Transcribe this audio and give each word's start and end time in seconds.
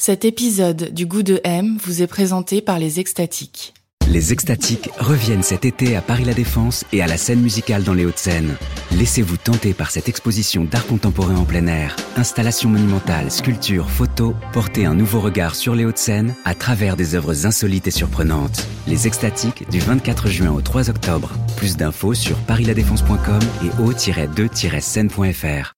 Cet 0.00 0.24
épisode 0.24 0.94
du 0.94 1.06
goût 1.06 1.24
de 1.24 1.40
M 1.42 1.76
vous 1.84 2.02
est 2.02 2.06
présenté 2.06 2.62
par 2.62 2.78
les 2.78 3.00
Extatiques. 3.00 3.74
Les 4.06 4.32
Extatiques 4.32 4.90
reviennent 5.00 5.42
cet 5.42 5.64
été 5.64 5.96
à 5.96 6.00
Paris 6.00 6.22
La 6.24 6.34
Défense 6.34 6.84
et 6.92 7.02
à 7.02 7.08
la 7.08 7.16
scène 7.16 7.40
musicale 7.40 7.82
dans 7.82 7.94
les 7.94 8.06
Hauts-de-Seine. 8.06 8.54
Laissez-vous 8.92 9.36
tenter 9.36 9.74
par 9.74 9.90
cette 9.90 10.08
exposition 10.08 10.62
d'art 10.62 10.86
contemporain 10.86 11.34
en 11.34 11.44
plein 11.44 11.66
air. 11.66 11.96
Installations 12.16 12.70
monumentales, 12.70 13.32
sculptures, 13.32 13.90
photos, 13.90 14.34
portez 14.52 14.86
un 14.86 14.94
nouveau 14.94 15.18
regard 15.18 15.56
sur 15.56 15.74
les 15.74 15.84
Hauts-de-Seine 15.84 16.36
à 16.44 16.54
travers 16.54 16.96
des 16.96 17.16
œuvres 17.16 17.44
insolites 17.44 17.88
et 17.88 17.90
surprenantes. 17.90 18.68
Les 18.86 19.08
Extatiques 19.08 19.68
du 19.68 19.80
24 19.80 20.28
juin 20.28 20.52
au 20.52 20.60
3 20.60 20.90
octobre. 20.90 21.32
Plus 21.56 21.76
d'infos 21.76 22.14
sur 22.14 22.36
parisladéfense.com 22.36 23.40
et 23.64 23.82
au-2-scène.fr. 23.82 25.77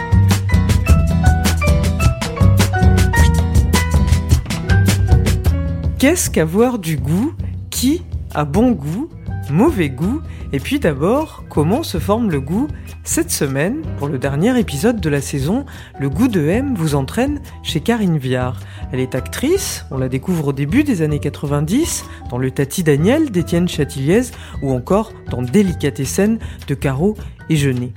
Qu'est-ce 6.01 6.31
qu'avoir 6.31 6.79
du 6.79 6.97
goût? 6.97 7.31
Qui 7.69 8.01
a 8.33 8.43
bon 8.43 8.71
goût? 8.71 9.07
Mauvais 9.51 9.89
goût? 9.89 10.19
Et 10.51 10.59
puis 10.59 10.79
d'abord, 10.79 11.43
comment 11.47 11.83
se 11.83 11.99
forme 11.99 12.31
le 12.31 12.41
goût? 12.41 12.67
Cette 13.03 13.29
semaine, 13.29 13.83
pour 13.99 14.07
le 14.07 14.17
dernier 14.17 14.59
épisode 14.59 14.99
de 14.99 15.09
la 15.11 15.21
saison, 15.21 15.63
le 15.99 16.09
goût 16.09 16.27
de 16.27 16.41
M 16.41 16.73
vous 16.73 16.95
entraîne 16.95 17.39
chez 17.61 17.81
Karine 17.81 18.17
Viard. 18.17 18.59
Elle 18.91 18.99
est 18.99 19.13
actrice, 19.13 19.85
on 19.91 19.99
la 19.99 20.09
découvre 20.09 20.47
au 20.47 20.53
début 20.53 20.83
des 20.83 21.03
années 21.03 21.19
90, 21.19 22.05
dans 22.31 22.39
Le 22.39 22.49
Tati 22.49 22.81
Daniel 22.81 23.29
d'Étienne 23.29 23.69
Chatiliez 23.69 24.31
ou 24.63 24.71
encore 24.71 25.13
dans 25.29 25.43
Délicatessen 25.43 26.39
de 26.67 26.73
Caro 26.73 27.15
et 27.47 27.57
Jeunet. 27.57 27.93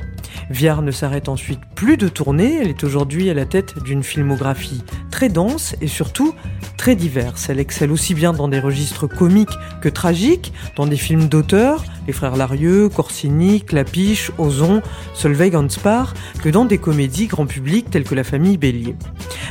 Viard 0.51 0.83
ne 0.83 0.91
s'arrête 0.91 1.29
ensuite 1.29 1.61
plus 1.75 1.97
de 1.97 2.09
tourner, 2.09 2.59
elle 2.61 2.69
est 2.69 2.85
aujourd'hui 2.85 3.31
à 3.31 3.35
la 3.35 3.47
tête 3.47 3.83
d'une 3.83 4.03
filmographie 4.03 4.83
très 5.11 5.29
dense 5.29 5.75
et 5.81 5.87
surtout 5.87 6.35
très 6.77 6.95
diverse. 6.95 7.49
Elle 7.49 7.61
excelle 7.61 7.91
aussi 7.91 8.15
bien 8.15 8.33
dans 8.33 8.49
des 8.49 8.61
registres 8.61 9.07
comiques 9.07 9.57
que 9.81 9.89
tragiques, 9.89 10.53
dans 10.77 10.87
des 10.87 10.97
films 10.97 11.29
d'auteur, 11.29 11.85
les 12.07 12.13
frères 12.13 12.37
Larieux, 12.37 12.89
Corsini, 12.89 13.63
Clapiche, 13.63 14.31
Ozon, 14.39 14.83
Solveig 15.15 15.57
Hanspar, 15.57 16.15
que 16.43 16.49
dans 16.49 16.65
des 16.65 16.79
comédies 16.79 17.27
grand 17.27 17.47
public 17.47 17.91
telles 17.91 18.05
que 18.05 18.15
La 18.15 18.25
famille 18.25 18.59
Bélier. 18.59 18.97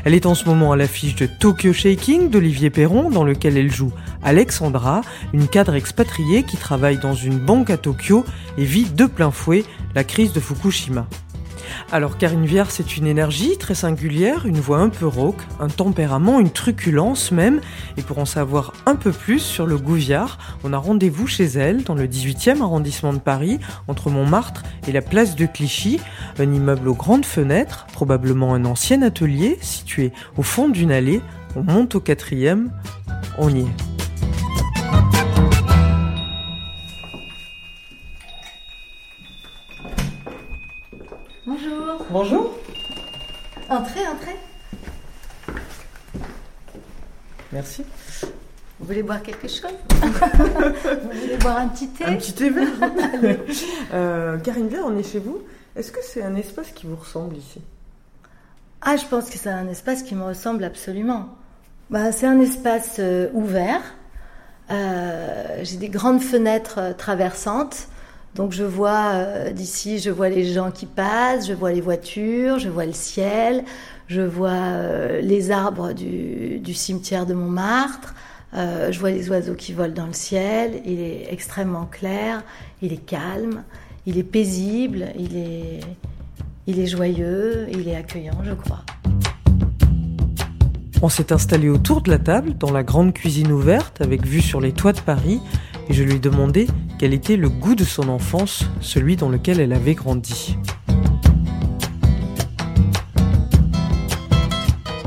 Elle 0.06 0.14
est 0.14 0.26
en 0.26 0.36
ce 0.36 0.46
moment 0.46 0.74
à 0.74 0.76
l'affiche 0.76 1.16
de 1.16 1.26
Tokyo 1.26 1.74
Shaking 1.74 2.30
d'Olivier 2.30 2.70
Perron, 2.70 3.10
dans 3.10 3.24
lequel 3.24 3.58
elle 3.58 3.72
joue 3.72 3.92
Alexandra, 4.22 5.02
une 5.34 5.48
cadre 5.48 5.76
expatriée 5.76 6.44
qui 6.44 6.58
travaille 6.58 6.98
dans 6.98 7.14
une 7.14 7.40
banque 7.40 7.70
à 7.70 7.78
Tokyo 7.78 8.26
et 8.58 8.66
vit 8.66 8.86
de 8.86 9.06
plein 9.06 9.32
fouet 9.32 9.64
la 9.96 10.04
crise 10.04 10.34
de 10.34 10.40
Fukushima. 10.40 11.08
Alors 11.92 12.18
Karine 12.18 12.46
Viard, 12.46 12.72
c'est 12.72 12.98
une 12.98 13.08
énergie 13.08 13.58
très 13.58 13.76
singulière, 13.76 14.46
une 14.46 14.60
voix 14.60 14.80
un 14.80 14.90
peu 14.90 15.06
rauque, 15.06 15.42
un 15.60 15.68
tempérament, 15.68 16.40
une 16.40 16.50
truculence 16.50 17.32
même. 17.32 17.62
Et 17.98 18.02
pour 18.02 18.20
en 18.20 18.26
savoir 18.26 18.74
un 18.86 18.96
peu 18.96 19.12
plus 19.12 19.40
sur 19.40 19.66
le 19.66 19.78
Gouviard, 19.78 20.38
on 20.64 20.74
a 20.74 20.78
rendez-vous 20.78 21.28
chez 21.28 21.46
elle, 21.46 21.84
dans 21.84 21.96
le 21.96 22.08
18e 22.08 22.62
arrondissement 22.62 23.14
de 23.14 23.20
Paris, 23.20 23.60
entre 23.88 24.10
Montmartre 24.10 24.64
et 24.88 24.92
la 24.92 25.02
place 25.02 25.36
de 25.36 25.46
Clichy, 25.46 26.00
un 26.40 26.52
immeuble 26.52 26.88
aux 26.88 26.96
grandes 26.96 27.26
fenêtres, 27.26 27.86
probablement 27.94 28.54
un 28.54 28.66
ancien 28.66 29.02
atelier 29.02 29.58
situé 29.62 30.12
au 30.38 30.44
fond 30.44 30.70
d'une 30.70 30.92
allée. 30.92 31.22
On 31.56 31.64
monte 31.64 31.96
au 31.96 32.00
quatrième, 32.00 32.72
on 33.38 33.54
y 33.54 33.62
est. 33.62 33.93
Bonjour. 42.14 42.52
Entrez, 43.72 44.02
entrez. 44.08 44.38
Merci. 47.52 47.84
Vous 48.80 48.86
voulez 48.86 49.02
boire 49.02 49.24
quelque 49.24 49.48
chose? 49.48 49.72
Vous 49.90 51.20
voulez 51.22 51.38
boire 51.38 51.58
un 51.58 51.70
petit 51.70 51.88
thé? 51.88 52.06
Un 52.06 52.18
petit 52.18 52.34
thé 52.34 52.52
vert. 52.52 52.68
euh, 53.96 54.38
Karine 54.38 54.68
Viard, 54.68 54.86
on 54.86 54.96
est 54.96 55.12
chez 55.12 55.18
vous. 55.18 55.42
Est-ce 55.76 55.92
que 55.92 56.02
c'est 56.04 56.22
un 56.22 56.36
espace 56.36 56.70
qui 56.70 56.86
vous 56.86 56.98
ressemble 56.98 57.36
ici? 57.36 57.62
Ah, 58.84 58.96
je 58.96 59.08
pense 59.08 59.32
que 59.32 59.40
c'est 59.40 59.50
un 59.50 59.68
espace 59.68 60.04
qui 60.04 60.14
me 60.14 60.24
ressemble 60.24 60.66
absolument. 60.66 61.30
Bah, 61.90 62.12
c'est 62.12 62.28
un 62.28 62.40
espace 62.40 62.98
euh, 63.00 63.32
ouvert. 63.34 63.82
Euh, 64.70 65.62
J'ai 65.64 65.78
des 65.78 65.90
grandes 65.90 66.22
fenêtres 66.22 66.96
traversantes. 66.96 67.88
Donc 68.36 68.52
je 68.52 68.64
vois 68.64 69.12
euh, 69.14 69.52
d'ici, 69.52 70.00
je 70.00 70.10
vois 70.10 70.30
les 70.30 70.52
gens 70.52 70.72
qui 70.72 70.88
passent, 70.88 71.48
je 71.48 71.54
vois 71.54 71.72
les 71.72 71.82
voitures, 71.82 72.58
je 72.58 72.68
vois 72.68 72.86
le 72.86 72.94
ciel, 72.94 73.64
je 74.08 74.22
vois 74.22 74.50
euh, 74.50 75.22
les 75.22 75.52
arbres 75.52 75.94
du, 75.94 76.74
cimetière 76.74 77.28
de 77.28 77.36
Montmartre, 77.36 78.16
euh, 78.56 78.92
je 78.92 79.00
vois 79.00 79.12
les 79.12 79.30
oiseaux 79.30 79.54
qui 79.54 79.72
volent 79.74 79.94
dans 79.94 80.08
le 80.08 80.14
ciel. 80.14 80.82
Il 80.86 81.00
est 81.00 81.28
extrêmement 81.32 81.86
clair, 81.86 82.44
il 82.82 82.92
est 82.92 83.06
calme, 83.06 83.64
il 84.08 84.18
est 84.18 84.24
paisible, 84.24 85.10
il 85.18 85.38
est, 85.38 85.80
il 86.66 86.80
est 86.80 86.88
joyeux, 86.88 87.68
il 87.72 87.88
est 87.88 87.96
accueillant, 87.96 88.44
je 88.44 88.54
crois. 88.54 88.82
On 91.04 91.10
s'est 91.10 91.34
installé 91.34 91.70
autour 91.70 92.02
de 92.02 92.10
la 92.10 92.18
table 92.18 92.58
dans 92.58 92.72
la 92.72 92.82
grande 92.82 93.14
cuisine 93.14 93.52
ouverte 93.52 94.02
avec 94.02 94.26
vue 94.26 94.42
sur 94.42 94.60
les 94.60 94.72
toits 94.72 94.94
de 94.94 95.02
Paris 95.02 95.40
et 95.90 95.94
je 95.94 96.02
lui 96.02 96.16
ai 96.16 96.20
demandé 96.20 96.66
quel 97.00 97.14
était 97.14 97.36
le 97.38 97.50
goût 97.50 97.76
de 97.76 97.84
son 97.84 98.10
enfance, 98.10 98.66
celui 98.82 99.16
dans 99.16 99.30
lequel 99.30 99.60
elle 99.60 99.74
avait 99.74 99.96
grandi? 99.96 100.58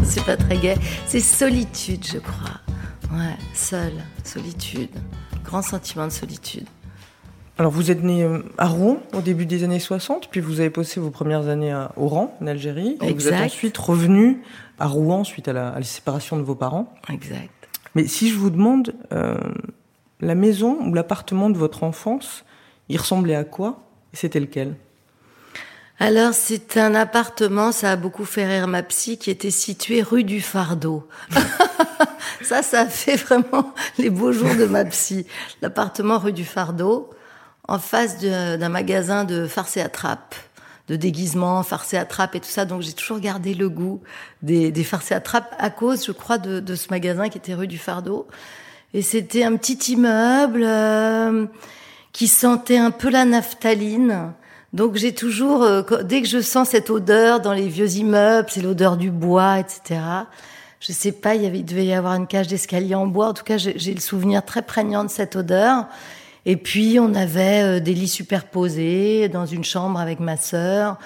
C'est 0.02 0.24
pas 0.24 0.36
très 0.36 0.56
gai, 0.58 0.76
c'est 1.06 1.20
solitude, 1.20 2.04
je 2.04 2.19
crois. 2.19 2.60
Ouais, 3.12 3.36
seul, 3.54 3.92
solitude, 4.24 4.91
grand 5.44 5.62
sentiment 5.62 6.06
de 6.06 6.12
solitude. 6.12 6.66
Alors 7.58 7.72
vous 7.72 7.91
êtes 7.91 8.03
né 8.03 8.22
euh, 8.22 8.41
à 8.58 8.66
Rouen 8.66 8.98
au 9.14 9.22
début 9.22 9.47
des 9.47 9.64
années 9.64 9.80
60, 9.80 10.28
puis 10.30 10.41
vous 10.41 10.60
avez 10.60 10.68
passé 10.68 11.00
vos 11.00 11.10
premières 11.10 11.48
années 11.48 11.72
à 11.72 11.92
Oran, 11.97 12.36
en 12.42 12.47
Algérie. 12.47 12.98
Et 13.03 13.14
vous 13.14 13.28
êtes 13.28 13.41
ensuite 13.41 13.78
revenu 13.78 14.42
à 14.78 14.86
Rouen 14.86 15.24
suite 15.24 15.48
à 15.48 15.54
la, 15.54 15.68
à 15.68 15.78
la, 15.78 15.84
séparation 15.84 16.36
de 16.36 16.42
vos 16.42 16.54
parents. 16.54 16.92
Exact. 17.10 17.48
Mais 17.94 18.06
si 18.06 18.28
je 18.28 18.36
vous 18.36 18.50
demande, 18.50 18.94
euh, 19.12 19.38
la 20.21 20.34
maison 20.34 20.78
ou 20.87 20.94
l'appartement 20.94 21.50
de 21.50 21.59
votre 21.59 21.82
enfance, 21.82 22.44
il 22.88 22.99
ressemblait 22.99 23.34
à 23.34 23.44
quoi 23.44 23.82
Et 24.12 24.16
c'était 24.16 24.41
lequel? 24.41 24.77
Alors, 25.99 26.34
c'est 26.34 26.77
un 26.77 26.94
appartement, 26.94 27.72
ça 27.72 27.93
a 27.93 27.97
beaucoup 27.97 28.27
fait 28.27 28.47
rire 28.47 28.69
ma 28.69 28.82
psy, 28.82 29.16
qui 29.16 29.31
était 29.31 29.50
situé 29.50 30.03
rue 30.03 30.25
du 30.25 30.43
Fardeau. 30.43 31.09
ça, 32.43 32.62
ça 32.62 32.82
a 32.82 32.87
fait 32.87 33.16
vraiment 33.16 33.72
les 33.97 34.10
beaux 34.10 34.31
jours 34.31 34.54
de 34.56 34.66
ma 34.66 34.84
psy. 34.84 35.27
L'appartement 35.62 36.19
rue 36.19 36.34
du 36.34 36.44
Fardeau, 36.44 37.10
en 37.66 37.78
face 37.78 38.19
d'un 38.19 38.69
magasin 38.69 39.25
de 39.25 39.47
farce 39.47 39.78
et 39.78 39.81
attrape, 39.81 40.34
de 40.88 40.97
déguisement, 40.97 41.62
farce 41.62 41.94
et 41.94 41.97
attrape 41.97 42.34
et 42.34 42.41
tout 42.41 42.48
ça. 42.48 42.66
Donc, 42.66 42.83
j'ai 42.83 42.93
toujours 42.93 43.19
gardé 43.19 43.54
le 43.54 43.71
goût 43.71 44.03
des, 44.43 44.71
farces 44.84 45.10
et 45.12 45.15
attrape 45.15 45.54
à 45.59 45.71
cause, 45.71 46.04
je 46.04 46.12
crois, 46.12 46.37
de, 46.37 46.75
ce 46.75 46.88
magasin 46.91 47.31
qui 47.31 47.38
était 47.38 47.54
rue 47.54 47.66
du 47.66 47.78
Fardeau. 47.78 48.28
Et 48.97 49.03
c'était 49.03 49.45
un 49.45 49.57
petit 49.57 49.93
immeuble 49.93 50.63
euh, 50.65 51.45
qui 52.13 52.27
sentait 52.27 52.78
un 52.78 52.91
peu 52.91 53.10
la 53.10 53.27
naphtaline. 53.27 54.33
Donc 54.72 54.97
j'ai 54.97 55.15
toujours, 55.15 55.65
euh, 55.65 55.83
dès 56.03 56.22
que 56.22 56.28
je 56.28 56.41
sens 56.41 56.71
cette 56.71 56.89
odeur 56.89 57.41
dans 57.41 57.53
les 57.53 57.69
vieux 57.69 57.91
immeubles, 57.91 58.48
c'est 58.51 58.63
l'odeur 58.63 58.97
du 58.97 59.10
bois, 59.10 59.59
etc. 59.59 60.01
Je 60.81 60.93
sais 60.93 61.13
pas, 61.13 61.34
il, 61.34 61.63
devait 61.66 61.84
y 61.84 61.93
avoir 61.93 62.15
une 62.15 62.27
cage 62.27 62.47
d'escalier 62.47 62.95
en 62.95 63.07
bois. 63.07 63.28
En 63.28 63.34
tout 63.34 63.45
cas, 63.45 63.59
j'ai 63.59 63.93
le 63.93 64.01
souvenir 64.01 64.43
très 64.43 64.63
prégnant 64.63 65.04
de 65.04 65.10
cette 65.10 65.37
odeur. 65.37 65.89
Et 66.47 66.57
puis 66.57 66.99
on 66.99 67.15
avait 67.15 67.65
euh, 67.65 67.81
des 67.81 67.92
lits 67.92 68.09
superposés 68.09 69.28
dans 69.28 69.45
une 69.45 69.65
chambre 69.65 70.01
avec 70.01 70.21
ma 70.21 70.39
sœur. 70.39 70.97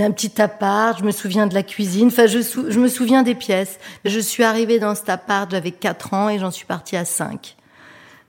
C'était 0.00 0.08
un 0.08 0.12
petit 0.12 0.40
appart. 0.40 0.98
Je 0.98 1.04
me 1.04 1.10
souviens 1.10 1.46
de 1.46 1.52
la 1.52 1.62
cuisine. 1.62 2.06
Enfin, 2.06 2.26
je, 2.26 2.38
je 2.40 2.80
me 2.80 2.88
souviens 2.88 3.22
des 3.22 3.34
pièces. 3.34 3.78
Je 4.06 4.18
suis 4.18 4.42
arrivée 4.42 4.78
dans 4.78 4.94
cet 4.94 5.10
appart, 5.10 5.50
j'avais 5.50 5.72
4 5.72 6.14
ans 6.14 6.30
et 6.30 6.38
j'en 6.38 6.50
suis 6.50 6.64
partie 6.64 6.96
à 6.96 7.04
5. 7.04 7.54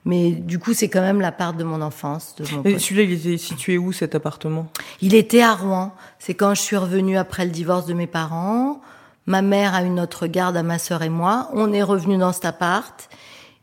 Mais 0.04 0.32
du 0.32 0.58
coup, 0.58 0.74
c'est 0.74 0.90
quand 0.90 1.00
même 1.00 1.22
l'appart 1.22 1.56
de 1.56 1.64
mon 1.64 1.80
enfance. 1.80 2.34
De 2.36 2.44
mon 2.54 2.62
et 2.64 2.78
celui-là, 2.78 3.04
il 3.04 3.12
était 3.12 3.38
situé 3.38 3.78
où 3.78 3.90
cet 3.90 4.14
appartement? 4.14 4.66
Il 5.00 5.14
était 5.14 5.40
à 5.40 5.54
Rouen. 5.54 5.94
C'est 6.18 6.34
quand 6.34 6.54
je 6.54 6.60
suis 6.60 6.76
revenue 6.76 7.16
après 7.16 7.46
le 7.46 7.50
divorce 7.50 7.86
de 7.86 7.94
mes 7.94 8.06
parents. 8.06 8.82
Ma 9.24 9.40
mère 9.40 9.74
a 9.74 9.82
eu 9.82 9.88
notre 9.88 10.26
garde 10.26 10.58
à 10.58 10.62
ma 10.62 10.78
sœur 10.78 11.02
et 11.02 11.08
moi. 11.08 11.48
On 11.54 11.72
est 11.72 11.82
revenu 11.82 12.18
dans 12.18 12.34
cet 12.34 12.44
appart. 12.44 13.08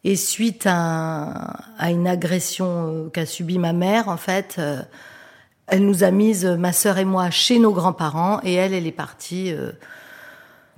Et 0.04 0.16
suite 0.16 0.64
à, 0.66 1.58
à 1.78 1.92
une 1.92 2.08
agression 2.08 3.12
qu'a 3.14 3.28
subie 3.28 3.60
ma 3.60 3.74
mère, 3.74 4.10
en 4.10 4.18
fait, 4.18 4.60
elle 5.70 5.86
nous 5.86 6.04
a 6.04 6.12
mises, 6.12 6.46
ma 6.46 6.74
sœur 6.74 6.98
et 6.98 7.06
moi, 7.06 7.30
chez 7.30 7.60
nos 7.60 7.72
grands-parents, 7.72 8.40
et 8.44 8.54
elle, 8.54 8.74
elle 8.74 8.88
est 8.88 8.92
partie 8.92 9.54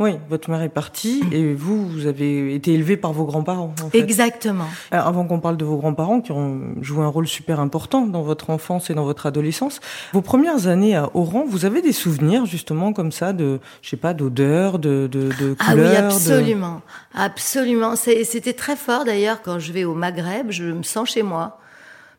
oui, 0.02 0.18
votre 0.32 0.50
mère 0.50 0.64
est 0.64 0.70
partie 0.70 1.22
et 1.32 1.54
vous, 1.54 1.88
vous 1.88 2.08
avez 2.08 2.56
été 2.56 2.74
élevé 2.74 2.98
par 2.98 3.14
vos 3.14 3.24
grands-parents. 3.24 3.76
En 3.84 3.90
fait. 3.92 4.00
Exactement. 4.00 4.66
Alors, 4.90 5.06
avant 5.06 5.28
qu'on 5.28 5.40
parle 5.40 5.58
de 5.58 5.66
vos 5.66 5.78
grands-parents 5.78 6.22
qui 6.22 6.32
ont 6.32 6.60
joué 6.82 7.06
un 7.06 7.08
rôle 7.08 7.28
super 7.28 7.60
important 7.60 8.08
dans 8.08 8.24
votre 8.24 8.50
enfance 8.50 8.90
et 8.90 8.96
dans 8.96 9.04
votre 9.04 9.28
adolescence, 9.28 9.80
vos 10.12 10.24
premières 10.24 10.66
années 10.66 10.96
à 10.96 11.12
Oran, 11.14 11.46
vous 11.48 11.66
avez 11.66 11.84
des 11.84 11.92
souvenirs 11.92 12.48
justement 12.48 12.94
comme 12.94 13.12
ça 13.12 13.32
de, 13.32 13.60
je 13.84 13.90
sais 13.90 13.98
pas, 13.98 14.16
d'odeur, 14.16 14.80
de, 14.80 15.08
de, 15.12 15.30
de 15.40 15.56
Ah 15.60 15.76
oui, 15.76 15.96
absolument, 15.96 16.82
absolument. 17.14 17.96
C'était 17.96 18.54
très 18.54 18.76
fort 18.76 19.06
d'ailleurs 19.06 19.44
quand 19.44 19.60
je 19.60 19.72
vais 19.72 19.84
au 19.84 19.94
Maghreb, 19.94 20.50
je 20.50 20.64
me 20.64 20.82
sens 20.82 21.12
chez 21.12 21.22
moi. 21.22 21.60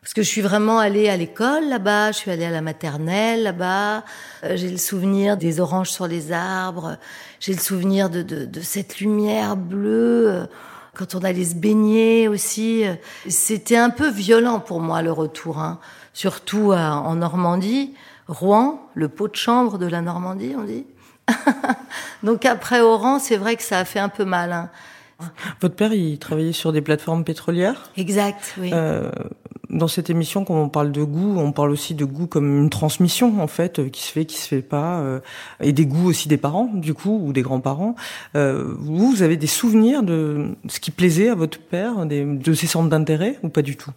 Parce 0.03 0.13
que 0.13 0.21
je 0.21 0.27
suis 0.27 0.41
vraiment 0.41 0.79
allée 0.79 1.07
à 1.07 1.15
l'école 1.15 1.69
là-bas, 1.69 2.11
je 2.11 2.17
suis 2.17 2.31
allée 2.31 2.43
à 2.43 2.51
la 2.51 2.61
maternelle 2.61 3.43
là-bas. 3.43 4.03
Euh, 4.43 4.55
j'ai 4.55 4.69
le 4.69 4.77
souvenir 4.77 5.37
des 5.37 5.61
oranges 5.61 5.91
sur 5.91 6.07
les 6.07 6.33
arbres. 6.33 6.97
J'ai 7.39 7.53
le 7.53 7.59
souvenir 7.59 8.09
de, 8.09 8.21
de, 8.21 8.43
de, 8.43 8.59
cette 8.59 8.99
lumière 8.99 9.55
bleue 9.55 10.29
euh, 10.29 10.45
quand 10.93 11.15
on 11.15 11.19
allait 11.19 11.45
se 11.45 11.55
baigner 11.55 12.27
aussi. 12.27 12.83
C'était 13.29 13.77
un 13.77 13.89
peu 13.89 14.09
violent 14.09 14.59
pour 14.59 14.81
moi 14.81 15.01
le 15.01 15.11
retour, 15.13 15.59
hein. 15.59 15.79
surtout 16.13 16.73
en 16.73 17.15
Normandie. 17.15 17.93
Rouen, 18.27 18.89
le 18.93 19.09
pot 19.09 19.27
de 19.27 19.35
chambre 19.35 19.77
de 19.77 19.85
la 19.85 20.01
Normandie, 20.01 20.53
on 20.57 20.63
dit. 20.63 20.85
Donc 22.23 22.45
après 22.45 22.81
Oran, 22.81 23.19
c'est 23.19 23.37
vrai 23.37 23.55
que 23.55 23.63
ça 23.63 23.79
a 23.79 23.85
fait 23.85 23.99
un 23.99 24.09
peu 24.09 24.25
mal. 24.25 24.51
Hein. 24.51 24.69
Votre 25.61 25.75
père, 25.75 25.93
il 25.93 26.17
travaillait 26.19 26.53
sur 26.53 26.71
des 26.71 26.81
plateformes 26.81 27.23
pétrolières? 27.23 27.89
Exact, 27.97 28.55
oui. 28.57 28.71
Euh, 28.73 29.09
dans 29.73 29.87
cette 29.87 30.09
émission, 30.09 30.45
quand 30.45 30.55
on 30.55 30.69
parle 30.69 30.91
de 30.91 31.03
goût, 31.03 31.37
on 31.37 31.51
parle 31.51 31.71
aussi 31.71 31.95
de 31.95 32.05
goût 32.05 32.27
comme 32.27 32.57
une 32.57 32.69
transmission 32.69 33.41
en 33.41 33.47
fait, 33.47 33.79
euh, 33.79 33.89
qui 33.89 34.03
se 34.03 34.11
fait, 34.11 34.25
qui 34.25 34.37
se 34.37 34.47
fait 34.47 34.61
pas, 34.61 34.99
euh, 34.99 35.19
et 35.59 35.73
des 35.73 35.85
goûts 35.85 36.07
aussi 36.07 36.27
des 36.27 36.37
parents, 36.37 36.69
du 36.73 36.93
coup, 36.93 37.19
ou 37.23 37.33
des 37.33 37.41
grands-parents. 37.41 37.95
Euh, 38.35 38.75
vous, 38.77 39.11
vous 39.11 39.21
avez 39.23 39.37
des 39.37 39.47
souvenirs 39.47 40.03
de 40.03 40.55
ce 40.67 40.79
qui 40.79 40.91
plaisait 40.91 41.29
à 41.29 41.35
votre 41.35 41.59
père, 41.59 42.05
de 42.05 42.53
ses 42.53 42.67
centres 42.67 42.89
d'intérêt, 42.89 43.39
ou 43.43 43.49
pas 43.49 43.61
du 43.61 43.75
tout? 43.75 43.91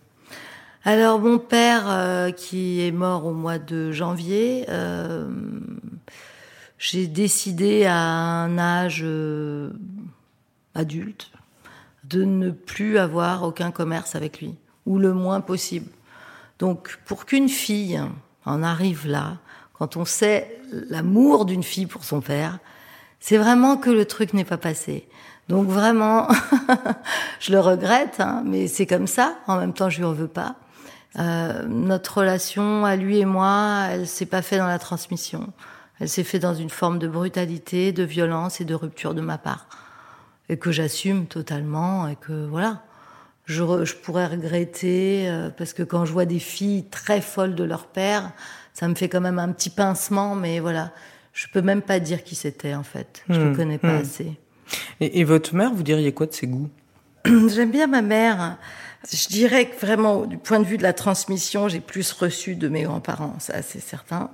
Alors 0.85 1.19
mon 1.19 1.39
père, 1.39 2.33
qui 2.37 2.81
est 2.81 2.93
mort 2.93 3.27
au 3.27 3.33
mois 3.33 3.59
de 3.59 3.91
janvier, 3.91 4.67
j'ai 6.79 7.09
décidé 7.09 7.87
à 7.87 7.97
un 7.97 8.57
âge 8.57 9.05
adulte 10.75 11.33
de 12.05 12.23
ne 12.23 12.51
plus 12.51 12.99
avoir 12.99 13.43
aucun 13.43 13.73
commerce 13.73 14.15
avec 14.15 14.41
lui 14.41 14.55
ou 14.87 14.99
le 14.99 15.13
moins 15.13 15.41
possible. 15.41 15.91
Donc 16.59 16.99
pour 17.05 17.27
qu'une 17.27 17.49
fille 17.49 18.01
en 18.45 18.63
arrive 18.63 19.07
là, 19.07 19.37
quand 19.75 19.97
on 19.97 20.05
sait 20.05 20.59
l'amour 20.89 21.45
d'une 21.45 21.63
fille 21.63 21.87
pour 21.87 22.05
son 22.05 22.21
père, 22.21 22.59
c'est 23.21 23.37
vraiment 23.37 23.77
que 23.77 23.91
le 23.91 24.05
truc 24.05 24.33
n'est 24.33 24.45
pas 24.45 24.57
passé. 24.57 25.07
Donc 25.49 25.69
vraiment, 25.69 26.29
je 27.41 27.53
le 27.53 27.61
regrette, 27.61 28.21
hein, 28.21 28.43
mais 28.45 28.69
c'est 28.69 28.87
comme 28.87 29.07
ça. 29.07 29.37
En 29.47 29.59
même 29.59 29.73
temps, 29.73 29.91
je 29.91 29.99
lui 29.99 30.05
en 30.05 30.13
veux 30.13 30.29
pas. 30.29 30.57
Euh, 31.19 31.65
notre 31.67 32.19
relation 32.19 32.85
à 32.85 32.97
lui 32.97 33.19
et 33.19 33.25
moi, 33.25 33.87
elle 33.91 34.07
s'est 34.07 34.27
pas 34.27 34.43
faite 34.43 34.59
dans 34.59 34.67
la 34.67 34.79
transmission. 34.79 35.53
Elle 36.01 36.09
s'est 36.09 36.25
faite 36.25 36.43
dans 36.43 36.55
une 36.55 36.71
forme 36.71 36.99
de 36.99 37.09
brutalité, 37.09 37.93
de 37.93 38.03
violence 38.03 38.61
et 38.61 38.65
de 38.65 38.75
rupture 38.75 39.15
de 39.15 39.21
ma 39.21 39.39
part, 39.39 39.67
et 40.49 40.59
que 40.59 40.71
j'assume 40.71 41.27
totalement 41.27 42.07
et 42.09 42.17
que 42.17 42.47
voilà 42.47 42.83
je, 43.47 43.85
je 43.85 43.95
pourrais 43.95 44.27
regretter 44.27 45.29
euh, 45.29 45.51
parce 45.51 45.73
que 45.73 45.83
quand 45.83 46.05
je 46.05 46.13
vois 46.13 46.27
des 46.27 46.41
filles 46.41 46.85
très 46.91 47.21
folles 47.21 47.55
de 47.55 47.65
leur 47.65 47.87
père, 47.87 48.33
ça 48.75 48.89
me 48.89 48.95
fait 48.95 49.09
quand 49.09 49.21
même 49.21 49.39
un 49.39 49.53
petit 49.53 49.71
pincement, 49.71 50.35
mais 50.35 50.61
voilà, 50.61 50.93
je 51.33 51.47
peux 51.53 51.63
même 51.63 51.83
pas 51.83 52.01
dire 52.01 52.25
qui 52.25 52.35
c'était 52.35 52.75
en 52.75 52.83
fait. 52.83 53.23
Je 53.31 53.41
ne 53.41 53.51
hmm, 53.51 53.57
connais 53.57 53.79
pas 53.79 53.99
hmm. 53.99 54.03
assez. 54.03 54.33
Et, 55.01 55.21
et, 55.21 55.25
votre 55.25 55.55
mère, 55.55 55.73
vous 55.73 55.85
diriez 55.85 56.13
quoi 56.13 56.27
de 56.27 56.33
ses 56.33 56.49
goûts? 56.49 56.69
J'aime 57.25 57.71
bien 57.71 57.87
ma 57.87 58.03
mère. 58.03 58.59
Je 59.11 59.29
dirais 59.29 59.71
que 59.71 59.79
vraiment, 59.79 60.27
du 60.27 60.39
point 60.39 60.59
de 60.59 60.65
vue 60.65 60.79
de 60.79 60.83
la 60.83 60.93
transmission, 60.93 61.69
j'ai 61.69 61.81
plus 61.81 62.11
reçu 62.13 62.57
de 62.57 62.67
mes 62.67 62.83
grands-parents, 62.83 63.37
ça 63.39 63.63
c'est 63.63 63.81
certain. 63.81 64.31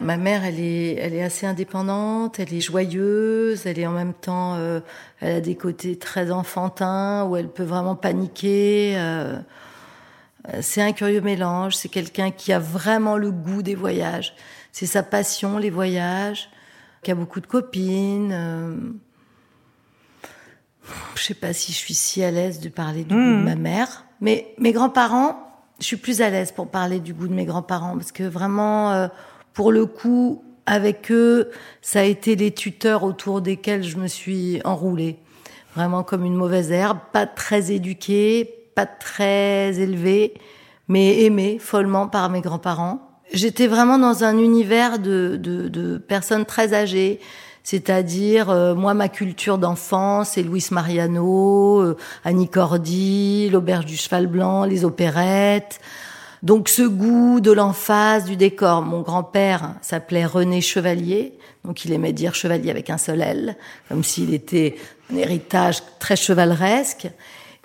Ma 0.00 0.16
mère, 0.16 0.44
elle 0.46 0.58
est, 0.58 0.94
elle 0.94 1.12
est 1.12 1.22
assez 1.22 1.46
indépendante, 1.46 2.40
elle 2.40 2.54
est 2.54 2.60
joyeuse, 2.62 3.66
elle 3.66 3.78
est 3.78 3.86
en 3.86 3.92
même 3.92 4.14
temps, 4.14 4.54
euh, 4.54 4.80
elle 5.20 5.36
a 5.36 5.40
des 5.42 5.56
côtés 5.56 5.98
très 5.98 6.30
enfantins 6.30 7.26
où 7.26 7.36
elle 7.36 7.48
peut 7.48 7.64
vraiment 7.64 7.96
paniquer. 7.96 8.94
Euh, 8.96 9.38
c'est 10.62 10.80
un 10.80 10.92
curieux 10.92 11.20
mélange. 11.20 11.76
C'est 11.76 11.90
quelqu'un 11.90 12.30
qui 12.30 12.50
a 12.54 12.58
vraiment 12.58 13.18
le 13.18 13.30
goût 13.30 13.62
des 13.62 13.74
voyages. 13.74 14.34
C'est 14.72 14.86
sa 14.86 15.02
passion, 15.02 15.58
les 15.58 15.70
voyages. 15.70 16.48
Qui 17.02 17.10
a 17.10 17.14
beaucoup 17.14 17.40
de 17.40 17.46
copines. 17.46 18.32
Euh, 18.32 18.76
je 21.14 21.22
sais 21.22 21.34
pas 21.34 21.52
si 21.52 21.72
je 21.72 21.76
suis 21.76 21.94
si 21.94 22.24
à 22.24 22.30
l'aise 22.30 22.60
de 22.60 22.70
parler 22.70 23.04
du 23.04 23.14
goût 23.14 23.20
de 23.20 23.36
mmh. 23.36 23.44
ma 23.44 23.54
mère, 23.54 24.04
mais 24.20 24.54
mes 24.58 24.72
grands-parents, 24.72 25.38
je 25.78 25.84
suis 25.84 25.96
plus 25.96 26.20
à 26.20 26.30
l'aise 26.30 26.52
pour 26.52 26.68
parler 26.68 27.00
du 27.00 27.14
goût 27.14 27.28
de 27.28 27.34
mes 27.34 27.44
grands-parents 27.44 27.96
parce 27.96 28.12
que 28.12 28.24
vraiment 28.24 29.08
pour 29.52 29.72
le 29.72 29.86
coup, 29.86 30.42
avec 30.66 31.10
eux, 31.10 31.50
ça 31.82 32.00
a 32.00 32.04
été 32.04 32.36
les 32.36 32.52
tuteurs 32.52 33.02
autour 33.02 33.40
desquels 33.40 33.82
je 33.82 33.96
me 33.96 34.06
suis 34.06 34.60
enroulée. 34.64 35.18
Vraiment 35.74 36.02
comme 36.02 36.24
une 36.24 36.34
mauvaise 36.34 36.70
herbe, 36.70 36.98
pas 37.12 37.26
très 37.26 37.72
éduquée, 37.72 38.68
pas 38.74 38.86
très 38.86 39.78
élevée, 39.78 40.34
mais 40.88 41.22
aimée 41.22 41.58
follement 41.58 42.08
par 42.08 42.30
mes 42.30 42.40
grands-parents. 42.40 43.00
J'étais 43.32 43.68
vraiment 43.68 43.98
dans 43.98 44.24
un 44.24 44.38
univers 44.38 44.98
de, 44.98 45.36
de, 45.40 45.68
de 45.68 45.98
personnes 45.98 46.44
très 46.44 46.74
âgées, 46.74 47.20
c'est-à-dire 47.62 48.50
euh, 48.50 48.74
moi 48.74 48.94
ma 48.94 49.08
culture 49.08 49.58
d'enfance 49.58 50.30
c'est 50.30 50.42
Luis 50.42 50.66
Mariano, 50.72 51.80
euh, 51.80 51.96
Annie 52.24 52.48
Cordy, 52.48 53.48
l'auberge 53.50 53.86
du 53.86 53.96
cheval 53.96 54.26
blanc, 54.26 54.64
les 54.64 54.84
opérettes. 54.84 55.80
Donc 56.42 56.68
ce 56.68 56.82
goût 56.82 57.40
de 57.40 57.52
l'emphase 57.52 58.24
du 58.24 58.36
décor. 58.36 58.82
Mon 58.82 59.02
grand-père 59.02 59.74
s'appelait 59.82 60.24
René 60.24 60.60
Chevalier, 60.60 61.34
donc 61.64 61.84
il 61.84 61.92
aimait 61.92 62.14
dire 62.14 62.34
chevalier 62.34 62.70
avec 62.70 62.88
un 62.88 62.96
seul 62.96 63.20
L, 63.20 63.56
comme 63.88 64.02
s'il 64.02 64.32
était 64.32 64.76
un 65.12 65.16
héritage 65.16 65.82
très 65.98 66.16
chevaleresque. 66.16 67.08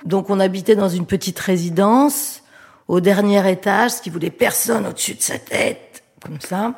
Donc 0.03 0.29
on 0.29 0.39
habitait 0.39 0.75
dans 0.75 0.89
une 0.89 1.05
petite 1.05 1.39
résidence 1.39 2.43
au 2.87 2.99
dernier 2.99 3.49
étage, 3.49 3.91
ce 3.91 4.01
qui 4.01 4.09
voulait 4.09 4.29
personne 4.29 4.85
au-dessus 4.85 5.15
de 5.15 5.21
sa 5.21 5.39
tête, 5.39 6.03
comme 6.21 6.41
ça. 6.41 6.73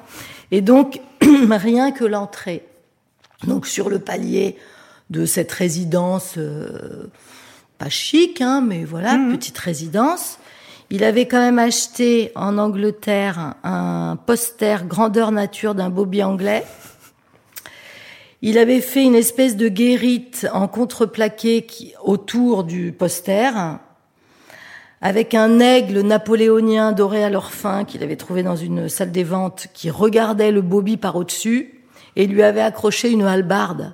Et 0.51 0.62
donc 0.62 1.01
rien 1.50 1.92
que 1.92 2.06
l'entrée. 2.06 2.63
Donc 3.46 3.66
sur 3.66 3.89
le 3.89 4.00
palier 4.00 4.56
de 5.10 5.25
cette 5.25 5.51
résidence, 5.51 6.36
euh, 6.38 7.10
pas 7.80 7.89
chic, 7.89 8.42
hein, 8.42 8.63
mais 8.66 8.84
voilà, 8.84 9.18
mmh. 9.18 9.32
petite 9.32 9.58
résidence. 9.58 10.38
Il 10.89 11.03
avait 11.03 11.25
quand 11.25 11.39
même 11.39 11.60
acheté 11.60 12.32
en 12.36 12.58
Angleterre 12.58 13.56
un 13.65 14.17
poster 14.25 14.86
grandeur 14.86 15.34
nature 15.34 15.75
d'un 15.75 15.89
bobby 15.89 16.24
anglais. 16.24 16.63
Il 18.41 18.58
avait 18.58 18.79
fait 18.79 19.03
une 19.03 19.15
espèce 19.15 19.58
de 19.58 19.67
guérite 19.67 20.48
en 20.53 20.70
contreplaqué 20.70 21.67
autour 22.01 22.63
du 22.63 22.94
poster, 22.94 23.51
avec 25.01 25.34
un 25.34 25.60
aigle 25.60 26.00
napoléonien 26.01 26.94
doré 26.94 27.22
à 27.22 27.29
leur 27.29 27.51
qu'il 27.86 28.01
avait 28.01 28.15
trouvé 28.15 28.41
dans 28.41 28.56
une 28.56 28.88
salle 28.88 29.12
des 29.12 29.25
ventes 29.25 29.67
qui 29.74 29.89
regardait 29.89 30.53
le 30.53 30.62
bobby 30.62 30.96
par 30.96 31.17
au-dessus 31.17 31.84
et 32.15 32.27
lui 32.27 32.44
avait 32.44 32.62
accroché 32.62 33.12
une 33.12 33.24
hallebarde. 33.24 33.94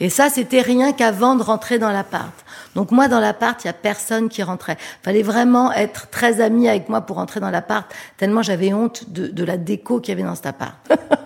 Et 0.00 0.08
ça, 0.08 0.30
c'était 0.30 0.62
rien 0.62 0.92
qu'avant 0.92 1.36
de 1.36 1.42
rentrer 1.42 1.78
dans 1.78 1.92
l'appart. 1.92 2.32
Donc 2.74 2.90
moi, 2.90 3.06
dans 3.06 3.20
l'appart, 3.20 3.62
il 3.62 3.66
y 3.66 3.70
a 3.70 3.74
personne 3.74 4.28
qui 4.28 4.42
rentrait. 4.42 4.78
Fallait 5.02 5.22
vraiment 5.22 5.72
être 5.72 6.08
très 6.08 6.40
ami 6.40 6.68
avec 6.68 6.88
moi 6.88 7.02
pour 7.02 7.16
rentrer 7.16 7.38
dans 7.38 7.50
l'appart, 7.50 7.92
tellement 8.16 8.42
j'avais 8.42 8.72
honte 8.72 9.10
de, 9.10 9.26
de, 9.26 9.44
la 9.44 9.58
déco 9.58 10.00
qu'il 10.00 10.12
y 10.12 10.18
avait 10.18 10.26
dans 10.26 10.34
cet 10.34 10.46
appart. 10.46 10.76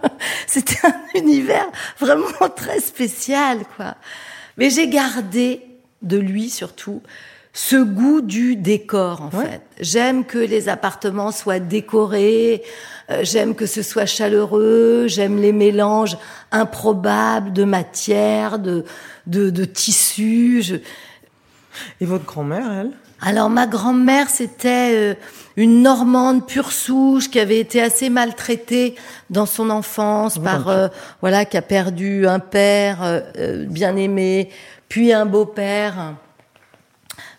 c'était 0.47 0.87
un 0.87 0.95
univers 1.15 1.67
vraiment 2.01 2.49
très 2.55 2.81
spécial, 2.81 3.61
quoi. 3.77 3.95
Mais 4.57 4.71
j'ai 4.71 4.89
gardé 4.89 5.65
de 6.03 6.19
lui 6.19 6.51
surtout 6.51 7.03
ce 7.55 7.77
goût 7.77 8.21
du 8.21 8.57
décor 8.57 9.23
en 9.23 9.31
fait. 9.31 9.63
J'aime 9.81 10.25
que 10.25 10.39
les 10.39 10.69
appartements 10.69 11.31
soient 11.31 11.61
décorés, 11.61 12.63
euh, 13.11 13.21
j'aime 13.23 13.55
que 13.55 13.65
ce 13.65 13.81
soit 13.81 14.07
chaleureux, 14.07 15.07
j'aime 15.07 15.41
les 15.41 15.53
mélanges 15.53 16.19
improbables 16.51 17.53
de 17.53 17.63
matières, 17.63 18.59
de 18.59 18.85
de, 19.29 19.51
de 19.51 19.65
tissus. 19.65 20.81
Et 22.01 22.07
votre 22.07 22.25
grand-mère, 22.25 22.71
elle? 22.73 22.91
Alors 23.21 23.51
ma 23.51 23.69
grand-mère, 23.69 24.31
c'était 24.31 24.91
euh, 24.93 25.15
une 25.57 25.81
Normande 25.81 26.49
pure 26.49 26.73
souche 26.73 27.31
qui 27.31 27.39
avait 27.39 27.61
été 27.61 27.81
assez 27.81 28.11
maltraitée 28.11 28.97
dans 29.31 29.47
son 29.47 29.71
enfance 29.71 30.39
par 30.39 30.69
euh, 30.69 30.89
voilà 31.21 31.45
qui 31.45 31.57
a 31.57 31.63
perdu 31.63 32.27
un 32.27 32.41
père 32.41 33.23
bien 33.69 33.95
aimé, 33.95 34.51
puis 34.89 35.13
un 35.13 35.25
beau-père 35.25 36.17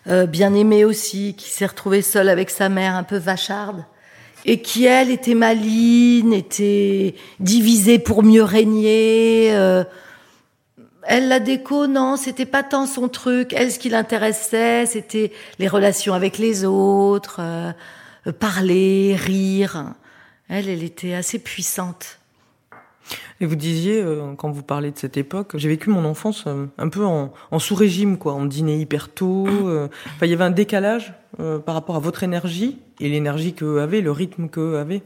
euh, 0.08 0.26
bien 0.26 0.54
aimée 0.54 0.84
aussi, 0.84 1.34
qui 1.36 1.50
s'est 1.50 1.66
retrouvée 1.66 2.02
seule 2.02 2.28
avec 2.28 2.50
sa 2.50 2.68
mère, 2.68 2.94
un 2.94 3.02
peu 3.02 3.16
vacharde, 3.16 3.84
et 4.44 4.62
qui 4.62 4.84
elle 4.84 5.10
était 5.10 5.34
maligne, 5.34 6.32
était 6.32 7.14
divisée 7.40 7.98
pour 7.98 8.22
mieux 8.22 8.44
régner. 8.44 9.50
euh, 9.52 9.84
elle, 11.08 11.28
la 11.28 11.38
déco, 11.38 11.86
non, 11.86 12.16
c'était 12.16 12.46
pas 12.46 12.62
tant 12.62 12.86
son 12.86 13.08
truc. 13.08 13.52
Elle, 13.52 13.70
ce 13.70 13.78
qui 13.78 13.88
l'intéressait, 13.88 14.86
c'était 14.86 15.32
les 15.58 15.68
relations 15.68 16.14
avec 16.14 16.36
les 16.36 16.64
autres, 16.64 17.38
euh, 17.40 17.72
euh, 18.26 18.32
parler, 18.32 19.16
rire. 19.16 19.94
Elle, 20.48 20.68
elle 20.68 20.82
était 20.82 21.14
assez 21.14 21.38
puissante. 21.38 22.15
Et 23.40 23.46
vous 23.46 23.56
disiez, 23.56 24.00
euh, 24.00 24.32
quand 24.36 24.50
vous 24.50 24.62
parlez 24.62 24.90
de 24.90 24.98
cette 24.98 25.16
époque, 25.16 25.52
j'ai 25.56 25.68
vécu 25.68 25.90
mon 25.90 26.04
enfance 26.04 26.44
euh, 26.46 26.66
un 26.78 26.88
peu 26.88 27.04
en, 27.04 27.32
en 27.50 27.58
sous-régime, 27.58 28.16
quoi. 28.18 28.34
On 28.34 28.46
dînait 28.46 28.78
hyper 28.78 29.08
tôt. 29.12 29.46
euh, 29.46 29.88
Enfin, 30.16 30.26
il 30.26 30.30
y 30.30 30.34
avait 30.34 30.44
un 30.44 30.50
décalage 30.50 31.12
euh, 31.40 31.58
par 31.58 31.74
rapport 31.74 31.96
à 31.96 32.00
votre 32.00 32.22
énergie 32.22 32.78
et 33.00 33.08
l'énergie 33.08 33.52
que 33.52 33.64
eux 33.64 33.80
avaient, 33.80 34.00
le 34.00 34.10
rythme 34.10 34.48
que 34.48 34.60
eux 34.60 34.78
avaient. 34.78 35.02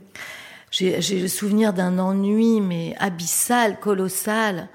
J'ai 0.71 1.21
le 1.21 1.27
souvenir 1.29 1.73
d'un 1.73 1.99
ennui, 1.99 2.61
mais 2.61 2.95
abyssal, 3.01 3.81
colossal. 3.81 4.69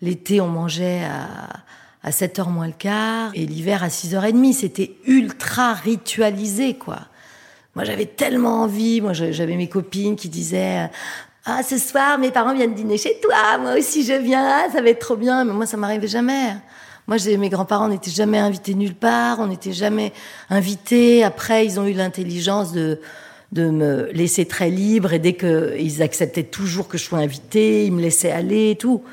L'été, 0.00 0.40
on 0.40 0.48
mangeait 0.48 1.04
à, 1.04 1.48
à 2.02 2.10
7h 2.10 2.48
moins 2.50 2.66
le 2.66 2.72
quart, 2.72 3.32
et 3.34 3.44
l'hiver 3.44 3.82
à 3.84 3.88
6h30. 3.88 4.54
C'était 4.54 4.96
ultra 5.06 5.74
ritualisé, 5.74 6.74
quoi. 6.78 7.00
Moi, 7.74 7.84
j'avais 7.84 8.06
tellement 8.06 8.62
envie. 8.62 9.02
Moi, 9.02 9.12
j'avais 9.12 9.56
mes 9.56 9.68
copines 9.68 10.16
qui 10.16 10.30
disaient 10.30 10.88
Ah, 11.48 11.62
ce 11.62 11.78
soir, 11.78 12.18
mes 12.18 12.32
parents 12.32 12.52
viennent 12.54 12.74
dîner 12.74 12.98
chez 12.98 13.20
toi. 13.22 13.56
Moi 13.58 13.78
aussi, 13.78 14.04
je 14.04 14.14
viens. 14.14 14.44
Ah, 14.44 14.66
ça 14.72 14.82
va 14.82 14.90
être 14.90 14.98
trop 14.98 15.14
bien. 15.14 15.44
Mais 15.44 15.52
moi, 15.52 15.64
ça 15.64 15.76
m'arrivait 15.76 16.08
jamais. 16.08 16.56
Moi, 17.06 17.18
mes 17.38 17.48
grands-parents 17.48 17.88
n'étaient 17.88 18.10
jamais 18.10 18.38
invités 18.38 18.74
nulle 18.74 18.96
part. 18.96 19.38
On 19.38 19.46
n'était 19.46 19.72
jamais 19.72 20.12
invités. 20.50 21.22
Après, 21.22 21.64
ils 21.64 21.78
ont 21.78 21.86
eu 21.86 21.92
l'intelligence 21.92 22.72
de 22.72 23.00
de 23.52 23.70
me 23.70 24.10
laisser 24.10 24.44
très 24.44 24.70
libre 24.70 25.12
et 25.12 25.20
dès 25.20 25.34
que 25.34 25.76
ils 25.78 26.02
acceptaient 26.02 26.42
toujours 26.42 26.88
que 26.88 26.98
je 26.98 27.04
sois 27.04 27.20
invitée, 27.20 27.86
ils 27.86 27.92
me 27.92 28.02
laissaient 28.02 28.32
aller 28.32 28.72
et 28.72 28.76
tout. 28.76 29.04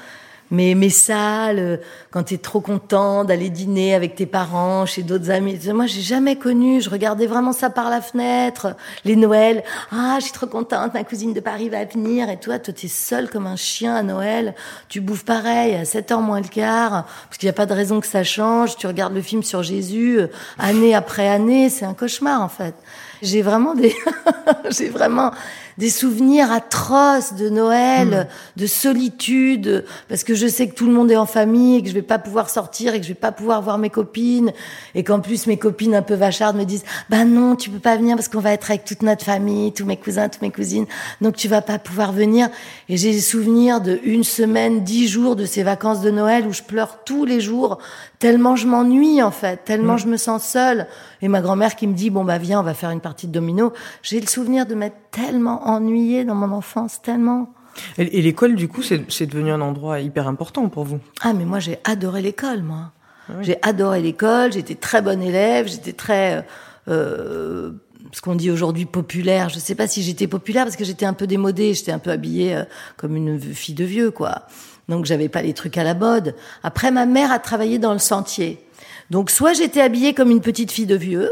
Mais 0.53 0.75
mes 0.75 0.91
salles, 0.91 1.57
euh, 1.57 1.77
quand 2.11 2.25
t'es 2.25 2.37
trop 2.37 2.61
content 2.61 3.23
d'aller 3.23 3.49
dîner 3.49 3.95
avec 3.95 4.13
tes 4.13 4.27
parents, 4.27 4.85
chez 4.85 5.01
d'autres 5.01 5.31
amis, 5.31 5.59
moi 5.73 5.87
j'ai 5.87 6.01
jamais 6.01 6.35
connu. 6.35 6.79
Je 6.79 6.91
regardais 6.91 7.25
vraiment 7.25 7.53
ça 7.53 7.71
par 7.71 7.89
la 7.89 8.01
fenêtre. 8.01 8.75
Les 9.03 9.15
Noëls, 9.15 9.63
ah 9.91 10.17
je 10.19 10.25
suis 10.25 10.31
trop 10.31 10.45
contente, 10.45 10.93
ma 10.93 11.03
cousine 11.03 11.33
de 11.33 11.39
Paris 11.39 11.69
va 11.69 11.83
venir 11.85 12.29
et 12.29 12.39
toi, 12.39 12.59
toi 12.59 12.71
t'es 12.71 12.87
seul 12.87 13.31
comme 13.31 13.47
un 13.47 13.55
chien 13.55 13.95
à 13.95 14.03
Noël. 14.03 14.53
Tu 14.89 15.01
bouffes 15.01 15.25
pareil 15.25 15.73
à 15.73 15.85
7 15.85 16.11
heures 16.11 16.21
moins 16.21 16.39
le 16.39 16.47
quart, 16.47 17.07
parce 17.27 17.39
qu'il 17.39 17.47
n'y 17.47 17.51
a 17.51 17.53
pas 17.53 17.65
de 17.65 17.73
raison 17.73 17.99
que 17.99 18.05
ça 18.05 18.23
change. 18.23 18.77
Tu 18.77 18.85
regardes 18.85 19.15
le 19.15 19.23
film 19.23 19.41
sur 19.41 19.63
Jésus, 19.63 20.19
euh, 20.19 20.27
année 20.59 20.93
après 20.93 21.27
année, 21.27 21.71
c'est 21.71 21.85
un 21.85 21.95
cauchemar 21.95 22.43
en 22.43 22.49
fait. 22.49 22.75
J'ai 23.23 23.41
vraiment 23.41 23.73
des, 23.73 23.95
j'ai 24.69 24.89
vraiment 24.89 25.31
des 25.77 25.89
souvenirs 25.89 26.51
atroces 26.51 27.33
de 27.33 27.49
Noël, 27.49 28.27
de 28.57 28.67
solitude, 28.67 29.85
parce 30.09 30.23
que 30.23 30.35
je 30.35 30.47
sais 30.47 30.67
que 30.67 30.75
tout 30.75 30.85
le 30.85 30.93
monde 30.93 31.11
est 31.11 31.15
en 31.15 31.25
famille 31.25 31.77
et 31.77 31.81
que 31.81 31.89
je 31.89 31.93
vais 31.93 32.01
pas 32.01 32.19
pouvoir 32.19 32.49
sortir 32.49 32.93
et 32.93 32.99
que 32.99 33.03
je 33.03 33.09
vais 33.09 33.19
pas 33.19 33.31
pouvoir 33.31 33.61
voir 33.61 33.77
mes 33.77 33.89
copines 33.89 34.51
et 34.95 35.03
qu'en 35.03 35.19
plus 35.19 35.47
mes 35.47 35.57
copines 35.57 35.95
un 35.95 36.01
peu 36.01 36.15
vachardes 36.15 36.57
me 36.57 36.63
disent 36.63 36.83
bah 37.09 37.25
non 37.25 37.55
tu 37.55 37.69
peux 37.69 37.79
pas 37.79 37.97
venir 37.97 38.15
parce 38.15 38.27
qu'on 38.27 38.39
va 38.39 38.53
être 38.53 38.69
avec 38.69 38.85
toute 38.85 39.01
notre 39.01 39.25
famille, 39.25 39.71
tous 39.73 39.85
mes 39.85 39.97
cousins, 39.97 40.29
toutes 40.29 40.41
mes 40.41 40.51
cousines, 40.51 40.85
donc 41.21 41.35
tu 41.35 41.47
vas 41.47 41.61
pas 41.61 41.79
pouvoir 41.79 42.11
venir. 42.11 42.49
Et 42.89 42.97
j'ai 42.97 43.11
des 43.11 43.21
souvenirs 43.21 43.81
de 43.81 43.99
une 44.03 44.23
semaine, 44.23 44.83
dix 44.83 45.07
jours 45.07 45.35
de 45.35 45.45
ces 45.45 45.63
vacances 45.63 46.01
de 46.01 46.11
Noël 46.11 46.45
où 46.47 46.53
je 46.53 46.61
pleure 46.61 47.03
tous 47.03 47.25
les 47.25 47.41
jours 47.41 47.79
tellement 48.23 48.55
je 48.55 48.67
m'ennuie 48.67 49.21
en 49.21 49.31
fait, 49.31 49.65
tellement 49.65 49.97
je 49.97 50.07
me 50.07 50.15
sens 50.15 50.47
seule. 50.47 50.87
Et 51.21 51.27
ma 51.27 51.41
grand-mère 51.41 51.75
qui 51.75 51.87
me 51.87 51.93
dit 51.93 52.09
bon 52.09 52.23
bah 52.23 52.37
viens 52.37 52.61
on 52.61 52.63
va 52.63 52.73
faire 52.73 52.89
une 52.89 53.01
partie 53.01 53.27
de 53.27 53.33
domino. 53.33 53.73
J'ai 54.01 54.21
le 54.21 54.27
souvenir 54.27 54.65
de 54.65 54.75
m'être 54.75 54.95
tellement 55.11 55.67
ennuyée 55.67 56.23
dans 56.23 56.33
mon 56.33 56.55
enfance, 56.55 57.01
tellement. 57.01 57.53
Et, 57.97 58.19
et 58.19 58.21
l'école, 58.21 58.55
du 58.55 58.69
coup, 58.69 58.81
c'est 58.81 59.25
devenu 59.25 59.51
un 59.51 59.59
endroit 59.59 59.99
hyper 59.99 60.29
important 60.29 60.69
pour 60.69 60.85
vous? 60.85 60.99
Ah 61.21 61.33
mais 61.33 61.43
moi 61.43 61.59
j'ai 61.59 61.79
adoré 61.83 62.21
l'école 62.21 62.63
moi. 62.63 62.93
J'ai 63.41 63.57
adoré 63.61 64.01
l'école, 64.01 64.53
j'étais 64.53 64.75
très 64.75 65.01
bonne 65.01 65.21
élève, 65.21 65.67
j'étais 65.67 65.91
très 65.91 66.45
euh, 66.87 67.71
ce 68.13 68.21
qu'on 68.21 68.35
dit 68.35 68.51
aujourd'hui 68.51 68.85
populaire. 68.85 69.49
Je 69.49 69.59
sais 69.59 69.75
pas 69.75 69.87
si 69.87 70.01
j'étais 70.01 70.27
populaire 70.27 70.63
parce 70.63 70.77
que 70.77 70.85
j'étais 70.85 71.05
un 71.05 71.13
peu 71.13 71.27
démodée, 71.27 71.73
j'étais 71.73 71.91
un 71.91 71.99
peu 71.99 72.11
habillée 72.11 72.55
euh, 72.55 72.63
comme 72.95 73.17
une 73.17 73.37
fille 73.37 73.75
de 73.75 73.83
vieux 73.83 74.11
quoi. 74.11 74.43
Donc 74.89 75.05
j'avais 75.05 75.29
pas 75.29 75.41
les 75.41 75.53
trucs 75.53 75.77
à 75.77 75.83
la 75.83 75.93
mode. 75.93 76.35
Après 76.63 76.91
ma 76.91 77.05
mère 77.05 77.31
a 77.31 77.39
travaillé 77.39 77.79
dans 77.79 77.93
le 77.93 77.99
sentier. 77.99 78.65
Donc 79.09 79.29
soit 79.29 79.53
j'étais 79.53 79.81
habillée 79.81 80.13
comme 80.13 80.31
une 80.31 80.41
petite 80.41 80.71
fille 80.71 80.85
de 80.85 80.95
vieux, 80.95 81.31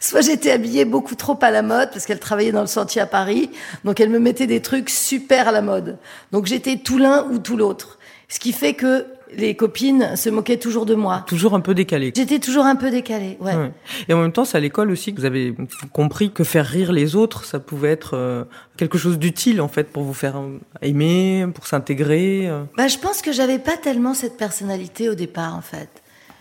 soit 0.00 0.20
j'étais 0.20 0.50
habillée 0.50 0.84
beaucoup 0.84 1.14
trop 1.14 1.38
à 1.42 1.50
la 1.50 1.62
mode 1.62 1.90
parce 1.90 2.06
qu'elle 2.06 2.20
travaillait 2.20 2.52
dans 2.52 2.62
le 2.62 2.66
sentier 2.66 3.00
à 3.00 3.06
Paris, 3.06 3.50
donc 3.84 4.00
elle 4.00 4.10
me 4.10 4.18
mettait 4.18 4.46
des 4.46 4.62
trucs 4.62 4.90
super 4.90 5.48
à 5.48 5.52
la 5.52 5.62
mode. 5.62 5.98
Donc 6.32 6.46
j'étais 6.46 6.78
tout 6.78 6.98
l'un 6.98 7.24
ou 7.30 7.38
tout 7.38 7.56
l'autre. 7.56 7.98
Ce 8.28 8.40
qui 8.40 8.52
fait 8.52 8.74
que 8.74 9.06
les 9.36 9.54
copines 9.54 10.16
se 10.16 10.28
moquaient 10.30 10.58
toujours 10.58 10.86
de 10.86 10.94
moi. 10.94 11.24
Toujours 11.26 11.54
un 11.54 11.60
peu 11.60 11.74
décalé. 11.74 12.12
J'étais 12.14 12.38
toujours 12.38 12.64
un 12.64 12.76
peu 12.76 12.90
décalée, 12.90 13.36
ouais. 13.40 13.54
Ouais. 13.54 13.72
Et 14.08 14.14
en 14.14 14.20
même 14.20 14.32
temps, 14.32 14.44
c'est 14.44 14.56
à 14.56 14.60
l'école 14.60 14.90
aussi 14.90 15.14
que 15.14 15.20
vous 15.20 15.26
avez 15.26 15.54
compris 15.92 16.30
que 16.30 16.44
faire 16.44 16.66
rire 16.66 16.92
les 16.92 17.16
autres, 17.16 17.44
ça 17.44 17.60
pouvait 17.60 17.90
être 17.90 18.14
euh, 18.14 18.44
quelque 18.76 18.98
chose 18.98 19.18
d'utile 19.18 19.60
en 19.60 19.68
fait 19.68 19.84
pour 19.84 20.02
vous 20.02 20.14
faire 20.14 20.38
euh, 20.38 20.58
aimer, 20.82 21.46
pour 21.54 21.66
s'intégrer. 21.66 22.48
euh. 22.48 22.64
Bah, 22.76 22.88
je 22.88 22.98
pense 22.98 23.22
que 23.22 23.32
j'avais 23.32 23.58
pas 23.58 23.76
tellement 23.76 24.14
cette 24.14 24.36
personnalité 24.36 25.08
au 25.08 25.14
départ, 25.14 25.54
en 25.54 25.62
fait. 25.62 25.88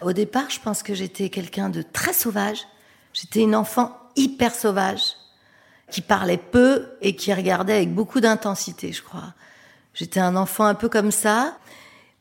Au 0.02 0.14
départ, 0.14 0.50
je 0.50 0.60
pense 0.60 0.84
que 0.84 0.94
j'étais 0.94 1.30
quelqu'un 1.30 1.70
de 1.70 1.82
très 1.82 2.14
sauvage. 2.14 2.60
J'étais 3.14 3.42
une 3.42 3.56
enfant 3.56 3.98
hyper 4.16 4.54
sauvage, 4.54 5.16
qui 5.92 6.02
parlait 6.02 6.38
peu 6.38 6.86
et 7.02 7.16
qui 7.16 7.34
regardait 7.34 7.74
avec 7.74 7.94
beaucoup 7.94 8.20
d'intensité, 8.20 8.92
je 8.92 9.04
crois. 9.04 9.34
J'étais 9.94 10.20
un 10.20 10.36
enfant 10.36 10.66
un 10.66 10.74
peu 10.76 10.90
comme 10.90 11.12
ça. 11.12 11.58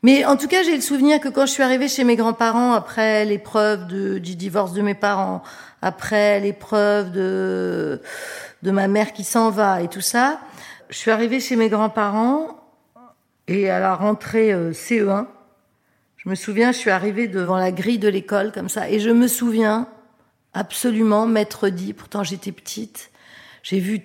Mais 0.05 0.23
en 0.23 0.37
tout 0.37 0.47
cas, 0.47 0.61
j'ai 0.61 0.75
le 0.75 0.83
souvenir 0.83 1.19
que 1.19 1.29
quand 1.29 1.47
je 1.47 1.51
suis 1.51 1.63
arrivée 1.63 1.87
chez 1.87 2.03
mes 2.03 2.15
grands-parents, 2.15 2.73
après 2.73 3.25
l'épreuve 3.25 3.87
du 3.87 4.35
divorce 4.35 4.71
de 4.73 4.83
mes 4.83 4.93
parents, 4.93 5.41
après 5.81 6.39
l'épreuve 6.39 7.11
de, 7.11 7.99
de 8.61 8.69
ma 8.69 8.87
mère 8.87 9.13
qui 9.13 9.23
s'en 9.23 9.49
va 9.49 9.81
et 9.81 9.87
tout 9.87 10.01
ça, 10.01 10.39
je 10.91 10.95
suis 10.95 11.09
arrivée 11.09 11.39
chez 11.39 11.55
mes 11.55 11.69
grands-parents 11.69 12.55
et 13.47 13.71
à 13.71 13.79
la 13.79 13.95
rentrée 13.95 14.53
euh, 14.53 14.73
CE1, 14.73 15.25
je 16.17 16.29
me 16.29 16.35
souviens, 16.35 16.71
je 16.71 16.77
suis 16.77 16.91
arrivée 16.91 17.27
devant 17.27 17.57
la 17.57 17.71
grille 17.71 17.97
de 17.97 18.07
l'école 18.07 18.51
comme 18.51 18.69
ça, 18.69 18.87
et 18.87 18.99
je 18.99 19.09
me 19.09 19.27
souviens 19.27 19.87
absolument, 20.53 21.25
maître 21.25 21.69
dit, 21.69 21.93
pourtant 21.93 22.23
j'étais 22.23 22.51
petite, 22.51 23.09
j'ai 23.63 23.79
vu 23.79 24.01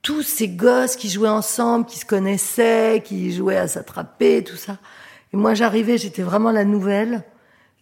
tous 0.00 0.22
ces 0.22 0.48
gosses 0.48 0.96
qui 0.96 1.10
jouaient 1.10 1.28
ensemble, 1.28 1.84
qui 1.84 1.98
se 1.98 2.06
connaissaient, 2.06 3.02
qui 3.04 3.30
jouaient 3.30 3.58
à 3.58 3.68
s'attraper, 3.68 4.42
tout 4.42 4.56
ça. 4.56 4.78
Et 5.32 5.36
moi 5.36 5.54
j'arrivais, 5.54 5.98
j'étais 5.98 6.22
vraiment 6.22 6.50
la 6.50 6.64
nouvelle, 6.64 7.22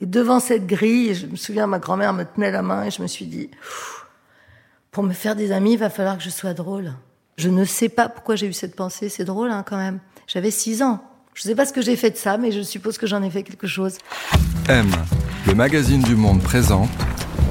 et 0.01 0.07
devant 0.07 0.41
cette 0.41 0.67
grille, 0.67 1.15
je 1.15 1.27
me 1.27 1.37
souviens, 1.37 1.67
ma 1.67 1.79
grand-mère 1.79 2.13
me 2.13 2.25
tenait 2.25 2.51
la 2.51 2.63
main, 2.63 2.85
et 2.85 2.91
je 2.91 3.03
me 3.03 3.07
suis 3.07 3.27
dit, 3.27 3.51
pour 4.91 5.03
me 5.03 5.13
faire 5.13 5.37
des 5.37 5.53
amis, 5.53 5.73
il 5.75 5.79
va 5.79 5.91
falloir 5.91 6.17
que 6.17 6.23
je 6.23 6.31
sois 6.31 6.55
drôle. 6.55 6.93
Je 7.37 7.49
ne 7.49 7.65
sais 7.65 7.89
pas 7.89 8.09
pourquoi 8.09 8.37
j'ai 8.37 8.47
eu 8.47 8.53
cette 8.53 8.77
pensée, 8.77 9.09
c'est 9.09 9.25
drôle 9.25 9.51
hein, 9.51 9.65
quand 9.67 9.77
même. 9.77 9.99
J'avais 10.27 10.51
six 10.51 10.83
ans. 10.83 11.01
Je 11.35 11.47
ne 11.47 11.51
sais 11.51 11.55
pas 11.55 11.65
ce 11.65 11.73
que 11.73 11.81
j'ai 11.81 11.97
fait 11.97 12.11
de 12.11 12.17
ça, 12.17 12.39
mais 12.39 12.51
je 12.51 12.61
suppose 12.61 12.99
que 12.99 13.07
j'en 13.07 13.23
ai 13.23 13.31
fait 13.31 13.43
quelque 13.43 13.67
chose. 13.67 13.99
M, 14.69 14.91
le 15.47 15.55
magazine 15.55 16.03
du 16.03 16.17
monde 16.17 16.43
présente 16.43 16.91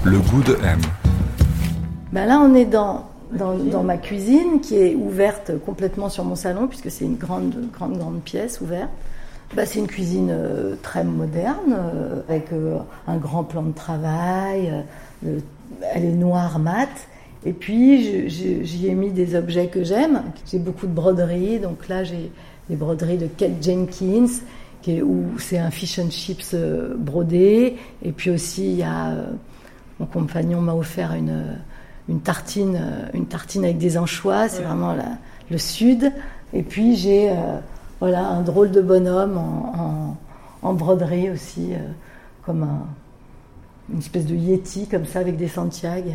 le 0.03 0.19
goût 0.19 0.43
de 0.43 0.57
M. 0.63 0.79
Ben 2.11 2.25
là, 2.25 2.39
on 2.39 2.53
est 2.55 2.65
dans, 2.65 3.09
dans, 3.31 3.55
dans 3.55 3.83
ma 3.83 3.97
cuisine 3.97 4.61
qui 4.61 4.75
est 4.75 4.95
ouverte 4.95 5.51
complètement 5.65 6.09
sur 6.09 6.23
mon 6.23 6.35
salon, 6.35 6.67
puisque 6.67 6.91
c'est 6.91 7.05
une 7.05 7.17
grande, 7.17 7.69
grande, 7.71 7.97
grande 7.97 8.21
pièce 8.21 8.61
ouverte. 8.61 8.89
Ben, 9.55 9.65
c'est 9.65 9.79
une 9.79 9.87
cuisine 9.87 10.29
euh, 10.31 10.75
très 10.83 11.03
moderne, 11.03 11.73
euh, 11.75 12.21
avec 12.29 12.51
euh, 12.53 12.77
un 13.07 13.17
grand 13.17 13.43
plan 13.43 13.63
de 13.63 13.71
travail. 13.73 14.71
le- 15.23 15.41
elle 15.93 16.05
est 16.05 16.11
noire 16.13 16.59
mat. 16.59 16.89
Et 17.45 17.53
puis, 17.53 18.27
j'y 18.29 18.87
ai 18.87 18.93
mis 18.95 19.11
des 19.11 19.35
objets 19.35 19.67
que 19.67 19.83
j'aime. 19.83 20.23
J'ai 20.45 20.59
beaucoup 20.59 20.87
de 20.87 20.91
broderies. 20.91 21.59
Donc 21.59 21.87
là, 21.87 22.03
j'ai 22.03 22.31
des 22.69 22.75
broderies 22.75 23.17
de 23.17 23.27
Kate 23.27 23.61
Jenkins, 23.63 24.27
qui 24.81 24.97
est, 24.97 25.01
où 25.01 25.25
c'est 25.37 25.57
un 25.57 25.71
fish 25.71 25.99
and 25.99 26.09
chips 26.09 26.53
brodé. 26.97 27.77
Et 28.03 28.11
puis 28.11 28.29
aussi, 28.29 28.65
il 28.71 28.77
y 28.79 28.83
a... 28.83 29.13
mon 29.99 30.05
compagnon 30.05 30.59
m'a 30.59 30.73
offert 30.75 31.13
une, 31.13 31.43
une 32.09 32.19
tartine, 32.19 32.81
une 33.13 33.25
tartine 33.25 33.63
avec 33.63 33.77
des 33.77 33.97
anchois. 33.97 34.49
C'est 34.49 34.63
vraiment 34.63 34.93
la- 34.93 35.17
le 35.49 35.57
sud. 35.57 36.11
Et 36.53 36.63
puis 36.63 36.95
j'ai 36.97 37.31
voilà 37.99 38.27
un 38.27 38.41
drôle 38.41 38.71
de 38.71 38.81
bonhomme 38.81 39.37
en, 39.37 39.73
en- 39.77 40.17
en 40.69 40.73
broderie 40.73 41.29
aussi, 41.29 41.73
euh, 41.73 41.77
comme 42.45 42.63
un- 42.63 42.85
une 43.91 43.99
espèce 43.99 44.25
de 44.25 44.35
yeti 44.35 44.87
comme 44.87 45.05
ça 45.05 45.19
avec 45.19 45.35
des 45.37 45.47
Santiago. 45.47 46.09
Et- 46.09 46.13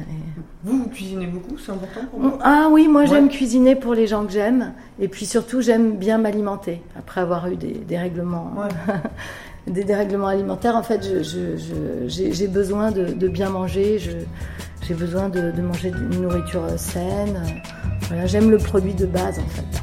Vous, 0.64 0.78
vous 0.84 0.88
cuisinez 0.88 1.26
beaucoup, 1.26 1.58
c'est 1.58 1.72
important 1.72 2.06
pour 2.10 2.20
vous? 2.20 2.32
Ah 2.40 2.68
oui, 2.70 2.86
moi 2.88 3.00
Ouais. 3.02 3.06
j'aime 3.08 3.28
cuisiner 3.28 3.74
pour 3.74 3.94
les 3.94 4.06
gens 4.06 4.24
que 4.24 4.32
j'aime. 4.32 4.72
Et 5.00 5.08
puis 5.08 5.26
surtout, 5.26 5.60
j'aime 5.60 5.96
bien 5.96 6.18
m'alimenter 6.18 6.82
après 6.96 7.20
avoir 7.20 7.48
eu 7.48 7.56
des, 7.56 7.72
des 7.72 7.98
règlements. 7.98 8.52
des 9.66 9.82
dérèglements 9.82 10.26
alimentaires, 10.28 10.76
en 10.76 10.82
fait, 10.82 11.02
j'ai 12.06 12.46
besoin 12.48 12.90
de, 12.92 13.28
bien 13.28 13.48
manger, 13.50 13.98
j'ai 13.98 14.94
besoin 14.94 15.28
de, 15.30 15.50
manger 15.62 15.88
une 16.12 16.20
nourriture 16.22 16.66
saine. 16.76 17.40
Voilà, 18.08 18.26
j'aime 18.26 18.50
le 18.50 18.58
produit 18.58 18.92
de 18.94 19.06
base, 19.06 19.38
en 19.38 19.48
fait. 19.48 19.82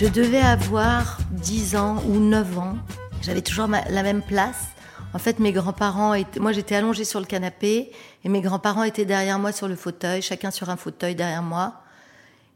Je 0.00 0.06
devais 0.06 0.40
avoir 0.40 1.18
10 1.32 1.76
ans 1.76 2.02
ou 2.08 2.20
9 2.20 2.58
ans. 2.58 2.78
J'avais 3.20 3.42
toujours 3.42 3.66
la 3.66 4.02
même 4.02 4.22
place. 4.22 4.68
En 5.12 5.18
fait, 5.18 5.38
mes 5.38 5.52
grands-parents 5.52 6.14
étaient, 6.14 6.40
moi 6.40 6.52
j'étais 6.52 6.74
allongée 6.74 7.04
sur 7.04 7.20
le 7.20 7.26
canapé 7.26 7.92
et 8.24 8.28
mes 8.30 8.40
grands-parents 8.40 8.84
étaient 8.84 9.04
derrière 9.04 9.38
moi 9.38 9.52
sur 9.52 9.68
le 9.68 9.76
fauteuil, 9.76 10.22
chacun 10.22 10.50
sur 10.50 10.70
un 10.70 10.76
fauteuil 10.76 11.14
derrière 11.14 11.42
moi. 11.42 11.82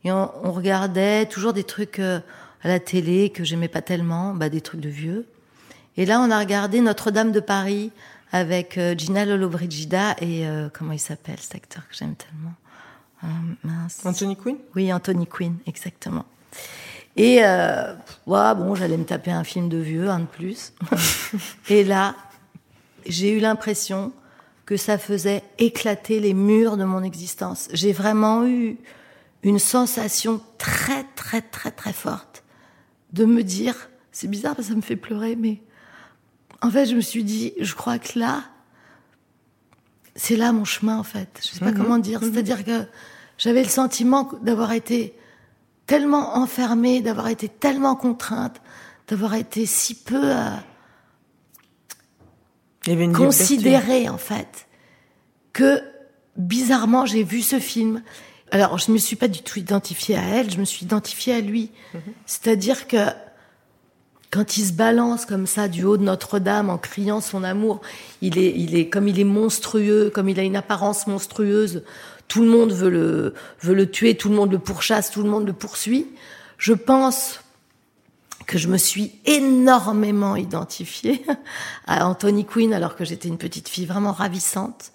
Et 0.04 0.10
on, 0.10 0.52
regardait 0.52 1.26
toujours 1.26 1.52
des 1.52 1.64
trucs 1.64 1.98
euh, 1.98 2.18
à 2.62 2.68
la 2.68 2.80
télé 2.80 3.28
que 3.28 3.44
j'aimais 3.44 3.68
pas 3.68 3.82
tellement, 3.82 4.32
bah, 4.32 4.48
des 4.48 4.62
trucs 4.62 4.80
de 4.80 4.88
vieux. 4.88 5.26
Et 5.98 6.06
là, 6.06 6.20
on 6.20 6.30
a 6.30 6.38
regardé 6.38 6.80
Notre-Dame 6.80 7.30
de 7.30 7.40
Paris 7.40 7.92
avec 8.32 8.78
euh, 8.78 8.94
Gina 8.96 9.26
Lollobrigida 9.26 10.16
et 10.22 10.48
euh, 10.48 10.70
comment 10.72 10.92
il 10.92 10.98
s'appelle 10.98 11.40
cet 11.40 11.56
acteur 11.56 11.86
que 11.90 11.94
j'aime 11.94 12.14
tellement? 12.14 12.54
Anthony 14.06 14.34
Quinn? 14.34 14.56
Oui, 14.74 14.90
Anthony 14.90 15.26
Quinn, 15.26 15.56
exactement. 15.66 16.24
Et 17.16 17.44
euh, 17.44 17.94
bon, 18.26 18.75
j'allais 18.75 18.97
me 18.97 19.04
taper 19.04 19.30
un 19.30 19.44
film 19.44 19.68
de 19.68 19.78
vieux, 19.78 20.09
un 20.09 20.21
de 20.21 20.26
plus. 20.26 20.73
et 21.68 21.85
là, 21.85 22.16
j'ai 23.06 23.30
eu 23.37 23.40
l'impression 23.40 24.12
que 24.66 24.76
ça 24.76 24.99
faisait 24.99 25.42
éclater 25.59 26.21
les 26.21 26.35
murs 26.35 26.76
de 26.76 26.85
mon 26.85 27.02
existence. 27.02 27.68
J'ai 27.73 27.92
vraiment 27.92 28.47
eu 28.47 28.78
une 29.42 29.59
sensation 29.59 30.40
très, 30.59 31.04
très, 31.14 31.42
très, 31.42 31.71
très 31.71 31.92
forte 31.92 32.42
de 33.12 33.25
me 33.25 33.42
dire, 33.42 33.90
c'est 34.11 34.26
bizarre 34.26 34.56
parce 34.56 34.68
que 34.68 34.73
ça 34.73 34.76
me 34.76 34.83
fait 34.83 34.97
pleurer, 34.97 35.37
mais 35.37 35.61
en 36.62 36.71
fait, 36.71 36.87
je 36.87 36.97
me 36.97 37.00
suis 37.00 37.25
dit, 37.25 37.52
je 37.61 37.75
crois 37.75 37.99
que 37.99 38.18
là, 38.18 38.42
c'est 40.16 40.37
là 40.37 40.52
mon 40.52 40.64
chemin, 40.64 40.99
en 40.99 41.02
fait. 41.02 41.28
Je 41.42 41.54
sais 41.54 41.61
pas 41.61 41.73
mhm. 41.73 41.78
comment 41.78 41.99
dire. 41.99 42.23
Mhm. 42.23 42.33
C'est-à-dire 42.33 42.64
que 42.64 42.87
j'avais 43.38 43.62
le 43.62 43.68
sentiment 43.68 44.30
d'avoir 44.42 44.73
été 44.73 45.14
tellement 45.87 46.37
enfermée, 46.37 47.00
d'avoir 47.00 47.29
été 47.29 47.49
tellement 47.49 47.97
contrainte, 47.97 48.61
d'avoir 49.09 49.35
été 49.35 49.67
si 49.67 49.95
peu 49.95 50.23
euh, 50.23 50.50
considérée 53.12 54.09
en 54.09 54.19
fait, 54.19 54.67
que 55.53 55.81
bizarrement 56.37 57.07
j'ai 57.07 57.23
vu 57.23 57.43
ce 57.43 57.59
film. 57.59 58.03
Alors 58.50 58.79
je 58.79 58.91
ne 58.91 58.95
me 58.95 58.99
suis 58.99 59.17
pas 59.17 59.29
du 59.29 59.43
tout 59.43 59.59
identifiée 59.59 60.17
à 60.17 60.23
elle, 60.23 60.50
je 60.50 60.59
me 60.59 60.64
suis 60.64 60.85
identifiée 60.85 61.35
à 61.35 61.41
lui. 61.41 61.71
Mhm. 61.93 62.00
C'est-à-dire 62.26 62.87
que 62.87 63.09
quand 64.31 64.57
il 64.57 64.64
se 64.64 64.73
balance 64.73 65.26
comme 65.26 65.47
ça 65.47 65.69
du 65.69 65.85
haut 65.85 65.97
de 65.97 66.03
Notre-Dame 66.03 66.69
en 66.69 66.76
criant 66.76 67.21
son 67.21 67.45
amour, 67.45 67.81
il 68.21 68.37
est, 68.37 68.53
il 68.57 68.75
est 68.75 68.88
comme 68.88 69.07
il 69.07 69.21
est 69.21 69.25
monstrueux, 69.25 70.11
comme 70.12 70.29
il 70.29 70.41
a 70.41 70.43
une 70.43 70.57
apparence 70.57 71.07
monstrueuse 71.07 71.85
tout 72.28 72.43
le 72.43 72.49
monde 72.49 72.73
veut 72.73 72.90
le, 72.90 73.35
veut 73.62 73.75
le 73.75 73.90
tuer, 73.90 74.16
tout 74.16 74.28
le 74.28 74.37
monde 74.37 74.52
le 74.52 74.59
pourchasse, 74.59 75.11
tout 75.11 75.23
le 75.23 75.28
monde 75.28 75.47
le 75.47 75.52
poursuit. 75.52 76.07
Je 76.59 76.73
pense 76.73 77.40
que 78.47 78.59
je 78.59 78.69
me 78.69 78.76
suis 78.76 79.12
énormément 79.25 80.37
identifiée 80.37 81.25
à 81.87 82.07
Anthony 82.07 82.45
Quinn 82.45 82.73
alors 82.73 82.97
que 82.97 83.04
j'étais 83.04 83.28
une 83.28 83.38
petite 83.38 83.69
fille 83.69 83.87
vraiment 83.87 84.12
ravissante. 84.12 84.93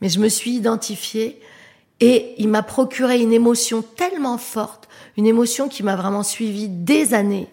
Mais 0.00 0.08
je 0.08 0.20
me 0.20 0.28
suis 0.28 0.52
identifiée 0.52 1.40
et 2.00 2.34
il 2.38 2.48
m'a 2.48 2.62
procuré 2.62 3.20
une 3.20 3.32
émotion 3.32 3.82
tellement 3.82 4.38
forte, 4.38 4.88
une 5.16 5.26
émotion 5.26 5.68
qui 5.68 5.82
m'a 5.82 5.96
vraiment 5.96 6.22
suivie 6.22 6.68
des 6.68 7.14
années. 7.14 7.48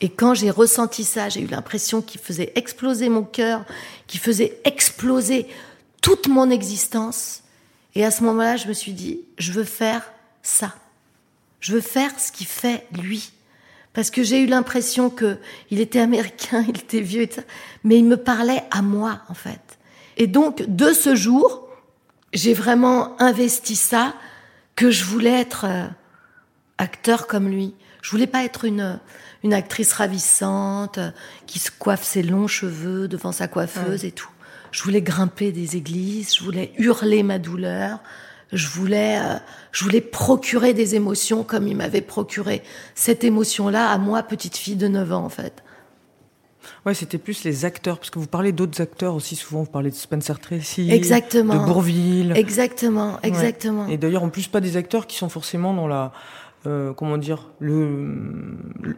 Et 0.00 0.08
quand 0.08 0.34
j'ai 0.34 0.50
ressenti 0.50 1.04
ça, 1.04 1.28
j'ai 1.28 1.40
eu 1.40 1.46
l'impression 1.46 2.02
qu'il 2.02 2.20
faisait 2.20 2.52
exploser 2.56 3.08
mon 3.08 3.22
cœur, 3.22 3.64
qu'il 4.06 4.20
faisait 4.20 4.60
exploser 4.64 5.46
toute 6.00 6.28
mon 6.28 6.50
existence. 6.50 7.43
Et 7.94 8.04
à 8.04 8.10
ce 8.10 8.22
moment-là, 8.24 8.56
je 8.56 8.66
me 8.66 8.72
suis 8.72 8.92
dit, 8.92 9.20
je 9.38 9.52
veux 9.52 9.64
faire 9.64 10.02
ça. 10.42 10.74
Je 11.60 11.72
veux 11.72 11.80
faire 11.80 12.18
ce 12.18 12.32
qu'il 12.32 12.46
fait 12.46 12.86
lui. 12.92 13.32
Parce 13.92 14.10
que 14.10 14.24
j'ai 14.24 14.40
eu 14.40 14.46
l'impression 14.46 15.08
que 15.08 15.38
il 15.70 15.80
était 15.80 16.00
américain, 16.00 16.64
il 16.68 16.78
était 16.78 17.00
vieux, 17.00 17.22
et 17.22 17.30
ça, 17.30 17.42
mais 17.84 17.98
il 17.98 18.04
me 18.04 18.16
parlait 18.16 18.64
à 18.70 18.82
moi, 18.82 19.20
en 19.28 19.34
fait. 19.34 19.78
Et 20.16 20.26
donc, 20.26 20.64
de 20.68 20.92
ce 20.92 21.14
jour, 21.14 21.68
j'ai 22.32 22.54
vraiment 22.54 23.20
investi 23.20 23.76
ça, 23.76 24.14
que 24.74 24.90
je 24.90 25.04
voulais 25.04 25.40
être 25.40 25.66
euh, 25.66 25.86
acteur 26.78 27.28
comme 27.28 27.48
lui. 27.48 27.74
Je 28.02 28.10
voulais 28.10 28.26
pas 28.26 28.44
être 28.44 28.64
une, 28.64 28.98
une 29.44 29.54
actrice 29.54 29.92
ravissante, 29.92 30.98
euh, 30.98 31.10
qui 31.46 31.60
se 31.60 31.70
coiffe 31.70 32.02
ses 32.02 32.24
longs 32.24 32.48
cheveux 32.48 33.06
devant 33.06 33.30
sa 33.30 33.46
coiffeuse 33.46 34.04
et 34.04 34.10
tout 34.10 34.28
je 34.74 34.82
voulais 34.82 35.02
grimper 35.02 35.52
des 35.52 35.76
églises, 35.76 36.34
je 36.34 36.42
voulais 36.42 36.72
hurler 36.78 37.22
ma 37.22 37.38
douleur, 37.38 38.00
je 38.52 38.66
voulais, 38.66 39.20
euh, 39.20 39.36
je 39.70 39.84
voulais 39.84 40.00
procurer 40.00 40.74
des 40.74 40.96
émotions 40.96 41.44
comme 41.44 41.68
il 41.68 41.76
m'avait 41.76 42.00
procuré 42.00 42.60
cette 42.96 43.22
émotion-là 43.22 43.90
à 43.90 43.98
moi, 43.98 44.24
petite 44.24 44.56
fille 44.56 44.74
de 44.74 44.88
9 44.88 45.12
ans 45.12 45.24
en 45.24 45.28
fait. 45.28 45.62
Ouais, 46.84 46.94
c'était 46.94 47.18
plus 47.18 47.44
les 47.44 47.64
acteurs, 47.64 47.98
parce 47.98 48.10
que 48.10 48.18
vous 48.18 48.26
parlez 48.26 48.50
d'autres 48.50 48.80
acteurs 48.80 49.14
aussi 49.14 49.36
souvent. 49.36 49.60
Vous 49.60 49.70
parlez 49.70 49.90
de 49.90 49.94
Spencer 49.94 50.40
Tracy, 50.40 50.90
exactement. 50.90 51.54
de 51.54 51.66
Bourville. 51.66 52.32
Exactement, 52.34 53.20
exactement. 53.22 53.86
Et 53.86 53.96
d'ailleurs, 53.96 54.24
en 54.24 54.28
plus, 54.28 54.48
pas 54.48 54.60
des 54.60 54.76
acteurs 54.76 55.06
qui 55.06 55.16
sont 55.16 55.28
forcément 55.28 55.72
dans 55.72 55.86
la 55.86 56.12
euh, 56.66 56.92
comment 56.94 57.18
dire, 57.18 57.50
le, 57.58 58.14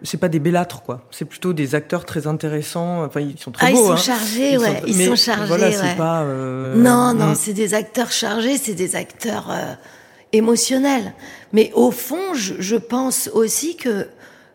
c'est 0.02 0.18
pas 0.18 0.28
des 0.28 0.38
bellâtres 0.38 0.82
quoi. 0.82 1.02
C'est 1.10 1.24
plutôt 1.24 1.52
des 1.52 1.74
acteurs 1.74 2.04
très 2.04 2.26
intéressants. 2.26 3.04
Enfin, 3.04 3.20
ils 3.20 3.38
sont 3.38 3.50
très 3.50 3.68
ah, 3.68 3.70
beaux. 3.72 3.78
Ils 3.78 3.86
sont 3.86 3.92
hein. 3.92 3.96
chargés, 3.96 4.58
ouais. 4.58 4.82
ils 4.86 5.06
sont 5.06 5.16
chargés. 5.16 5.46
Voilà, 5.46 5.72
c'est 5.72 5.96
pas. 5.96 6.22
Euh... 6.22 6.76
Non, 6.76 7.14
non, 7.14 7.32
hmm. 7.32 7.34
c'est 7.34 7.52
des 7.52 7.74
acteurs 7.74 8.12
chargés, 8.12 8.56
c'est 8.56 8.74
des 8.74 8.94
acteurs 8.94 9.50
euh, 9.50 9.74
émotionnels. 10.32 11.12
Mais 11.52 11.72
au 11.74 11.90
fond, 11.90 12.34
je, 12.34 12.54
je, 12.58 12.76
pense 12.76 13.28
aussi 13.32 13.76
que 13.76 14.08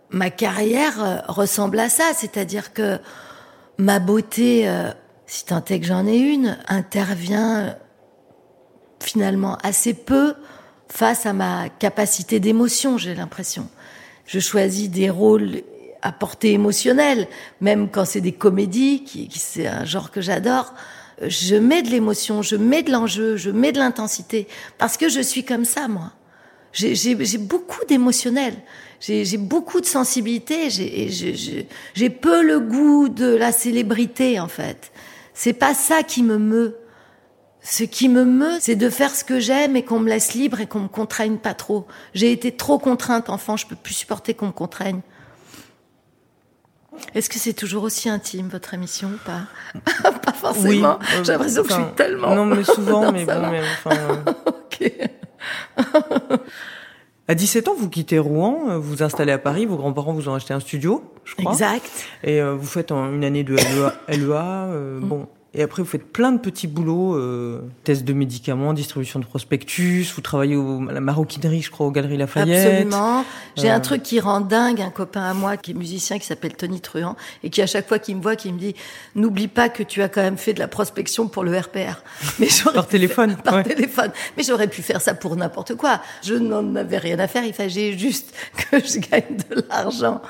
ma 0.10 0.30
carrière 0.30 1.04
euh, 1.04 1.18
ressemble 1.28 1.80
à 1.80 1.90
ça, 1.90 2.12
c'est-à-dire 2.16 2.74
que 2.74 2.98
ma 3.78 4.00
beauté, 4.00 4.70
euh, 4.70 4.92
si 5.26 5.46
tant 5.46 5.64
est 5.66 5.80
que 5.80 5.86
j'en 5.86 6.06
ai 6.06 6.18
une, 6.18 6.58
intervient 6.68 7.76
finalement 9.00 9.58
assez 9.64 9.94
peu 9.94 10.36
face 10.92 11.26
à 11.26 11.34
ma 11.34 11.70
capacité 11.70 12.40
d'émotion, 12.40 12.98
j'ai 12.98 13.16
l'impression. 13.16 13.70
Je 14.26 14.40
choisis 14.40 14.90
des 14.90 15.10
rôles 15.10 15.62
à 16.02 16.12
portée 16.12 16.52
émotionnelle, 16.52 17.28
même 17.62 17.90
quand 17.90 18.06
c'est 18.06 18.22
des 18.22 18.32
comédies, 18.34 19.04
qui, 19.04 19.28
qui 19.28 19.40
c'est 19.40 19.68
un 19.68 19.86
genre 19.86 20.12
que 20.12 20.22
j'adore. 20.22 20.74
Je 21.26 21.56
mets 21.56 21.82
de 21.82 21.90
l'émotion, 21.90 22.42
je 22.42 22.56
mets 22.56 22.84
de 22.84 22.92
l'enjeu, 22.92 23.38
je 23.38 23.52
mets 23.52 23.72
de 23.72 23.80
l'intensité, 23.80 24.48
parce 24.78 24.98
que 24.98 25.08
je 25.08 25.22
suis 25.22 25.44
comme 25.44 25.66
ça, 25.66 25.88
moi. 25.88 26.12
J'ai 26.74 27.16
beaucoup 27.38 27.86
d'émotionnel, 27.86 28.54
j'ai 29.00 29.38
beaucoup 29.38 29.82
de 29.82 29.86
sensibilité, 29.86 30.70
j'ai 30.70 32.10
peu 32.10 32.42
le 32.44 32.60
goût 32.60 33.10
de 33.10 33.36
la 33.36 33.52
célébrité, 33.52 34.40
en 34.40 34.48
fait. 34.48 34.92
C'est 35.34 35.54
pas 35.54 35.74
ça 35.74 36.04
qui 36.04 36.24
me 36.24 36.38
meut. 36.38 36.78
Ce 37.64 37.84
qui 37.84 38.10
me 38.10 38.26
meut, 38.26 38.58
c'est 38.60 38.76
de 38.76 38.90
faire 38.90 39.16
ce 39.16 39.24
que 39.24 39.40
j'aime 39.40 39.76
et 39.76 39.84
qu'on 39.84 40.00
me 40.00 40.10
laisse 40.10 40.34
libre 40.34 40.60
et 40.62 40.68
qu'on 40.68 40.80
me 40.80 40.88
contraigne 40.88 41.38
pas 41.38 41.54
trop. 41.54 41.86
J'ai 42.14 42.32
été 42.32 42.52
trop 42.52 42.80
contrainte 42.80 43.30
enfant, 43.30 43.56
je 43.56 43.68
peux 43.68 43.76
plus 43.76 43.94
supporter 43.94 44.34
qu'on 44.34 44.48
me 44.48 44.52
contraigne. 44.52 45.02
Est-ce 47.16 47.30
que 47.30 47.40
c'est 47.40 47.54
toujours 47.54 47.84
aussi 47.84 48.10
intime 48.10 48.48
votre 48.48 48.74
émission 48.74 49.10
ou 49.10 49.20
pas? 49.26 50.12
Pas 50.26 50.34
forcément. 50.34 51.00
Oui, 51.00 51.08
J'ai 51.24 51.32
l'impression 51.32 51.64
que 51.64 51.70
je 51.70 51.74
suis 51.74 51.84
tellement. 51.96 52.36
Non, 52.36 52.46
mais 52.46 52.64
souvent, 52.64 53.12
mais 53.14 53.26
bon, 53.26 53.50
mais 53.50 53.62
enfin. 53.62 54.24
ok. 54.46 54.92
À 57.28 57.36
17 57.36 57.70
ans, 57.70 57.76
vous 57.78 57.90
quittez 57.90 58.20
Rouen, 58.20 58.78
vous 58.78 58.82
vous 58.82 59.04
installez 59.04 59.32
à 59.32 59.38
Paris, 59.38 59.66
vos 59.66 59.78
grands-parents 59.78 60.14
vous 60.14 60.28
ont 60.28 60.34
acheté 60.34 60.54
un 60.54 60.60
studio, 60.60 61.04
je 61.24 61.36
crois. 61.36 61.54
Exact. 61.54 61.90
Et 62.24 62.42
euh, 62.42 62.56
vous 62.56 62.68
faites 62.68 62.92
une 62.92 63.24
année 63.24 63.44
de 63.44 63.56
LEA. 63.56 63.94
LEA 64.10 64.68
euh, 64.70 65.00
mm. 65.00 65.04
Bon, 65.06 65.28
et 65.54 65.64
après, 65.64 65.82
vous 65.82 65.88
faites 65.88 66.14
plein 66.14 66.32
de 66.32 66.40
petits 66.40 66.68
boulots, 66.68 67.16
euh, 67.16 67.62
tests 67.84 68.06
de 68.06 68.14
médicaments, 68.14 68.74
distribution 68.74 69.20
de 69.20 69.26
prospectus, 69.26 70.14
vous 70.16 70.22
travaillez 70.22 70.56
au, 70.56 70.88
à 70.88 70.94
la 70.94 71.02
maroquinerie, 71.02 71.62
je 71.62 71.70
crois, 71.70 71.88
aux 71.88 71.92
Galeries 71.92 72.16
Lafayette. 72.16 72.68
Absolument. 72.68 73.26
J'ai 73.58 73.70
un 73.70 73.80
euh. 73.80 73.82
truc 73.82 74.02
qui 74.02 74.22
rend 74.22 74.40
dingue 74.40 74.80
un 74.80 74.92
copain 74.92 75.24
à 75.24 75.34
moi 75.34 75.58
qui 75.58 75.72
est 75.72 75.74
musicien, 75.74 76.20
qui 76.20 76.26
s'appelle 76.26 76.56
Tony 76.56 76.80
Truand, 76.80 77.18
et 77.44 77.50
qui 77.50 77.62
à 77.62 77.68
chaque 77.68 77.90
fois 77.90 78.00
qu'il 78.00 78.16
me 78.16 78.22
voit, 78.22 78.38
qui 78.38 78.54
me 78.54 78.58
dit, 78.58 78.76
n'oublie 79.16 79.50
pas 79.50 79.68
que 79.68 79.84
tu 79.84 80.02
as 80.02 80.08
quand 80.08 80.22
même 80.22 80.38
fait 80.38 80.54
de 80.54 80.60
la 80.60 80.70
prospection 80.70 81.28
pour 81.28 81.44
le 81.44 81.58
RPR. 81.60 82.02
Mais 82.40 82.48
par 82.74 82.88
téléphone. 82.88 83.36
par 83.44 83.62
téléphone. 83.64 84.12
Mais 84.38 84.44
j'aurais 84.44 84.70
pu 84.70 84.82
faire 84.82 85.02
ça 85.02 85.16
pour 85.16 85.36
n'importe 85.36 85.76
quoi. 85.76 86.02
Je 86.24 86.36
n'en 86.36 86.78
avais 86.78 86.98
rien 86.98 87.20
à 87.20 87.28
faire. 87.28 87.44
Il 87.44 87.54
fallait 87.54 87.98
juste 87.98 88.34
que 88.56 88.80
je 88.80 89.00
gagne 89.00 89.36
de 89.50 89.66
l'argent. 89.70 90.22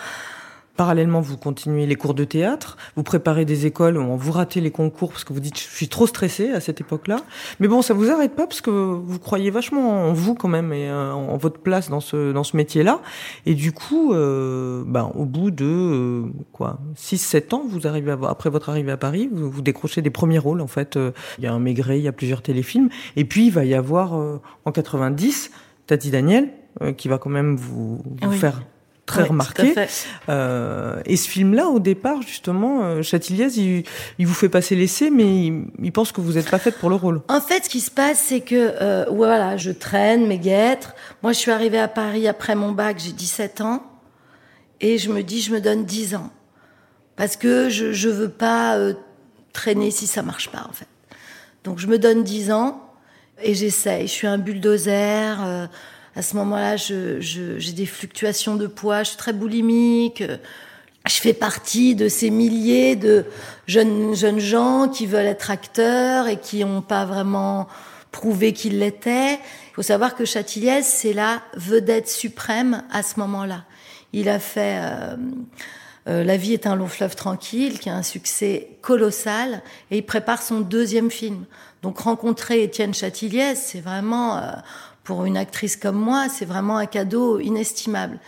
Parallèlement, 0.77 1.21
vous 1.21 1.37
continuez 1.37 1.85
les 1.85 1.95
cours 1.95 2.13
de 2.13 2.23
théâtre, 2.23 2.77
vous 2.95 3.03
préparez 3.03 3.45
des 3.45 3.65
écoles 3.65 3.97
vous 4.17 4.31
ratez 4.31 4.61
les 4.61 4.71
concours 4.71 5.09
parce 5.09 5.23
que 5.23 5.33
vous 5.33 5.39
dites 5.39 5.57
je 5.57 5.75
suis 5.75 5.87
trop 5.87 6.07
stressé 6.07 6.51
à 6.51 6.59
cette 6.59 6.81
époque-là. 6.81 7.17
Mais 7.59 7.67
bon, 7.67 7.81
ça 7.81 7.93
vous 7.93 8.09
arrête 8.09 8.35
pas 8.35 8.47
parce 8.47 8.61
que 8.61 8.69
vous 8.69 9.19
croyez 9.19 9.49
vachement 9.49 10.07
en 10.07 10.13
vous 10.13 10.35
quand 10.35 10.47
même 10.47 10.73
et 10.73 10.89
euh, 10.89 11.11
en 11.11 11.37
votre 11.37 11.59
place 11.59 11.89
dans 11.89 11.99
ce 11.99 12.31
dans 12.31 12.43
ce 12.43 12.55
métier-là. 12.57 13.01
Et 13.45 13.55
du 13.55 13.71
coup, 13.71 14.13
euh, 14.13 14.83
ben, 14.85 15.11
au 15.15 15.25
bout 15.25 15.51
de 15.51 15.65
euh, 15.65 16.23
quoi, 16.51 16.79
6-7 16.97 17.55
ans, 17.55 17.63
vous 17.67 17.87
arrivez 17.87 18.11
à, 18.11 18.19
après 18.29 18.49
votre 18.49 18.69
arrivée 18.69 18.91
à 18.91 18.97
Paris, 18.97 19.29
vous, 19.31 19.49
vous 19.49 19.61
décrochez 19.61 20.01
des 20.01 20.09
premiers 20.09 20.39
rôles. 20.39 20.61
En 20.61 20.67
fait, 20.67 20.97
euh, 20.97 21.11
il 21.37 21.43
y 21.43 21.47
a 21.47 21.53
un 21.53 21.59
Maigret, 21.59 21.99
il 21.99 22.03
y 22.03 22.07
a 22.07 22.13
plusieurs 22.13 22.41
téléfilms, 22.41 22.89
et 23.15 23.25
puis 23.25 23.47
il 23.47 23.51
va 23.51 23.65
y 23.65 23.73
avoir 23.73 24.13
en 24.13 24.71
90 24.71 25.51
Tati 25.87 26.11
Daniel 26.11 26.49
qui 26.97 27.07
va 27.07 27.17
quand 27.17 27.29
même 27.29 27.55
vous, 27.55 27.97
vous 27.97 28.29
oui. 28.29 28.37
faire 28.37 28.61
très 29.11 29.23
Oui, 29.23 29.29
remarqué. 29.29 29.73
Euh, 30.29 31.01
et 31.05 31.17
ce 31.17 31.27
film-là, 31.27 31.67
au 31.67 31.79
départ, 31.79 32.21
justement, 32.21 32.83
euh, 32.83 33.01
Châtilliez, 33.01 33.47
il, 33.57 33.83
il 34.17 34.27
vous 34.27 34.33
fait 34.33 34.49
passer 34.49 34.75
l'essai, 34.75 35.09
mais 35.09 35.45
il, 35.47 35.65
il 35.81 35.91
pense 35.91 36.11
que 36.11 36.21
vous 36.21 36.33
n'êtes 36.33 36.49
pas 36.49 36.59
faite 36.59 36.77
pour 36.77 36.89
le 36.89 36.95
rôle. 36.95 37.21
En 37.27 37.41
fait, 37.41 37.65
ce 37.65 37.69
qui 37.69 37.81
se 37.81 37.91
passe, 37.91 38.19
c'est 38.19 38.41
que 38.41 38.73
euh, 38.81 39.05
voilà, 39.09 39.57
je 39.57 39.71
traîne 39.71 40.27
mes 40.27 40.39
guêtres. 40.39 40.95
Moi, 41.23 41.33
je 41.33 41.39
suis 41.39 41.51
arrivée 41.51 41.79
à 41.79 41.87
Paris 41.87 42.27
après 42.27 42.55
mon 42.55 42.71
bac, 42.71 42.97
j'ai 42.99 43.11
17 43.11 43.61
ans, 43.61 43.83
et 44.79 44.97
je 44.97 45.11
me 45.11 45.23
dis, 45.23 45.41
je 45.41 45.51
me 45.51 45.59
donne 45.59 45.85
10 45.85 46.15
ans, 46.15 46.29
parce 47.15 47.35
que 47.35 47.69
je 47.69 47.91
je 47.91 48.09
veux 48.09 48.29
pas 48.29 48.77
euh, 48.77 48.93
traîner 49.53 49.91
si 49.91 50.07
ça 50.07 50.21
marche 50.21 50.49
pas, 50.49 50.65
en 50.69 50.73
fait. 50.73 50.87
Donc, 51.63 51.79
je 51.79 51.87
me 51.87 51.99
donne 51.99 52.23
10 52.23 52.51
ans 52.51 52.81
et 53.43 53.53
j'essaye. 53.53 54.07
Je 54.07 54.11
suis 54.11 54.27
un 54.27 54.37
bulldozer. 54.37 55.69
À 56.15 56.21
ce 56.21 56.35
moment-là, 56.37 56.75
je, 56.77 57.21
je, 57.21 57.57
j'ai 57.57 57.71
des 57.71 57.85
fluctuations 57.85 58.55
de 58.55 58.67
poids. 58.67 59.03
Je 59.03 59.09
suis 59.09 59.17
très 59.17 59.33
boulimique. 59.33 60.23
je 61.07 61.15
fais 61.15 61.33
partie 61.33 61.95
de 61.95 62.09
ces 62.09 62.29
milliers 62.29 62.95
de 62.95 63.25
jeunes, 63.67 64.13
jeunes 64.13 64.39
gens 64.39 64.89
qui 64.89 65.05
veulent 65.05 65.25
être 65.25 65.51
acteurs 65.51 66.27
et 66.27 66.37
qui 66.37 66.63
n'ont 66.65 66.81
pas 66.81 67.05
vraiment 67.05 67.67
prouvé 68.11 68.53
qu'ils 68.53 68.79
l'étaient. 68.79 69.35
Il 69.35 69.75
faut 69.75 69.81
savoir 69.81 70.15
que 70.15 70.25
Châtilliez, 70.25 70.81
c'est 70.83 71.13
la 71.13 71.41
vedette 71.55 72.09
suprême 72.09 72.83
à 72.91 73.03
ce 73.03 73.19
moment-là. 73.19 73.63
Il 74.13 74.27
a 74.27 74.39
fait 74.39 74.79
euh, 74.81 75.15
euh, 76.09 76.23
La 76.23 76.37
vie 76.37 76.53
est 76.53 76.67
un 76.67 76.75
long 76.75 76.87
fleuve 76.87 77.15
tranquille, 77.15 77.79
qui 77.79 77.89
a 77.89 77.95
un 77.95 78.03
succès 78.03 78.67
colossal, 78.81 79.61
et 79.89 79.99
il 79.99 80.05
prépare 80.05 80.41
son 80.41 80.59
deuxième 80.59 81.09
film. 81.09 81.45
Donc 81.81 81.99
rencontrer 81.99 82.63
Étienne 82.63 82.93
Châtilliez, 82.93 83.55
c'est 83.55 83.81
vraiment, 83.81 84.37
euh, 84.37 84.51
pour 85.03 85.25
une 85.25 85.37
actrice 85.37 85.75
comme 85.75 85.97
moi, 85.97 86.27
c'est 86.29 86.45
vraiment 86.45 86.77
un 86.77 86.85
cadeau 86.85 87.39
inestimable. 87.39 88.19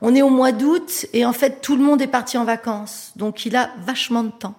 On 0.00 0.14
est 0.14 0.22
au 0.22 0.30
mois 0.30 0.52
d'août 0.52 1.06
et 1.12 1.24
en 1.24 1.32
fait 1.32 1.60
tout 1.60 1.76
le 1.76 1.82
monde 1.82 2.02
est 2.02 2.06
parti 2.06 2.36
en 2.36 2.44
vacances, 2.44 3.12
donc 3.16 3.46
il 3.46 3.56
a 3.56 3.70
vachement 3.84 4.24
de 4.24 4.30
temps. 4.30 4.54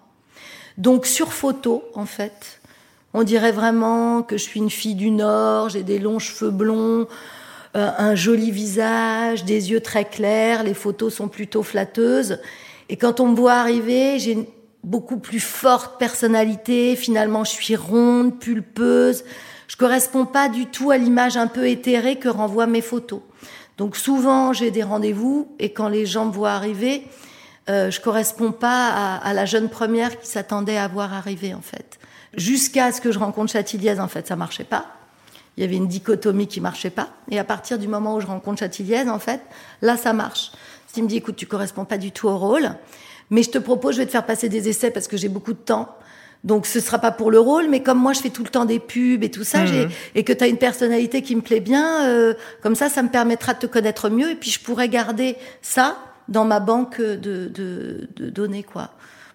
Donc 0.78 1.06
sur 1.06 1.34
photo, 1.34 1.84
en 1.94 2.06
fait, 2.06 2.60
on 3.14 3.24
dirait 3.24 3.52
vraiment 3.52 4.24
que 4.24 4.38
je 4.38 4.44
suis 4.44 4.60
une 4.60 4.70
fille 4.70 4.96
du 4.96 5.12
Nord, 5.12 5.70
j'ai 5.70 5.84
des 5.84 6.00
longs 6.00 6.20
cheveux 6.20 6.52
blonds, 6.52 7.08
euh, 7.76 7.92
un 7.98 8.16
joli 8.16 8.52
visage, 8.52 9.46
des 9.46 9.72
yeux 9.72 9.82
très 9.82 10.06
clairs, 10.06 10.64
les 10.64 10.74
photos 10.74 11.14
sont 11.14 11.28
plutôt 11.28 11.64
flatteuses. 11.64 12.40
Et 12.90 12.98
quand 12.98 13.20
on 13.20 13.28
me 13.28 13.36
voit 13.36 13.54
arriver, 13.54 14.20
j'ai 14.20 14.32
une 14.34 14.46
beaucoup 14.84 15.18
plus 15.18 15.40
forte 15.40 15.98
personnalité, 15.98 16.96
finalement 16.96 17.44
je 17.44 17.52
suis 17.52 17.76
ronde, 17.76 18.40
pulpeuse, 18.40 19.24
je 19.68 19.78
corresponds 19.78 20.26
pas 20.26 20.50
du 20.50 20.68
tout 20.68 20.92
à 20.92 20.98
l'image 20.98 21.38
un 21.38 21.48
peu 21.48 21.68
éthérée 21.68 22.18
que 22.18 22.30
renvoient 22.30 22.68
mes 22.68 22.82
photos. 22.82 23.22
Donc 23.78 23.96
souvent 23.96 24.54
j'ai 24.54 24.72
des 24.72 24.84
rendez-vous 24.84 25.48
et 25.60 25.74
quand 25.74 25.90
les 25.90 26.06
gens 26.06 26.26
me 26.26 26.32
voient 26.32 26.54
arriver, 26.54 27.08
euh, 27.70 27.92
je 27.92 28.00
corresponds 28.00 28.52
pas 28.52 28.90
à, 28.90 29.18
à, 29.18 29.34
la 29.34 29.46
jeune 29.46 29.70
première 29.70 30.20
qui 30.20 30.28
s'attendait 30.28 30.78
à 30.78 30.88
voir 30.88 31.14
arriver 31.14 31.54
en 31.54 31.62
fait. 31.62 32.00
Jusqu'à 32.36 32.92
ce 32.92 33.02
que 33.02 33.12
je 33.12 33.20
rencontre 33.20 33.52
Châtilliez, 33.54 34.00
en 34.00 34.08
fait, 34.10 34.28
ça 34.28 34.36
marchait 34.36 34.66
pas. 34.66 34.86
Il 35.58 35.62
y 35.62 35.64
avait 35.64 35.78
une 35.78 35.88
dichotomie 35.88 36.48
qui 36.48 36.60
marchait 36.60 36.90
pas. 36.90 37.10
Et 37.32 37.40
à 37.40 37.46
partir 37.46 37.80
du 37.80 37.88
moment 37.88 38.16
où 38.16 38.20
je 38.20 38.28
rencontre 38.28 38.60
Châtilliez, 38.60 39.10
en 39.10 39.20
fait, 39.20 39.42
là 39.82 39.98
ça 39.98 40.14
marche. 40.14 40.52
Il 40.98 41.04
me 41.04 41.10
dit 41.10 41.18
écoute, 41.18 41.36
tu 41.36 41.46
corresponds 41.46 41.86
pas 41.86 41.98
du 41.98 42.12
tout 42.12 42.28
au 42.28 42.38
rôle, 42.38 42.70
mais 43.30 43.44
je 43.44 43.50
te 43.50 43.58
propose, 43.58 43.96
je 43.96 44.02
vais 44.02 44.06
te 44.06 44.12
faire 44.12 44.26
passer 44.26 44.48
des 44.48 44.70
essais 44.70 44.92
parce 44.92 45.08
que 45.08 45.18
j'ai 45.18 45.28
beaucoup 45.28 45.54
de 45.54 45.58
temps. 45.58 45.90
Donc 46.46 46.68
ce 46.68 46.80
sera 46.80 47.00
pas 47.00 47.12
pour 47.12 47.32
le 47.32 47.40
rôle, 47.40 47.68
mais 47.70 47.82
comme 47.82 48.00
moi 48.00 48.14
je 48.14 48.22
fais 48.22 48.30
tout 48.30 48.44
le 48.44 48.50
temps 48.50 48.66
des 48.66 48.80
pubs 48.80 49.24
et 49.24 49.32
tout 49.32 49.44
ça, 49.44 49.66
j'ai 49.66 49.88
et 50.14 50.24
que 50.24 50.32
tu 50.32 50.44
as 50.44 50.48
une 50.48 50.58
personnalité 50.58 51.22
qui 51.22 51.36
me 51.36 51.42
plaît 51.42 51.60
bien, 51.60 52.06
euh, 52.06 52.36
comme 52.62 52.76
ça, 52.76 52.88
ça 52.88 53.02
me 53.04 53.10
permettra 53.10 53.56
de 53.56 53.60
te 53.60 53.66
connaître 53.66 54.10
mieux 54.10 54.30
et 54.30 54.36
puis 54.36 54.52
je 54.52 54.60
pourrais 54.60 54.88
garder 54.88 55.36
ça 55.62 55.98
dans 56.30 56.46
ma 56.46 56.60
banque 56.60 57.02
de, 57.02 57.48
de, 57.48 58.08
de 58.16 58.30
données 58.30 58.64
quoi. 58.64 58.92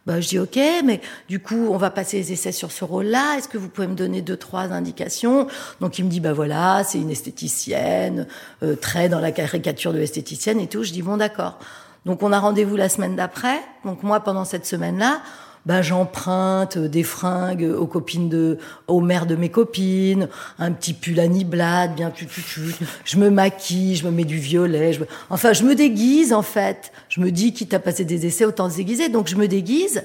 Bah, 0.06 0.18
je 0.20 0.28
dis 0.28 0.38
ok, 0.38 0.58
mais 0.84 1.00
du 1.28 1.40
coup, 1.40 1.68
on 1.70 1.76
va 1.76 1.90
passer 1.90 2.16
les 2.16 2.32
essais 2.32 2.52
sur 2.52 2.72
ce 2.72 2.84
rôle-là. 2.84 3.36
Est-ce 3.36 3.48
que 3.48 3.58
vous 3.58 3.68
pouvez 3.68 3.86
me 3.86 3.94
donner 3.94 4.22
deux, 4.22 4.36
trois 4.36 4.72
indications? 4.72 5.46
Donc, 5.80 5.98
il 5.98 6.06
me 6.06 6.10
dit, 6.10 6.20
bah 6.20 6.32
voilà, 6.32 6.82
c'est 6.84 6.98
une 6.98 7.10
esthéticienne, 7.10 8.26
euh, 8.62 8.76
très 8.76 9.10
dans 9.10 9.20
la 9.20 9.30
caricature 9.30 9.92
de 9.92 9.98
l'esthéticienne 9.98 10.58
et 10.58 10.68
tout. 10.68 10.84
Je 10.84 10.92
dis, 10.92 11.02
bon, 11.02 11.18
d'accord. 11.18 11.58
Donc, 12.06 12.22
on 12.22 12.32
a 12.32 12.38
rendez-vous 12.38 12.76
la 12.76 12.88
semaine 12.88 13.14
d'après. 13.14 13.60
Donc, 13.84 14.02
moi, 14.02 14.20
pendant 14.20 14.46
cette 14.46 14.64
semaine-là, 14.64 15.20
bah, 15.66 15.82
j'emprunte 15.82 16.78
des 16.78 17.02
fringues 17.02 17.70
aux 17.78 17.86
copines 17.86 18.28
de, 18.28 18.58
aux 18.88 19.00
mères 19.00 19.26
de 19.26 19.36
mes 19.36 19.50
copines, 19.50 20.28
un 20.58 20.72
petit 20.72 20.94
pull 20.94 21.20
à 21.20 21.28
niblade, 21.28 21.94
bien 21.94 22.10
tu, 22.10 22.26
tu, 22.26 22.42
tu. 22.42 22.60
Je 23.04 23.18
me 23.18 23.30
maquille, 23.30 23.96
je 23.96 24.06
me 24.06 24.10
mets 24.10 24.24
du 24.24 24.38
violet, 24.38 24.92
je 24.94 25.02
enfin, 25.28 25.52
je 25.52 25.64
me 25.64 25.74
déguise, 25.74 26.32
en 26.32 26.42
fait. 26.42 26.92
Je 27.08 27.20
me 27.20 27.30
dis, 27.30 27.52
quitte 27.52 27.74
à 27.74 27.78
passer 27.78 28.04
des 28.04 28.26
essais, 28.26 28.44
autant 28.44 28.70
se 28.70 28.76
déguiser. 28.76 29.08
Donc, 29.08 29.28
je 29.28 29.36
me 29.36 29.48
déguise. 29.48 30.04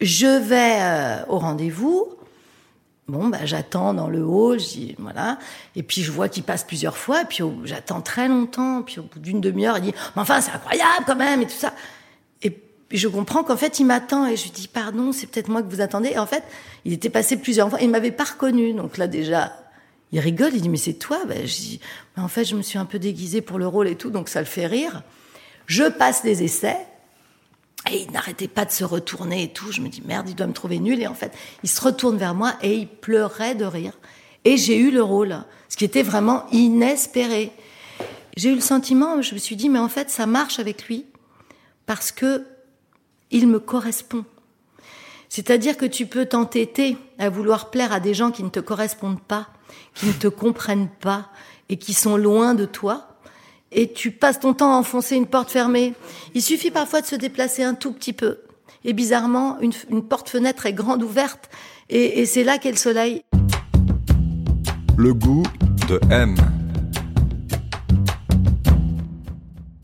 Je 0.00 0.38
vais 0.38 0.78
euh, 0.80 1.24
au 1.28 1.38
rendez-vous. 1.38 2.08
Bon, 3.08 3.28
bah, 3.28 3.38
j'attends 3.44 3.94
dans 3.94 4.08
le 4.08 4.22
hall, 4.22 4.60
je 4.60 4.94
voilà. 4.98 5.38
Et 5.76 5.82
puis, 5.82 6.02
je 6.02 6.12
vois 6.12 6.28
qu'il 6.28 6.42
passe 6.42 6.64
plusieurs 6.64 6.96
fois, 6.96 7.22
et 7.22 7.24
puis, 7.24 7.42
j'attends 7.64 8.00
très 8.00 8.28
longtemps. 8.28 8.82
Puis, 8.82 9.00
au 9.00 9.02
bout 9.02 9.18
d'une 9.18 9.40
demi-heure, 9.40 9.78
il 9.78 9.84
dit, 9.84 9.94
mais 10.14 10.22
enfin, 10.22 10.40
c'est 10.40 10.52
incroyable 10.52 11.04
quand 11.06 11.16
même, 11.16 11.42
et 11.42 11.46
tout 11.46 11.52
ça. 11.52 11.72
Puis 12.88 12.96
je 12.98 13.08
comprends 13.08 13.44
qu'en 13.44 13.56
fait, 13.56 13.80
il 13.80 13.84
m'attend 13.84 14.26
et 14.26 14.36
je 14.36 14.44
lui 14.44 14.50
dis 14.50 14.68
pardon, 14.68 15.12
c'est 15.12 15.26
peut-être 15.26 15.48
moi 15.48 15.62
que 15.62 15.68
vous 15.68 15.80
attendez. 15.80 16.10
Et 16.10 16.18
en 16.18 16.26
fait, 16.26 16.42
il 16.84 16.92
était 16.92 17.10
passé 17.10 17.36
plusieurs 17.36 17.68
fois, 17.68 17.80
il 17.80 17.90
m'avait 17.90 18.12
pas 18.12 18.24
reconnu. 18.24 18.72
Donc 18.72 18.96
là 18.96 19.06
déjà, 19.06 19.52
il 20.12 20.20
rigole, 20.20 20.52
il 20.54 20.62
dit 20.62 20.68
mais 20.68 20.78
c'est 20.78 20.94
toi? 20.94 21.20
Ben, 21.26 21.46
je 21.46 21.54
dis 21.54 21.80
mais 22.16 22.22
en 22.22 22.28
fait, 22.28 22.44
je 22.44 22.56
me 22.56 22.62
suis 22.62 22.78
un 22.78 22.86
peu 22.86 22.98
déguisée 22.98 23.42
pour 23.42 23.58
le 23.58 23.66
rôle 23.66 23.88
et 23.88 23.96
tout, 23.96 24.10
donc 24.10 24.28
ça 24.28 24.40
le 24.40 24.46
fait 24.46 24.66
rire. 24.66 25.02
Je 25.66 25.84
passe 25.84 26.24
les 26.24 26.42
essais 26.42 26.78
et 27.90 28.02
il 28.02 28.10
n'arrêtait 28.10 28.48
pas 28.48 28.64
de 28.64 28.70
se 28.70 28.84
retourner 28.84 29.44
et 29.44 29.52
tout. 29.52 29.70
Je 29.70 29.82
me 29.82 29.88
dis 29.88 30.02
merde, 30.04 30.28
il 30.28 30.34
doit 30.34 30.46
me 30.46 30.54
trouver 30.54 30.78
nul. 30.78 31.00
Et 31.00 31.06
en 31.06 31.14
fait, 31.14 31.32
il 31.62 31.68
se 31.68 31.80
retourne 31.82 32.16
vers 32.16 32.34
moi 32.34 32.54
et 32.62 32.74
il 32.74 32.88
pleurait 32.88 33.54
de 33.54 33.66
rire. 33.66 33.98
Et 34.46 34.56
j'ai 34.56 34.78
eu 34.78 34.90
le 34.90 35.02
rôle, 35.02 35.36
ce 35.68 35.76
qui 35.76 35.84
était 35.84 36.02
vraiment 36.02 36.46
inespéré. 36.52 37.52
J'ai 38.36 38.50
eu 38.50 38.54
le 38.54 38.60
sentiment, 38.60 39.20
je 39.20 39.34
me 39.34 39.38
suis 39.38 39.56
dit 39.56 39.68
mais 39.68 39.78
en 39.78 39.88
fait, 39.88 40.10
ça 40.10 40.24
marche 40.24 40.58
avec 40.58 40.84
lui 40.88 41.04
parce 41.84 42.12
que 42.12 42.46
il 43.30 43.48
me 43.48 43.58
correspond. 43.58 44.24
C'est-à-dire 45.28 45.76
que 45.76 45.86
tu 45.86 46.06
peux 46.06 46.26
t'entêter 46.26 46.96
à 47.18 47.28
vouloir 47.28 47.70
plaire 47.70 47.92
à 47.92 48.00
des 48.00 48.14
gens 48.14 48.30
qui 48.30 48.42
ne 48.42 48.48
te 48.48 48.60
correspondent 48.60 49.20
pas, 49.20 49.48
qui 49.94 50.06
ne 50.06 50.12
te 50.12 50.28
comprennent 50.28 50.88
pas 51.00 51.28
et 51.68 51.76
qui 51.76 51.92
sont 51.92 52.16
loin 52.16 52.54
de 52.54 52.64
toi. 52.64 53.18
Et 53.70 53.92
tu 53.92 54.10
passes 54.10 54.40
ton 54.40 54.54
temps 54.54 54.72
à 54.72 54.76
enfoncer 54.76 55.16
une 55.16 55.26
porte 55.26 55.50
fermée. 55.50 55.94
Il 56.34 56.42
suffit 56.42 56.70
parfois 56.70 57.02
de 57.02 57.06
se 57.06 57.16
déplacer 57.16 57.62
un 57.62 57.74
tout 57.74 57.92
petit 57.92 58.14
peu. 58.14 58.38
Et 58.84 58.94
bizarrement, 58.94 59.58
une, 59.60 59.72
une 59.90 60.02
porte-fenêtre 60.02 60.64
est 60.64 60.72
grande 60.72 61.02
ouverte. 61.02 61.50
Et, 61.90 62.20
et 62.20 62.26
c'est 62.26 62.44
là 62.44 62.56
qu'est 62.56 62.70
le 62.70 62.76
soleil. 62.76 63.22
Le 64.96 65.12
goût 65.12 65.44
de 65.88 66.00
M. 66.10 66.36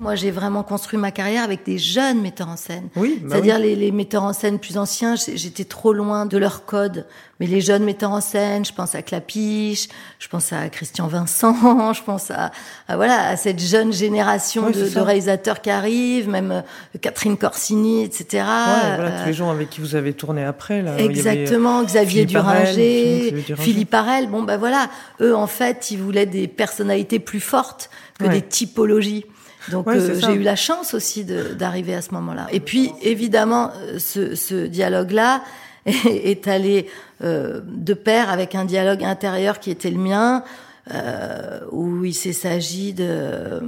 Moi, 0.05 0.17
j'ai 0.17 0.31
vraiment 0.31 0.63
construit 0.63 0.99
ma 0.99 1.11
carrière 1.11 1.43
avec 1.45 1.65
des 1.65 1.79
jeunes 1.79 2.21
metteurs 2.21 2.51
en 2.51 2.57
scène. 2.59 2.89
Oui, 2.95 3.19
bah 3.23 3.29
C'est-à-dire 3.31 3.57
oui. 3.57 3.63
les, 3.63 3.75
les 3.77 3.91
metteurs 3.91 4.23
en 4.23 4.35
scène 4.35 4.59
plus 4.59 4.77
anciens, 4.77 5.15
j'étais 5.17 5.65
trop 5.65 5.95
loin 5.95 6.27
de 6.27 6.37
leur 6.37 6.67
code. 6.67 7.07
Mais 7.41 7.47
les 7.47 7.63
jeunes 7.63 7.85
metteurs 7.85 8.11
en 8.13 8.21
scène, 8.21 8.67
je 8.67 8.73
pense 8.73 8.95
à 8.95 9.01
Clapiche, 9.01 9.89
je 10.19 10.29
pense 10.29 10.53
à 10.53 10.69
Christian 10.69 11.07
Vincent, 11.09 11.93
je 11.95 12.03
pense 12.03 12.31
à, 12.31 12.53
à, 12.87 12.97
voilà 12.97 13.29
à 13.29 13.37
cette 13.39 13.59
jeune 13.61 13.93
génération 13.95 14.67
Oui, 14.67 14.73
de, 14.75 14.89
de 14.89 15.01
réalisateurs 15.01 15.61
qui 15.63 15.71
arrivent, 15.71 16.29
même 16.29 16.53
euh, 16.53 16.61
Catherine 17.01 17.37
Corsini, 17.39 18.05
etc. 18.05 18.27
Ouais, 18.45 18.97
voilà, 18.97 19.11
Euh, 19.11 19.21
tous 19.23 19.27
les 19.29 19.33
gens 19.33 19.51
avec 19.51 19.71
qui 19.71 19.81
vous 19.81 19.97
avez 19.97 20.13
tourné 20.13 20.45
après. 20.45 20.83
Là, 20.83 20.93
avait, 20.93 21.07
Exactement, 21.07 21.83
Xavier 21.83 22.23
Philippe 22.27 22.37
Arel, 22.37 22.63
Duringer, 22.75 23.31
Philippe. 23.43 23.57
Philippe 23.61 23.95
Arel. 23.95 24.29
Bon, 24.29 24.43
ben 24.43 24.59
voilà, 24.59 24.89
eux, 25.23 25.35
en 25.35 25.47
fait, 25.47 25.91
ils 25.91 25.99
voulaient 25.99 26.27
des 26.27 26.47
personnalités 26.47 27.19
plus 27.21 27.41
fortes 27.41 27.89
que 28.19 28.25
Ouais. 28.27 28.31
des 28.31 28.43
typologies. 28.43 29.25
Donc, 29.71 29.87
Ouais, 29.87 29.97
euh, 29.97 30.21
j'ai 30.21 30.35
eu 30.35 30.43
la 30.43 30.57
chance 30.57 30.95
aussi 30.95 31.25
d'arriver 31.25 31.95
à 31.95 32.03
ce 32.03 32.13
moment-là. 32.13 32.47
Et 32.53 32.61
puis, 32.61 32.93
évidemment, 33.03 33.71
euh, 33.77 33.99
ce, 33.99 34.35
ce 34.35 34.67
dialogue-là 34.67 35.43
est, 35.87 36.07
est 36.31 36.49
allé 36.49 36.87
euh, 37.23 37.61
de 37.65 37.95
pair 37.95 38.31
avec 38.31 38.55
un 38.55 38.65
dialogue 38.65 39.05
intérieur 39.05 39.61
qui 39.61 39.71
était 39.71 39.91
le 39.91 39.99
mien, 39.99 40.45
euh, 40.93 41.61
où 41.71 42.05
il 42.05 42.15
s'agit 42.15 42.93
de 42.93 43.61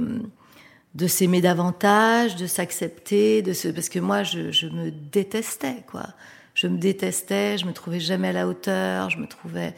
de 0.95 1.05
s'aimer 1.05 1.41
davantage, 1.41 2.35
de 2.35 2.47
s'accepter, 2.47 3.43
de 3.43 3.53
se, 3.53 3.67
parce 3.67 3.87
que 3.87 3.99
moi, 3.99 4.23
je, 4.23 4.51
je 4.51 4.65
me 4.67 4.89
détestais, 4.89 5.83
quoi. 5.85 6.07
Je 6.55 6.65
me 6.65 6.79
détestais, 6.79 7.59
je 7.59 7.67
me 7.67 7.71
trouvais 7.71 7.99
jamais 7.99 8.29
à 8.29 8.33
la 8.33 8.47
hauteur, 8.47 9.11
je 9.11 9.19
me 9.19 9.27
trouvais, 9.27 9.75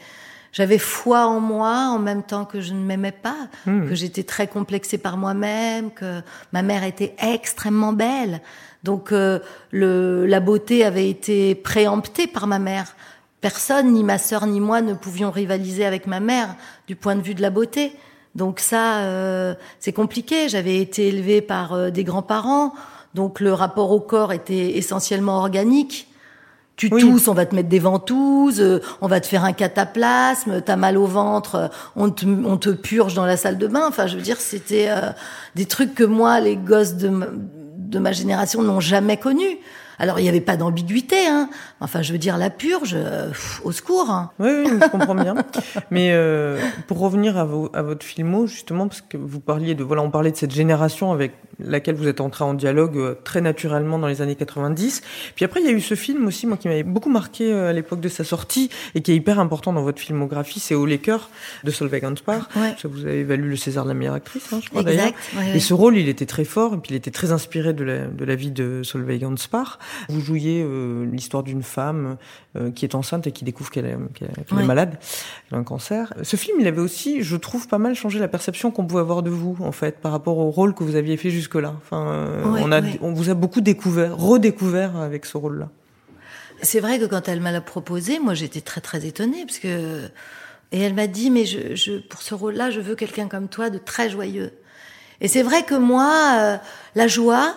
j'avais 0.52 0.78
foi 0.78 1.26
en 1.26 1.40
moi 1.40 1.90
en 1.90 1.98
même 1.98 2.22
temps 2.22 2.44
que 2.44 2.60
je 2.60 2.72
ne 2.74 2.80
m'aimais 2.80 3.12
pas, 3.12 3.48
Hmm. 3.66 3.88
que 3.88 3.94
j'étais 3.94 4.22
très 4.22 4.46
complexée 4.46 4.98
par 4.98 5.16
moi-même, 5.16 5.90
que 5.90 6.22
ma 6.52 6.62
mère 6.62 6.84
était 6.84 7.14
extrêmement 7.18 7.92
belle. 7.92 8.40
Donc 8.82 9.12
euh, 9.12 9.38
le, 9.70 10.26
la 10.26 10.40
beauté 10.40 10.84
avait 10.84 11.08
été 11.08 11.54
préemptée 11.54 12.26
par 12.26 12.46
ma 12.46 12.58
mère. 12.58 12.96
Personne, 13.40 13.92
ni 13.92 14.04
ma 14.04 14.18
sœur 14.18 14.46
ni 14.46 14.60
moi, 14.60 14.80
ne 14.82 14.94
pouvions 14.94 15.30
rivaliser 15.30 15.84
avec 15.86 16.06
ma 16.06 16.20
mère 16.20 16.56
du 16.86 16.96
point 16.96 17.16
de 17.16 17.22
vue 17.22 17.34
de 17.34 17.42
la 17.42 17.50
beauté. 17.50 17.92
Donc 18.34 18.60
ça, 18.60 19.00
euh, 19.00 19.54
c'est 19.78 19.92
compliqué. 19.92 20.48
J'avais 20.48 20.78
été 20.78 21.08
élevée 21.08 21.40
par 21.40 21.72
euh, 21.72 21.90
des 21.90 22.04
grands-parents, 22.04 22.72
donc 23.14 23.40
le 23.40 23.52
rapport 23.52 23.90
au 23.90 24.00
corps 24.00 24.32
était 24.32 24.76
essentiellement 24.76 25.38
organique. 25.38 26.06
Tu 26.76 26.88
Oui. 26.92 27.02
tousses, 27.02 27.28
on 27.28 27.34
va 27.34 27.44
te 27.44 27.54
mettre 27.54 27.68
des 27.68 27.78
ventouses, 27.78 28.60
euh, 28.60 28.80
on 29.02 29.06
va 29.06 29.20
te 29.20 29.26
faire 29.26 29.44
un 29.44 29.52
cataplasme, 29.52 30.62
t'as 30.62 30.76
mal 30.76 30.96
au 30.96 31.04
ventre, 31.06 31.54
euh, 31.56 31.68
on 31.94 32.08
te, 32.10 32.24
on 32.24 32.56
te 32.56 32.70
purge 32.70 33.12
dans 33.14 33.26
la 33.26 33.36
salle 33.36 33.58
de 33.58 33.66
bain. 33.66 33.82
Enfin, 33.86 34.06
je 34.06 34.16
veux 34.16 34.22
dire, 34.22 34.38
c'était 34.38 34.86
euh, 34.88 35.10
des 35.56 35.66
trucs 35.66 35.94
que 35.94 36.04
moi, 36.04 36.40
les 36.40 36.56
gosses 36.56 36.94
de 36.94 37.08
ma, 37.10 37.26
de 37.76 37.98
ma 37.98 38.12
génération 38.12 38.62
n'ont 38.62 38.80
jamais 38.80 39.18
connus. 39.18 39.58
Alors, 39.98 40.18
il 40.18 40.22
n'y 40.22 40.30
avait 40.30 40.40
pas 40.40 40.56
d'ambiguïté, 40.56 41.26
hein. 41.26 41.50
Enfin, 41.82 42.00
je 42.00 42.12
veux 42.12 42.18
dire, 42.18 42.38
la 42.38 42.48
purge, 42.48 42.94
euh, 42.96 43.28
pff, 43.28 43.60
au 43.64 43.70
secours. 43.72 44.08
hein. 44.08 44.30
Oui, 44.38 44.48
oui, 44.64 44.70
je 44.82 44.88
comprends 44.88 45.14
bien. 45.14 45.34
Mais 45.90 46.12
euh, 46.14 46.58
pour 46.86 47.00
revenir 47.00 47.36
à, 47.36 47.44
vos, 47.44 47.68
à 47.74 47.82
votre 47.82 48.06
filmo, 48.06 48.46
justement, 48.46 48.88
parce 48.88 49.02
que 49.02 49.18
vous 49.18 49.40
parliez 49.40 49.74
de, 49.74 49.84
voilà, 49.84 50.00
on 50.00 50.10
parlait 50.10 50.30
de 50.30 50.36
cette 50.38 50.52
génération 50.54 51.12
avec 51.12 51.32
laquelle 51.64 51.94
vous 51.94 52.08
êtes 52.08 52.20
entré 52.20 52.44
en 52.44 52.54
dialogue 52.54 52.96
euh, 52.96 53.14
très 53.24 53.40
naturellement 53.40 53.98
dans 53.98 54.06
les 54.06 54.22
années 54.22 54.34
90. 54.36 55.02
Puis 55.34 55.44
après, 55.44 55.60
il 55.60 55.66
y 55.66 55.68
a 55.68 55.72
eu 55.72 55.80
ce 55.80 55.94
film 55.94 56.26
aussi, 56.26 56.46
moi, 56.46 56.56
qui 56.56 56.68
m'avait 56.68 56.82
beaucoup 56.82 57.10
marqué 57.10 57.52
euh, 57.52 57.70
à 57.70 57.72
l'époque 57.72 58.00
de 58.00 58.08
sa 58.08 58.24
sortie 58.24 58.70
et 58.94 59.00
qui 59.02 59.12
est 59.12 59.16
hyper 59.16 59.38
important 59.40 59.72
dans 59.72 59.82
votre 59.82 60.00
filmographie, 60.00 60.60
c'est 60.60 60.74
Au 60.74 60.86
cœurs 60.98 61.30
de 61.64 61.70
Solveig 61.70 62.04
Anspar. 62.04 62.48
Ouais. 62.56 62.74
Ça, 62.80 62.88
vous 62.88 63.04
avez 63.06 63.24
valu 63.24 63.48
le 63.48 63.56
César 63.56 63.84
de 63.84 63.90
la 63.90 63.94
meilleure 63.94 64.14
actrice, 64.14 64.52
hein, 64.52 64.60
je 64.62 64.68
crois 64.70 64.82
d'ailleurs. 64.82 65.06
Exact. 65.06 65.18
ouais, 65.36 65.50
Et 65.50 65.52
ouais. 65.54 65.60
ce 65.60 65.72
rôle, 65.74 65.96
il 65.96 66.08
était 66.08 66.26
très 66.26 66.44
fort, 66.44 66.74
et 66.74 66.76
puis 66.78 66.92
il 66.92 66.96
était 66.96 67.10
très 67.12 67.32
inspiré 67.32 67.72
de 67.72 67.84
la, 67.84 68.06
de 68.06 68.24
la 68.24 68.34
vie 68.34 68.50
de 68.50 68.82
Solveig 68.82 69.24
Anspar. 69.24 69.78
Vous 70.08 70.20
jouiez 70.20 70.62
euh, 70.66 71.04
l'histoire 71.10 71.42
d'une 71.42 71.62
femme 71.62 72.16
euh, 72.56 72.70
qui 72.70 72.84
est 72.84 72.94
enceinte 72.94 73.26
et 73.26 73.32
qui 73.32 73.44
découvre 73.44 73.70
qu'elle 73.70 73.86
est, 73.86 73.96
qu'elle 74.14 74.28
est- 74.28 74.44
qu'elle 74.44 74.58
est 74.58 74.60
Ouais. 74.62 74.66
malade, 74.66 74.98
qu'elle 75.48 75.58
a 75.58 75.60
un 75.60 75.64
cancer. 75.64 76.12
Ce 76.22 76.36
film, 76.36 76.58
il 76.60 76.66
avait 76.66 76.80
aussi, 76.80 77.22
je 77.22 77.36
trouve, 77.36 77.68
pas 77.68 77.78
mal 77.78 77.94
changé 77.94 78.18
la 78.18 78.28
perception 78.28 78.70
qu'on 78.70 78.84
pouvait 78.86 79.00
avoir 79.00 79.22
de 79.22 79.30
vous, 79.30 79.56
en 79.60 79.72
fait, 79.72 79.98
par 80.00 80.10
rapport 80.12 80.38
au 80.38 80.50
rôle 80.50 80.74
que 80.74 80.82
vous 80.82 80.96
aviez 80.96 81.16
fait 81.16 81.30
jusque-là. 81.50 81.74
Enfin, 81.76 82.06
euh, 82.06 82.44
Ouais, 82.44 82.60
on, 82.64 82.72
a, 82.72 82.80
ouais. 82.80 82.98
on 83.02 83.12
vous 83.12 83.30
a 83.30 83.34
beaucoup 83.34 83.60
découvert, 83.60 84.16
redécouvert 84.16 84.96
avec 84.96 85.26
ce 85.26 85.36
rôle-là. 85.36 85.68
C'est 86.62 86.80
vrai 86.80 86.98
que 86.98 87.06
quand 87.06 87.28
elle 87.28 87.40
m'a 87.40 87.58
proposé, 87.60 88.18
moi 88.18 88.34
j'étais 88.34 88.60
très 88.60 88.82
très 88.82 89.06
étonnée 89.06 89.46
parce 89.46 89.58
que 89.58 90.02
et 90.72 90.80
elle 90.80 90.94
m'a 90.94 91.06
dit 91.06 91.30
mais 91.30 91.46
je, 91.46 91.74
je 91.74 91.98
pour 91.98 92.20
ce 92.22 92.34
rôle-là, 92.34 92.70
je 92.70 92.80
veux 92.80 92.94
quelqu'un 92.94 93.28
comme 93.28 93.48
toi 93.48 93.70
de 93.70 93.78
très 93.78 94.10
joyeux. 94.10 94.52
Et 95.22 95.28
c'est 95.28 95.42
vrai 95.42 95.62
que 95.62 95.74
moi 95.74 96.12
euh, 96.38 96.56
la 96.94 97.08
joie, 97.08 97.54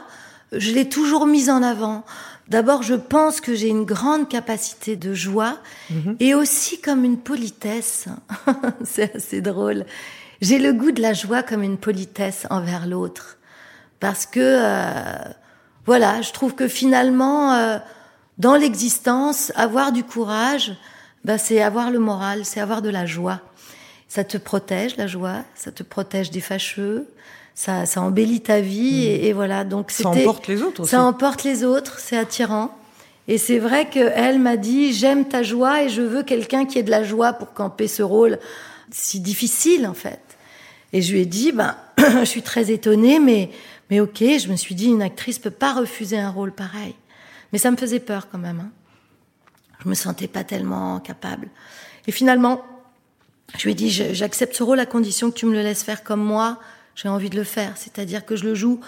je 0.53 0.71
l'ai 0.71 0.87
toujours 0.87 1.25
mise 1.25 1.49
en 1.49 1.61
avant. 1.63 2.05
D'abord, 2.47 2.81
je 2.83 2.93
pense 2.95 3.41
que 3.41 3.55
j'ai 3.55 3.69
une 3.69 3.85
grande 3.85 4.27
capacité 4.29 4.95
de 4.95 5.13
joie 5.13 5.57
et 6.19 6.33
aussi 6.33 6.79
comme 6.81 7.05
une 7.05 7.17
politesse. 7.17 8.07
c'est 8.83 9.15
assez 9.15 9.41
drôle. 9.41 9.85
J'ai 10.41 10.59
le 10.59 10.73
goût 10.73 10.91
de 10.91 11.01
la 11.01 11.13
joie 11.13 11.41
comme 11.41 11.63
une 11.63 11.77
politesse 11.77 12.45
envers 12.49 12.85
l'autre 12.85 13.37
parce 13.99 14.25
que 14.25 14.39
euh, 14.39 15.31
voilà, 15.85 16.21
je 16.21 16.31
trouve 16.31 16.55
que 16.55 16.67
finalement, 16.67 17.53
euh, 17.53 17.77
dans 18.37 18.55
l'existence, 18.55 19.51
avoir 19.55 19.91
du 19.91 20.03
courage, 20.03 20.75
ben, 21.23 21.37
c'est 21.37 21.61
avoir 21.61 21.91
le 21.91 21.99
moral, 21.99 22.45
c'est 22.45 22.59
avoir 22.59 22.81
de 22.81 22.89
la 22.89 23.05
joie. 23.05 23.39
Ça 24.07 24.23
te 24.23 24.37
protège, 24.37 24.97
la 24.97 25.07
joie, 25.07 25.43
ça 25.55 25.71
te 25.71 25.83
protège 25.83 26.31
des 26.31 26.41
fâcheux, 26.41 27.07
ça, 27.55 27.85
ça 27.85 28.01
embellit 28.01 28.41
ta 28.41 28.59
vie, 28.61 29.05
et, 29.05 29.27
et 29.27 29.33
voilà. 29.33 29.63
Donc 29.63 29.91
Ça 29.91 30.09
emporte 30.09 30.47
les 30.47 30.61
autres 30.61 30.81
aussi. 30.81 30.91
ça 30.91 31.01
emporte 31.03 31.43
les 31.43 31.63
autres, 31.63 31.99
c'est 31.99 32.17
attirant. 32.17 32.77
Et 33.27 33.37
c'est 33.37 33.59
vrai 33.59 33.89
qu'elle 33.89 34.39
m'a 34.39 34.57
dit, 34.57 34.93
j'aime 34.93 35.25
ta 35.25 35.43
joie 35.43 35.83
et 35.83 35.89
je 35.89 36.01
veux 36.01 36.23
quelqu'un 36.23 36.65
qui 36.65 36.77
ait 36.77 36.83
de 36.83 36.91
la 36.91 37.03
joie 37.03 37.33
pour 37.33 37.53
camper 37.53 37.87
ce 37.87 38.03
rôle 38.03 38.37
si 38.91 39.19
difficile, 39.19 39.87
en 39.87 39.93
fait. 39.93 40.19
Et 40.91 41.01
je 41.01 41.13
lui 41.13 41.21
ai 41.21 41.25
dit, 41.25 41.51
ben, 41.51 41.75
je 41.97 42.25
suis 42.25 42.41
très 42.41 42.71
étonnée, 42.71 43.19
mais, 43.19 43.49
mais 43.89 43.99
ok, 43.99 44.17
je 44.19 44.47
me 44.49 44.55
suis 44.55 44.75
dit, 44.75 44.87
une 44.87 45.01
actrice 45.01 45.39
peut 45.39 45.51
pas 45.51 45.73
refuser 45.73 46.17
un 46.19 46.29
rôle 46.29 46.51
pareil. 46.51 46.95
Mais 47.51 47.59
ça 47.59 47.69
me 47.71 47.77
faisait 47.77 47.99
peur 47.99 48.27
quand 48.31 48.37
même. 48.39 48.59
Hein. 48.59 48.71
Je 49.83 49.89
me 49.89 49.93
sentais 49.93 50.27
pas 50.27 50.43
tellement 50.43 50.99
capable. 50.99 51.49
Et 52.07 52.11
finalement, 52.11 52.63
je 53.57 53.63
lui 53.65 53.71
ai 53.71 53.75
dit, 53.75 53.89
j'accepte 53.91 54.55
ce 54.55 54.63
rôle 54.63 54.79
à 54.79 54.85
condition 54.85 55.29
que 55.29 55.35
tu 55.35 55.45
me 55.45 55.53
le 55.53 55.61
laisses 55.61 55.83
faire 55.83 56.03
comme 56.03 56.23
moi, 56.23 56.59
j'ai 56.95 57.09
envie 57.09 57.29
de 57.29 57.35
le 57.35 57.43
faire. 57.43 57.73
C'est-à-dire 57.75 58.25
que 58.25 58.35
je 58.35 58.45
le 58.45 58.55
joue 58.55 58.79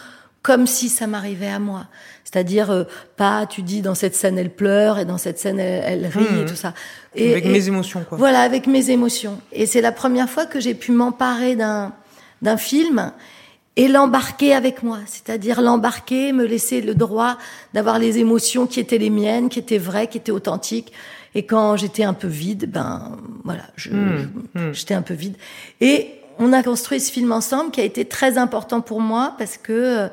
comme 0.42 0.68
si 0.68 0.90
ça 0.90 1.08
m'arrivait 1.08 1.50
à 1.50 1.60
moi. 1.60 1.88
C'est-à-dire, 2.24 2.70
euh, 2.70 2.84
pas, 3.18 3.46
tu 3.48 3.64
dis, 3.64 3.82
dans 3.82 3.96
cette 3.96 4.16
scène, 4.16 4.38
elle 4.38 4.54
pleure, 4.54 5.00
et 5.00 5.06
dans 5.06 5.18
cette 5.18 5.40
scène, 5.40 5.60
elle, 5.60 6.04
elle 6.04 6.06
rit, 6.06 6.42
et 6.42 6.46
tout 6.46 6.56
ça. 6.56 6.74
Et, 7.16 7.32
avec 7.32 7.46
et- 7.46 7.50
mes 7.50 7.68
émotions, 7.68 8.04
quoi. 8.08 8.18
voilà, 8.18 8.42
avec 8.42 8.68
mes 8.68 8.92
émotions. 8.92 9.42
Et 9.52 9.66
c'est 9.66 9.82
la 9.82 9.92
première 9.92 10.30
fois 10.30 10.46
que 10.46 10.60
j'ai 10.60 10.76
pu 10.76 10.92
m'emparer 10.92 11.56
d'un 11.56 11.94
d'un 12.42 12.58
film 12.58 13.12
et 13.78 13.88
l'embarquer 13.88 14.54
avec 14.54 14.84
moi, 14.84 15.00
c'est-à-dire 15.06 15.62
l'embarquer, 15.62 16.32
me 16.32 16.46
laisser 16.46 16.82
le 16.82 16.96
droit 16.96 17.38
d'avoir 17.74 18.00
les 18.00 18.18
émotions 18.20 18.68
qui 18.68 18.80
étaient 18.80 18.98
les 18.98 19.10
miennes, 19.10 19.50
qui 19.50 19.60
étaient 19.60 19.78
vraies, 19.78 20.08
qui 20.08 20.18
étaient 20.18 20.32
authentiques. 20.32 20.94
Et 21.34 21.46
quand 21.46 21.76
j'étais 21.76 22.04
un 22.06 22.14
peu 22.14 22.28
vide, 22.30 22.72
ben 22.72 23.18
voilà, 23.44 23.64
je- 23.76 23.90
je- 24.56 24.72
j'étais 24.72 24.94
un 24.94 25.02
peu 25.02 25.14
vide. 25.14 25.36
Et 25.82 26.12
on 26.40 26.54
a 26.54 26.64
construit 26.64 27.00
ce 27.02 27.12
film 27.12 27.32
ensemble 27.34 27.72
qui 27.72 27.82
a 27.82 27.84
été 27.84 28.06
très 28.06 28.38
important 28.38 28.80
pour 28.82 29.02
moi 29.02 29.36
parce 29.38 29.58
que 29.58 30.08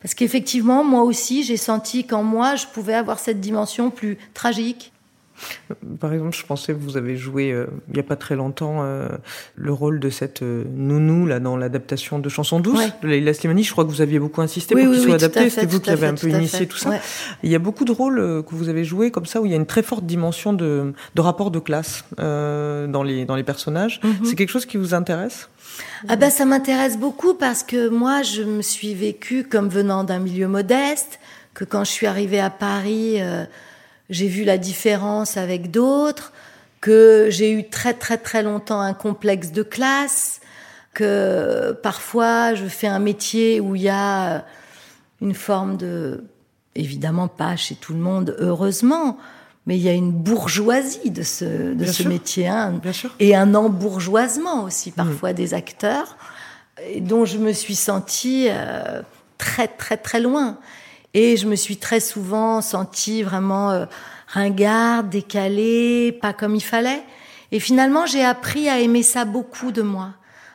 parce 0.00 0.12
qu'effectivement, 0.14 0.84
moi 0.84 1.02
aussi, 1.02 1.44
j'ai 1.44 1.56
senti 1.56 2.04
qu'en 2.06 2.22
moi, 2.22 2.56
je 2.56 2.66
pouvais 2.66 2.92
avoir 2.92 3.18
cette 3.18 3.40
dimension 3.40 3.88
plus 3.90 4.18
tragique, 4.34 4.92
Par 6.00 6.12
exemple, 6.12 6.36
je 6.36 6.44
pensais 6.44 6.72
que 6.72 6.78
vous 6.78 6.96
avez 6.96 7.16
joué 7.16 7.52
euh, 7.52 7.66
il 7.90 7.96
y 7.96 8.00
a 8.00 8.02
pas 8.02 8.16
très 8.16 8.36
longtemps 8.36 8.78
euh, 8.82 9.08
le 9.56 9.72
rôle 9.72 10.00
de 10.00 10.10
cette 10.10 10.42
euh, 10.42 10.64
nounou 10.74 11.26
là 11.26 11.40
dans 11.40 11.56
l'adaptation 11.56 12.18
de 12.18 12.28
Chansons 12.28 12.60
douces 12.60 12.78
Ouais. 12.78 12.92
de 13.02 13.08
Leila 13.08 13.34
Slimani. 13.34 13.62
Je 13.64 13.72
crois 13.72 13.84
que 13.84 13.90
vous 13.90 14.00
aviez 14.00 14.18
beaucoup 14.18 14.40
insisté 14.42 14.74
Oui, 14.74 14.82
pour 14.82 14.90
oui, 14.92 14.96
qu'il 14.98 15.06
soit 15.06 15.14
adapté. 15.16 15.50
C'était 15.50 15.66
vous 15.66 15.80
qui 15.80 15.90
avez 15.90 16.00
fait, 16.00 16.06
un 16.06 16.14
peu 16.14 16.28
initié 16.28 16.60
fait. 16.60 16.66
tout 16.66 16.76
ça. 16.76 16.90
Ouais. 16.90 17.00
Il 17.42 17.50
y 17.50 17.54
a 17.54 17.58
beaucoup 17.58 17.84
de 17.84 17.92
rôles 17.92 18.44
que 18.48 18.54
vous 18.54 18.68
avez 18.68 18.84
joués 18.84 19.10
comme 19.10 19.26
ça 19.26 19.40
où 19.40 19.46
il 19.46 19.50
y 19.50 19.54
a 19.54 19.56
une 19.56 19.66
très 19.66 19.82
forte 19.82 20.04
dimension 20.06 20.52
de, 20.52 20.92
de 21.14 21.20
rapport 21.20 21.50
de 21.50 21.58
classe 21.58 22.04
dans 22.18 23.02
les 23.04 23.24
dans 23.24 23.36
les 23.36 23.42
personnages. 23.44 24.00
Mhm. 24.02 24.24
C'est 24.24 24.34
quelque 24.36 24.50
chose 24.50 24.66
qui 24.66 24.76
vous 24.76 24.94
intéresse? 24.94 25.48
Ah 26.08 26.16
ben 26.16 26.30
ça 26.30 26.44
m'intéresse 26.44 26.98
beaucoup 26.98 27.34
parce 27.34 27.62
que 27.64 27.88
moi 27.88 28.22
je 28.22 28.42
me 28.42 28.62
suis 28.62 28.94
vécue 28.94 29.44
comme 29.44 29.68
venant 29.68 30.04
d'un 30.04 30.20
milieu 30.20 30.46
modeste, 30.46 31.18
que 31.54 31.64
quand 31.64 31.82
je 31.84 31.90
suis 31.90 32.06
arrivée 32.06 32.40
à 32.40 32.50
Paris, 32.50 33.16
euh, 33.20 33.44
j'ai 34.14 34.28
vu 34.28 34.44
la 34.44 34.58
différence 34.58 35.36
avec 35.36 35.70
d'autres, 35.70 36.32
que 36.80 37.28
j'ai 37.30 37.50
eu 37.50 37.68
très 37.68 37.94
très 37.94 38.16
très 38.16 38.42
longtemps 38.42 38.80
un 38.80 38.94
complexe 38.94 39.50
de 39.50 39.62
classe, 39.62 40.40
que 40.92 41.72
parfois 41.82 42.54
je 42.54 42.66
fais 42.66 42.86
un 42.86 43.00
métier 43.00 43.60
où 43.60 43.74
il 43.74 43.82
y 43.82 43.88
a 43.88 44.44
une 45.20 45.34
forme 45.34 45.76
de, 45.76 46.22
évidemment 46.76 47.26
pas 47.26 47.56
chez 47.56 47.74
tout 47.74 47.92
le 47.92 47.98
monde, 47.98 48.36
heureusement, 48.38 49.18
mais 49.66 49.76
il 49.76 49.82
y 49.82 49.88
a 49.88 49.92
une 49.92 50.12
bourgeoisie 50.12 51.10
de 51.10 51.22
ce, 51.22 51.74
de 51.74 51.84
ce 51.86 52.06
métier, 52.06 52.46
hein, 52.46 52.78
Bien 52.80 52.92
sûr. 52.92 53.14
et 53.18 53.34
un 53.34 53.54
embourgeoisement 53.54 54.62
aussi 54.62 54.92
parfois 54.92 55.32
des 55.32 55.54
acteurs, 55.54 56.16
et 56.88 57.00
dont 57.00 57.24
je 57.24 57.38
me 57.38 57.52
suis 57.52 57.74
sentie 57.74 58.46
euh, 58.50 59.02
très 59.38 59.66
très 59.66 59.96
très 59.96 60.20
loin. 60.20 60.58
Et 61.14 61.36
je 61.36 61.46
me 61.46 61.56
suis 61.56 61.76
très 61.76 62.00
souvent 62.00 62.60
sentie 62.60 63.22
vraiment 63.22 63.70
euh, 63.70 63.86
ringarde, 64.28 65.08
décalée, 65.08 66.12
pas 66.20 66.32
comme 66.32 66.54
il 66.56 66.62
fallait. 66.62 67.02
Et 67.52 67.60
finalement, 67.60 68.04
j'ai 68.04 68.24
appris 68.24 68.68
à 68.68 68.80
aimer 68.80 69.04
ça 69.04 69.24
beaucoup 69.24 69.70
de 69.70 69.82
moi. 69.82 70.10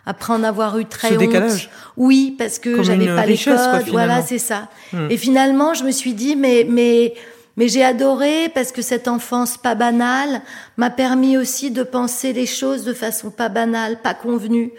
Après 0.05 0.33
en 0.33 0.43
avoir 0.43 0.77
eu 0.79 0.85
très 0.85 1.09
Ce 1.09 1.13
honte. 1.13 1.19
décalage. 1.19 1.69
Oui, 1.95 2.35
parce 2.37 2.59
que 2.59 2.83
j'avais 2.83 3.05
pas 3.07 3.25
les 3.25 3.33
richesse, 3.33 3.61
quoi, 3.61 3.79
codes. 3.79 3.89
Voilà, 3.89 4.21
c'est 4.21 4.39
ça. 4.39 4.67
Hmm. 4.91 5.07
Et 5.09 5.17
finalement, 5.17 5.73
je 5.73 5.83
me 5.83 5.91
suis 5.91 6.13
dit, 6.13 6.35
mais 6.35 6.65
mais 6.67 7.13
mais 7.57 7.67
j'ai 7.67 7.83
adoré 7.83 8.49
parce 8.53 8.71
que 8.71 8.81
cette 8.81 9.07
enfance 9.07 9.57
pas 9.57 9.75
banale 9.75 10.41
m'a 10.77 10.89
permis 10.89 11.37
aussi 11.37 11.71
de 11.71 11.83
penser 11.83 12.33
les 12.33 12.45
choses 12.45 12.85
de 12.85 12.93
façon 12.93 13.29
pas 13.31 13.49
banale, 13.49 14.01
pas 14.01 14.13
convenue. 14.13 14.71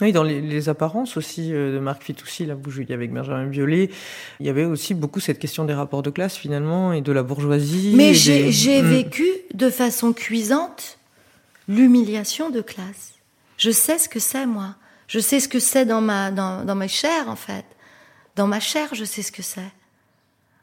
Oui, 0.00 0.10
dans 0.10 0.24
les, 0.24 0.40
les 0.40 0.68
apparences 0.68 1.16
aussi 1.16 1.52
euh, 1.54 1.72
de 1.74 1.78
Marc 1.78 2.02
Fitoussi, 2.02 2.46
là 2.46 2.56
jouiez 2.66 2.92
avec 2.92 3.12
Benjamin 3.12 3.46
Biolay, 3.46 3.90
il 4.40 4.46
y 4.46 4.48
avait 4.48 4.64
aussi 4.64 4.92
beaucoup 4.92 5.20
cette 5.20 5.38
question 5.38 5.64
des 5.64 5.74
rapports 5.74 6.02
de 6.02 6.10
classe 6.10 6.36
finalement 6.36 6.92
et 6.92 7.00
de 7.00 7.12
la 7.12 7.22
bourgeoisie. 7.22 7.92
Mais 7.94 8.10
des- 8.10 8.50
j'ai 8.50 8.82
vécu 8.82 9.26
de 9.54 9.70
façon 9.70 10.12
cuisante 10.12 10.98
l'humiliation 11.68 12.50
de 12.50 12.60
classe. 12.60 13.12
Je 13.56 13.70
sais 13.70 13.98
ce 13.98 14.08
que 14.08 14.18
c'est 14.18 14.46
moi. 14.46 14.74
Je 15.06 15.20
sais 15.20 15.38
ce 15.38 15.48
que 15.48 15.60
c'est 15.60 15.84
dans 15.84 16.00
ma 16.00 16.30
dans, 16.32 16.64
dans 16.64 16.74
mes 16.74 16.88
chairs 16.88 17.28
en 17.28 17.36
fait. 17.36 17.64
Dans 18.34 18.48
ma 18.48 18.58
chair, 18.58 18.88
je 18.94 19.04
sais 19.04 19.22
ce 19.22 19.30
que 19.30 19.42
c'est. 19.42 19.60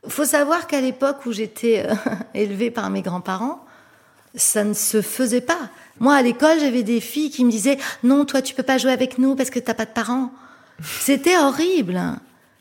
Faut 0.07 0.25
savoir 0.25 0.67
qu'à 0.67 0.81
l'époque 0.81 1.25
où 1.25 1.31
j'étais 1.31 1.85
euh, 1.87 1.93
élevée 2.33 2.69
par 2.69 2.89
mes 2.89 3.01
grands-parents, 3.01 3.63
ça 4.35 4.65
ne 4.65 4.73
se 4.73 5.01
faisait 5.01 5.41
pas. 5.41 5.69
Moi, 5.99 6.15
à 6.15 6.21
l'école, 6.21 6.59
j'avais 6.59 6.83
des 6.83 7.01
filles 7.01 7.29
qui 7.29 7.45
me 7.45 7.51
disaient 7.51 7.77
non, 8.03 8.25
toi, 8.25 8.41
tu 8.41 8.53
peux 8.53 8.63
pas 8.63 8.77
jouer 8.77 8.91
avec 8.91 9.17
nous 9.17 9.35
parce 9.35 9.49
que 9.49 9.59
t'as 9.59 9.73
pas 9.73 9.85
de 9.85 9.91
parents. 9.91 10.31
C'était 10.99 11.37
horrible. 11.37 12.01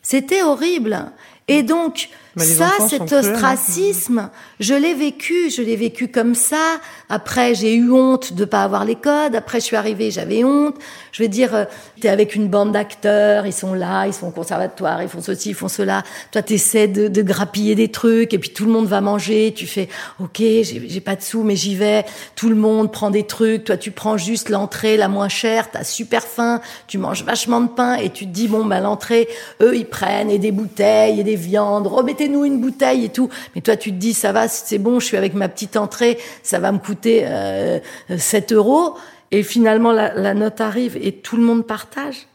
C'était 0.02 0.42
horrible. 0.42 1.10
Et 1.48 1.62
donc, 1.62 2.08
ça, 2.36 2.70
cet 2.88 3.12
ostracisme, 3.12 4.30
je 4.60 4.74
l'ai 4.74 4.94
vécu, 4.94 5.50
je 5.50 5.62
l'ai 5.62 5.76
vécu 5.76 6.08
comme 6.08 6.34
ça. 6.34 6.80
Après, 7.08 7.54
j'ai 7.54 7.74
eu 7.74 7.90
honte 7.90 8.32
de 8.34 8.44
pas 8.44 8.62
avoir 8.62 8.84
les 8.84 8.94
codes. 8.94 9.34
Après, 9.34 9.60
je 9.60 9.64
suis 9.64 9.76
arrivée, 9.76 10.10
j'avais 10.10 10.44
honte. 10.44 10.76
Je 11.12 11.22
veux 11.22 11.28
dire, 11.28 11.54
euh, 11.54 11.64
t'es 12.00 12.08
avec 12.08 12.36
une 12.36 12.48
bande 12.48 12.72
d'acteurs, 12.72 13.46
ils 13.46 13.52
sont 13.52 13.74
là, 13.74 14.06
ils 14.06 14.14
sont 14.14 14.28
au 14.28 14.30
conservatoire, 14.30 15.02
ils 15.02 15.08
font 15.08 15.20
ceci, 15.20 15.50
ils 15.50 15.54
font 15.54 15.68
cela. 15.68 16.04
Toi, 16.30 16.42
t'essaies 16.42 16.86
de, 16.86 17.08
de 17.08 17.22
grappiller 17.22 17.74
des 17.74 17.88
trucs, 17.88 18.32
et 18.32 18.38
puis 18.38 18.50
tout 18.50 18.64
le 18.64 18.70
monde 18.70 18.86
va 18.86 19.00
manger. 19.00 19.52
Tu 19.54 19.66
fais, 19.66 19.88
ok, 20.20 20.40
j'ai 20.40 21.00
pas 21.00 21.16
de 21.16 21.22
sous, 21.22 21.42
mais 21.42 21.56
j'y 21.56 21.74
vais. 21.74 22.04
Tout 22.36 22.48
le 22.48 22.54
monde 22.54 22.92
prend 22.92 23.10
des 23.10 23.24
trucs. 23.24 23.64
Toi, 23.64 23.76
tu 23.76 23.90
prends 23.90 24.16
juste 24.16 24.50
l'entrée 24.50 24.96
la 24.96 25.08
moins 25.08 25.28
chère. 25.28 25.70
T'as 25.70 25.84
super 25.84 26.22
faim. 26.22 26.60
Tu 26.86 26.98
manges 26.98 27.24
vachement 27.24 27.60
de 27.60 27.68
pain, 27.68 27.94
et 27.94 28.10
tu 28.10 28.26
te 28.26 28.30
dis, 28.30 28.46
bon, 28.46 28.64
bah 28.64 28.80
l'entrée, 28.80 29.28
eux, 29.60 29.76
ils 29.76 29.86
prennent 29.86 30.30
et 30.30 30.38
des 30.38 30.52
bouteilles 30.52 31.18
et 31.18 31.24
des 31.24 31.36
viandes. 31.36 31.88
Remettez-nous 32.20 32.44
une 32.44 32.60
bouteille 32.60 33.06
et 33.06 33.08
tout. 33.08 33.30
Mais 33.54 33.62
toi, 33.62 33.76
tu 33.76 33.92
te 33.92 33.96
dis, 33.96 34.12
ça 34.12 34.32
va, 34.32 34.46
c'est 34.46 34.76
bon, 34.76 35.00
je 35.00 35.06
suis 35.06 35.16
avec 35.16 35.32
ma 35.32 35.48
petite 35.48 35.78
entrée, 35.78 36.18
ça 36.42 36.58
va 36.58 36.70
me 36.70 36.78
coûter 36.78 37.22
euh, 37.24 37.78
7 38.14 38.52
euros. 38.52 38.94
Et 39.30 39.42
finalement, 39.42 39.90
la, 39.92 40.12
la, 40.12 40.34
note 40.34 40.60
arrive 40.60 40.98
et 41.00 41.12
tout 41.12 41.36
le 41.36 41.42
monde 41.42 41.66
partage. 41.66 42.26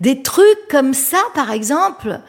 Des 0.00 0.20
trucs 0.20 0.68
comme 0.68 0.92
ça, 0.92 1.18
par 1.34 1.52
exemple, 1.52 2.20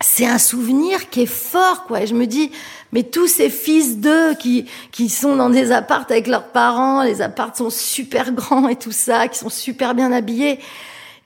c'est 0.00 0.26
un 0.26 0.38
souvenir 0.38 1.10
qui 1.10 1.22
est 1.22 1.26
fort, 1.26 1.86
quoi. 1.86 2.02
Et 2.02 2.06
je 2.06 2.14
me 2.14 2.26
dis, 2.26 2.52
mais 2.92 3.02
tous 3.02 3.26
ces 3.26 3.50
fils 3.50 3.98
d'eux 3.98 4.34
qui, 4.34 4.66
qui 4.92 5.08
sont 5.08 5.34
dans 5.34 5.50
des 5.50 5.72
appartes 5.72 6.12
avec 6.12 6.28
leurs 6.28 6.48
parents, 6.48 7.02
les 7.02 7.22
appartes 7.22 7.56
sont 7.56 7.70
super 7.70 8.30
grands 8.30 8.68
et 8.68 8.76
tout 8.76 8.92
ça, 8.92 9.26
qui 9.26 9.38
sont 9.38 9.50
super 9.50 9.96
bien 9.96 10.12
habillés. 10.12 10.60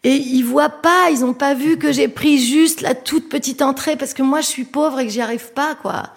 Et 0.04 0.16
ils 0.16 0.42
voient 0.42 0.68
pas, 0.68 1.10
ils 1.10 1.24
ont 1.24 1.34
pas 1.34 1.54
vu 1.54 1.78
que 1.78 1.92
j'ai 1.92 2.08
pris 2.08 2.38
juste 2.38 2.80
la 2.80 2.94
toute 2.94 3.28
petite 3.28 3.62
entrée 3.62 3.96
parce 3.96 4.14
que 4.14 4.22
moi 4.22 4.40
je 4.40 4.46
suis 4.46 4.64
pauvre 4.64 4.98
et 4.98 5.06
que 5.06 5.12
j'y 5.12 5.20
arrive 5.20 5.52
pas, 5.52 5.76
quoi. 5.76 6.10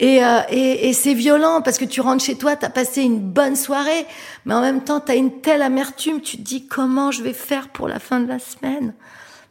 Et, 0.00 0.24
euh, 0.24 0.40
et, 0.48 0.88
et 0.88 0.92
c'est 0.92 1.12
violent 1.12 1.60
parce 1.60 1.76
que 1.76 1.84
tu 1.84 2.00
rentres 2.00 2.24
chez 2.24 2.36
toi, 2.36 2.56
t'as 2.56 2.70
passé 2.70 3.02
une 3.02 3.18
bonne 3.18 3.56
soirée, 3.56 4.06
mais 4.46 4.54
en 4.54 4.60
même 4.60 4.82
temps 4.82 5.00
t'as 5.00 5.16
une 5.16 5.40
telle 5.40 5.60
amertume, 5.60 6.20
tu 6.20 6.36
te 6.38 6.42
dis 6.42 6.66
comment 6.66 7.10
je 7.10 7.22
vais 7.22 7.32
faire 7.32 7.68
pour 7.68 7.88
la 7.88 7.98
fin 7.98 8.20
de 8.20 8.28
la 8.28 8.38
semaine? 8.38 8.94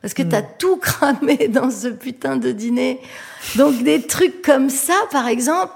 Parce 0.02 0.13
que 0.13 0.24
t'as 0.24 0.42
mm. 0.42 0.50
tout 0.58 0.78
cramé 0.82 1.48
dans 1.48 1.70
ce 1.70 1.90
putain 1.90 2.38
de 2.38 2.52
dîner. 2.52 3.00
Donc 3.56 3.84
des 3.84 4.02
trucs 4.02 4.42
comme 4.42 4.70
ça, 4.70 4.96
par 5.12 5.28
exemple, 5.28 5.74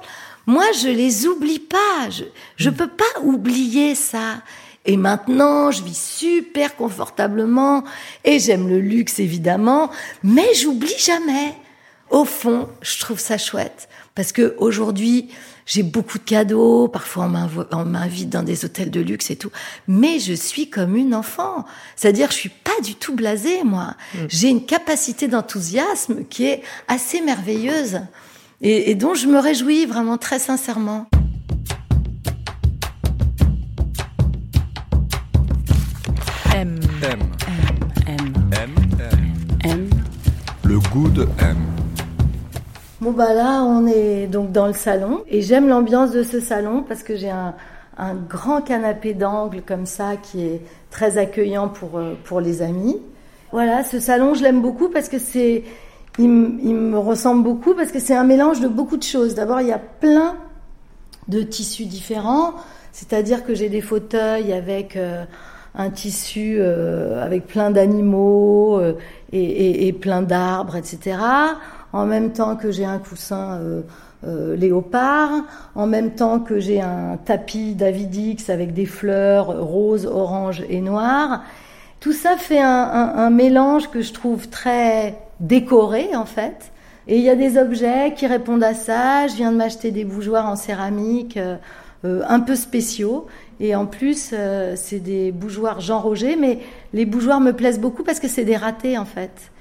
moi 0.48 0.66
je 0.80 0.88
les 0.88 1.28
oublie 1.28 1.60
pas, 1.60 2.10
je 2.10 2.24
je 2.56 2.70
mm. 2.70 2.74
peux 2.74 2.90
pas 2.90 3.20
oublier 3.22 3.94
ça. 3.94 4.42
Et 4.86 4.98
maintenant, 4.98 5.72
je 5.72 5.84
vis 5.84 5.98
super 5.98 6.76
confortablement 6.76 7.84
et 8.24 8.40
j'aime 8.40 8.68
le 8.68 8.80
luxe 8.80 9.20
évidemment, 9.20 9.92
mais 10.24 10.54
j'oublie 10.56 10.98
jamais. 10.98 11.54
Au 12.10 12.26
fond, 12.26 12.68
je 12.82 13.00
trouve 13.00 13.20
ça 13.20 13.38
chouette 13.38 13.88
parce 14.16 14.32
que 14.32 14.56
aujourd'hui, 14.58 15.30
j'ai 15.66 15.84
beaucoup 15.84 16.18
de 16.18 16.24
cadeaux, 16.24 16.88
parfois 16.88 17.32
on 17.72 17.86
m'invite 17.86 18.30
dans 18.30 18.44
des 18.44 18.66
hôtels 18.66 18.92
de 18.92 19.00
luxe 19.00 19.32
et 19.32 19.38
tout, 19.38 19.52
mais 19.88 20.20
je 20.20 20.34
suis 20.34 20.70
comme 20.70 20.96
une 20.96 21.16
enfant. 21.16 21.64
C'est-à-dire, 21.96 22.32
je 22.32 22.36
suis 22.36 22.50
pas 22.50 22.82
du 22.84 22.96
tout 22.96 23.16
blasée, 23.16 23.64
moi. 23.64 23.96
Mm. 24.16 24.18
J'ai 24.28 24.50
une 24.50 24.66
capacité 24.66 25.28
d'enthousiasme 25.28 26.26
qui 26.30 26.46
est 26.46 26.64
assez 26.88 27.22
merveilleuse 27.22 28.02
et, 28.62 28.92
et 28.92 28.96
dont 28.96 29.14
je 29.14 29.28
me 29.28 29.40
réjouis 29.40 29.86
vraiment 29.86 30.18
très 30.18 30.40
sincèrement. 30.40 31.08
M. 37.04 37.20
M. 38.06 38.34
M. 38.52 38.76
M. 39.02 39.20
M. 39.64 39.90
Le 40.64 40.78
goût 40.92 41.10
de 41.10 41.24
M. 41.40 41.58
Bon 43.00 43.12
bah 43.12 43.34
là, 43.34 43.64
on 43.64 43.88
est 43.88 44.28
donc 44.28 44.52
dans 44.52 44.68
le 44.68 44.74
salon 44.74 45.24
et 45.28 45.42
j'aime 45.42 45.68
l'ambiance 45.68 46.12
de 46.12 46.22
ce 46.22 46.40
salon 46.40 46.84
parce 46.88 47.02
que 47.02 47.16
j'ai 47.16 47.32
un, 47.32 47.56
un, 47.98 48.14
grand 48.14 48.62
canapé 48.62 49.16
d'angle 49.16 49.64
comme 49.64 49.88
ça 49.88 50.16
qui 50.22 50.46
est 50.46 50.62
très 50.92 51.18
accueillant 51.18 51.70
pour 51.70 51.98
euh, 51.98 52.14
pour 52.24 52.40
les 52.40 52.62
amis. 52.62 53.02
Voilà, 53.52 53.84
ce 53.84 54.00
salon, 54.00 54.36
je 54.36 54.44
l'aime 54.44 54.62
beaucoup 54.62 54.90
parce 54.90 55.10
que 55.10 55.18
c'est 55.18 55.64
il, 56.20 56.26
il, 56.64 56.76
me 56.76 57.00
ressemble 57.00 57.42
beaucoup 57.42 57.74
parce 57.74 57.92
que 57.92 58.00
c'est 58.00 58.16
un 58.16 58.26
mélange 58.26 58.60
de 58.60 58.68
beaucoup 58.68 58.98
de 58.98 59.04
choses. 59.04 59.34
D'abord, 59.34 59.62
il 59.62 59.68
y 59.68 59.74
a 59.74 59.80
plein 59.80 60.36
de 61.30 61.42
tissus 61.42 61.86
différents, 61.86 62.54
c'est-à-dire 62.92 63.44
que 63.44 63.56
j'ai 63.56 63.70
des 63.70 63.82
fauteuils 63.82 64.54
avec 64.54 64.96
euh, 64.98 65.26
un 65.76 65.90
tissu 65.90 66.58
euh, 66.60 67.24
avec 67.24 67.48
plein 67.48 67.72
d'animaux 67.72 68.80
euh, 68.80 68.94
et, 69.32 69.88
et, 69.88 69.94
plein 69.94 70.22
d'arbres, 70.22 70.76
etc. 70.76 71.18
En 71.94 72.06
même 72.06 72.34
temps 72.34 72.56
que 72.56 72.72
j'ai 72.72 72.86
un 72.86 73.00
coussin 73.00 73.60
euh, 73.62 73.82
euh, 74.26 74.56
léopard, 74.56 75.32
en 75.76 75.88
même 75.88 76.12
temps 76.12 76.40
que 76.40 76.60
j'ai 76.60 76.82
un 76.82 77.18
tapis 77.18 77.76
Davidix 77.76 78.50
avec 78.50 78.74
des 78.74 78.86
fleurs 78.86 79.48
roses, 79.62 80.06
oranges 80.06 80.64
et 80.70 80.82
noires. 80.82 81.44
Tout 82.00 82.14
ça 82.14 82.36
fait 82.38 82.62
un, 82.62 82.68
un, 82.68 83.16
un 83.18 83.30
mélange 83.30 83.90
que 83.90 84.02
je 84.02 84.12
trouve 84.12 84.50
très 84.50 85.16
décoré 85.40 86.16
en 86.16 86.26
fait. 86.26 86.72
Et 87.08 87.18
il 87.18 87.24
y 87.24 87.30
a 87.30 87.36
des 87.36 87.58
objets 87.58 88.14
qui 88.16 88.28
répondent 88.28 88.64
à 88.64 88.74
ça. 88.74 89.28
Je 89.28 89.36
viens 89.36 89.52
de 89.52 89.58
m'acheter 89.58 89.92
des 89.92 90.06
bougeoirs 90.06 90.48
en 90.48 90.56
céramique 90.56 91.38
euh, 92.04 92.22
un 92.28 92.40
peu 92.40 92.56
spéciaux. 92.56 93.28
Et 93.62 93.76
en 93.76 93.86
plus, 93.86 94.32
euh, 94.34 94.74
c'est 94.76 95.00
des 95.00 95.32
bougeoirs 95.32 95.82
Jean 95.82 96.00
Roger, 96.00 96.36
mais 96.36 96.58
les 96.94 97.06
bougeoirs 97.06 97.40
me 97.40 97.52
plaisent 97.52 97.80
beaucoup 97.80 98.04
parce 98.04 98.20
que 98.20 98.28
c'est 98.28 98.44
des 98.44 98.56
ratés 98.56 98.98
en 98.98 99.06
fait. 99.06 99.52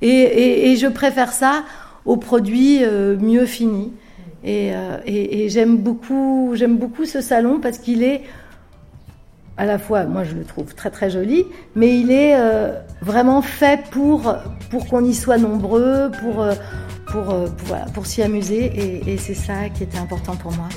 Et, 0.00 0.76
je 0.76 0.86
préfère 0.86 1.32
ça 1.32 1.64
aux 2.04 2.16
produits 2.16 2.84
euh, 2.84 3.16
mieux 3.18 3.46
finis. 3.46 3.92
Et, 4.44 4.70
euh, 4.72 4.98
et 5.04 5.48
j'aime 5.48 5.76
beaucoup, 5.76 6.52
j'aime 6.54 6.76
beaucoup 6.76 7.04
ce 7.04 7.20
salon 7.20 7.58
parce 7.60 7.78
qu'il 7.78 8.04
est 8.04 8.22
à 9.56 9.66
la 9.66 9.80
fois, 9.80 10.04
moi 10.04 10.22
je 10.22 10.36
le 10.36 10.44
trouve 10.44 10.76
très 10.76 10.90
très 10.90 11.10
joli, 11.10 11.44
mais 11.74 11.98
il 11.98 12.12
est 12.12 12.36
vraiment 13.02 13.42
fait 13.42 13.80
pour 13.90 14.36
pour 14.70 14.86
qu'on 14.86 15.04
y 15.04 15.12
soit 15.12 15.36
nombreux, 15.36 16.12
pour 16.22 16.46
pour 17.08 17.34
pour, 17.92 18.06
s'y 18.06 18.22
amuser, 18.22 19.02
et 19.04 19.18
c'est 19.18 19.34
ça 19.34 19.68
qui 19.74 19.82
était 19.82 19.98
important 19.98 20.36
pour 20.36 20.52
moi. 20.52 20.68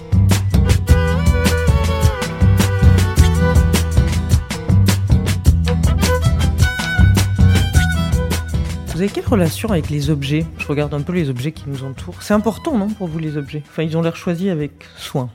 Vous 9.02 9.06
avez 9.06 9.16
quelle 9.16 9.28
relation 9.28 9.72
avec 9.72 9.90
les 9.90 10.12
objets? 10.12 10.46
Je 10.60 10.68
regarde 10.68 10.94
un 10.94 11.02
peu 11.02 11.12
les 11.12 11.32
objets 11.32 11.52
qui 11.52 11.64
nous 11.66 11.84
entourent. 11.84 12.22
C'est 12.22 12.36
important, 12.36 12.78
non, 12.78 12.88
pour 12.88 13.08
vous, 13.08 13.18
les 13.18 13.36
objets? 13.36 13.64
Enfin, 13.68 13.82
ils 13.82 13.98
ont 13.98 14.04
l'air 14.04 14.16
choisis 14.16 14.52
avec 14.52 14.74
soin. 14.96 15.32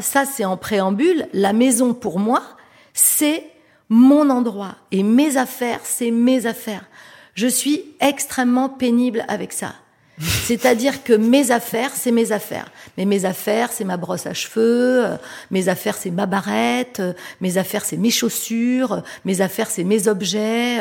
Ça, 0.00 0.24
c'est 0.24 0.44
en 0.44 0.56
préambule. 0.56 1.26
La 1.32 1.52
maison, 1.52 1.94
pour 1.94 2.20
moi, 2.20 2.44
c'est 2.92 3.42
mon 3.88 4.30
endroit. 4.30 4.76
Et 4.92 5.02
mes 5.02 5.36
affaires, 5.36 5.80
c'est 5.82 6.12
mes 6.12 6.46
affaires. 6.46 6.84
Je 7.34 7.48
suis 7.48 7.86
extrêmement 7.98 8.68
pénible 8.68 9.24
avec 9.26 9.52
ça. 9.52 9.74
C'est-à-dire 10.20 11.02
que 11.02 11.12
mes 11.12 11.50
affaires, 11.50 11.90
c'est 11.92 12.12
mes 12.12 12.30
affaires. 12.30 12.70
Mais 12.96 13.04
mes 13.04 13.24
affaires, 13.24 13.72
c'est 13.72 13.82
ma 13.82 13.96
brosse 13.96 14.26
à 14.28 14.32
cheveux, 14.32 15.04
euh, 15.04 15.16
mes 15.50 15.68
affaires, 15.68 15.96
c'est 15.96 16.12
ma 16.12 16.26
barrette, 16.26 17.00
euh, 17.00 17.14
mes 17.40 17.58
affaires, 17.58 17.84
c'est 17.84 17.96
mes 17.96 18.12
chaussures, 18.12 18.92
euh, 18.92 19.00
mes 19.24 19.40
affaires, 19.40 19.68
c'est 19.68 19.82
mes 19.82 20.06
objets. 20.06 20.78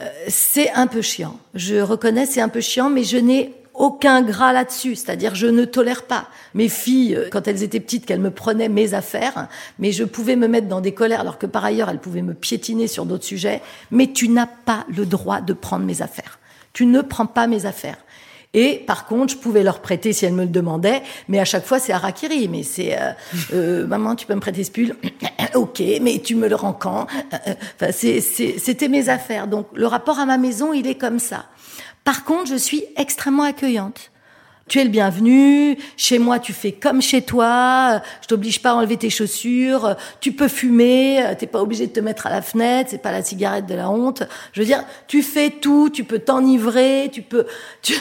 Euh, 0.00 0.08
c'est 0.28 0.70
un 0.72 0.86
peu 0.86 1.02
chiant. 1.02 1.38
Je 1.54 1.76
reconnais, 1.76 2.26
c'est 2.26 2.40
un 2.40 2.48
peu 2.48 2.60
chiant, 2.60 2.90
mais 2.90 3.04
je 3.04 3.16
n'ai 3.16 3.54
aucun 3.74 4.22
gras 4.22 4.52
là-dessus, 4.52 4.94
c'est-à-dire 4.94 5.34
je 5.34 5.46
ne 5.46 5.64
tolère 5.64 6.04
pas 6.04 6.28
mes 6.54 6.68
filles 6.68 7.16
euh, 7.16 7.28
quand 7.30 7.48
elles 7.48 7.62
étaient 7.62 7.80
petites 7.80 8.06
qu'elles 8.06 8.20
me 8.20 8.30
prenaient 8.30 8.68
mes 8.68 8.94
affaires, 8.94 9.48
mais 9.78 9.92
je 9.92 10.04
pouvais 10.04 10.36
me 10.36 10.46
mettre 10.46 10.68
dans 10.68 10.80
des 10.80 10.94
colères 10.94 11.20
alors 11.20 11.38
que 11.38 11.46
par 11.46 11.64
ailleurs 11.64 11.90
elles 11.90 11.98
pouvaient 11.98 12.22
me 12.22 12.34
piétiner 12.34 12.86
sur 12.86 13.04
d'autres 13.04 13.24
sujets, 13.24 13.62
mais 13.90 14.12
tu 14.12 14.28
n'as 14.28 14.46
pas 14.46 14.86
le 14.88 15.06
droit 15.06 15.40
de 15.40 15.52
prendre 15.52 15.84
mes 15.84 16.02
affaires. 16.02 16.38
Tu 16.72 16.86
ne 16.86 17.02
prends 17.02 17.26
pas 17.26 17.46
mes 17.46 17.66
affaires. 17.66 17.98
Et 18.54 18.82
par 18.86 19.06
contre, 19.06 19.34
je 19.34 19.38
pouvais 19.38 19.62
leur 19.62 19.80
prêter 19.80 20.12
si 20.12 20.24
elles 20.24 20.32
me 20.32 20.44
le 20.44 20.48
demandaient, 20.48 21.02
mais 21.28 21.40
à 21.40 21.44
chaque 21.44 21.66
fois 21.66 21.78
c'est 21.78 21.92
Arakiri. 21.92 22.48
Mais 22.48 22.62
c'est 22.62 22.96
euh, 22.96 23.10
euh, 23.52 23.86
maman, 23.86 24.14
tu 24.14 24.26
peux 24.26 24.34
me 24.34 24.40
prêter 24.40 24.64
ce 24.64 24.70
pull 24.70 24.96
Ok, 25.54 25.82
mais 26.00 26.20
tu 26.20 26.36
me 26.36 26.48
le 26.48 26.54
rends 26.54 26.72
quand 26.72 27.06
Enfin, 27.80 27.90
c'était 27.92 28.88
mes 28.88 29.08
affaires. 29.08 29.48
Donc 29.48 29.66
le 29.74 29.86
rapport 29.86 30.18
à 30.18 30.26
ma 30.26 30.38
maison, 30.38 30.72
il 30.72 30.86
est 30.86 30.94
comme 30.94 31.18
ça. 31.18 31.46
Par 32.04 32.24
contre, 32.24 32.50
je 32.50 32.56
suis 32.56 32.84
extrêmement 32.96 33.42
accueillante 33.42 34.10
tu 34.68 34.80
es 34.80 34.84
le 34.84 34.90
bienvenu. 34.90 35.76
Chez 35.96 36.18
moi, 36.18 36.38
tu 36.38 36.52
fais 36.52 36.72
comme 36.72 37.02
chez 37.02 37.22
toi. 37.22 38.00
Je 38.22 38.28
t'oblige 38.28 38.62
pas 38.62 38.70
à 38.70 38.74
enlever 38.74 38.96
tes 38.96 39.10
chaussures. 39.10 39.94
Tu 40.20 40.32
peux 40.32 40.48
fumer. 40.48 41.22
T'es 41.38 41.46
pas 41.46 41.60
obligé 41.60 41.86
de 41.86 41.92
te 41.92 42.00
mettre 42.00 42.26
à 42.26 42.30
la 42.30 42.40
fenêtre. 42.40 42.90
C'est 42.90 43.02
pas 43.02 43.12
la 43.12 43.22
cigarette 43.22 43.66
de 43.66 43.74
la 43.74 43.90
honte. 43.90 44.22
Je 44.52 44.60
veux 44.60 44.66
dire, 44.66 44.82
tu 45.06 45.22
fais 45.22 45.50
tout. 45.50 45.90
Tu 45.90 46.04
peux 46.04 46.18
t'enivrer. 46.18 47.10
Tu 47.12 47.20
peux, 47.20 47.46
tu, 47.82 47.94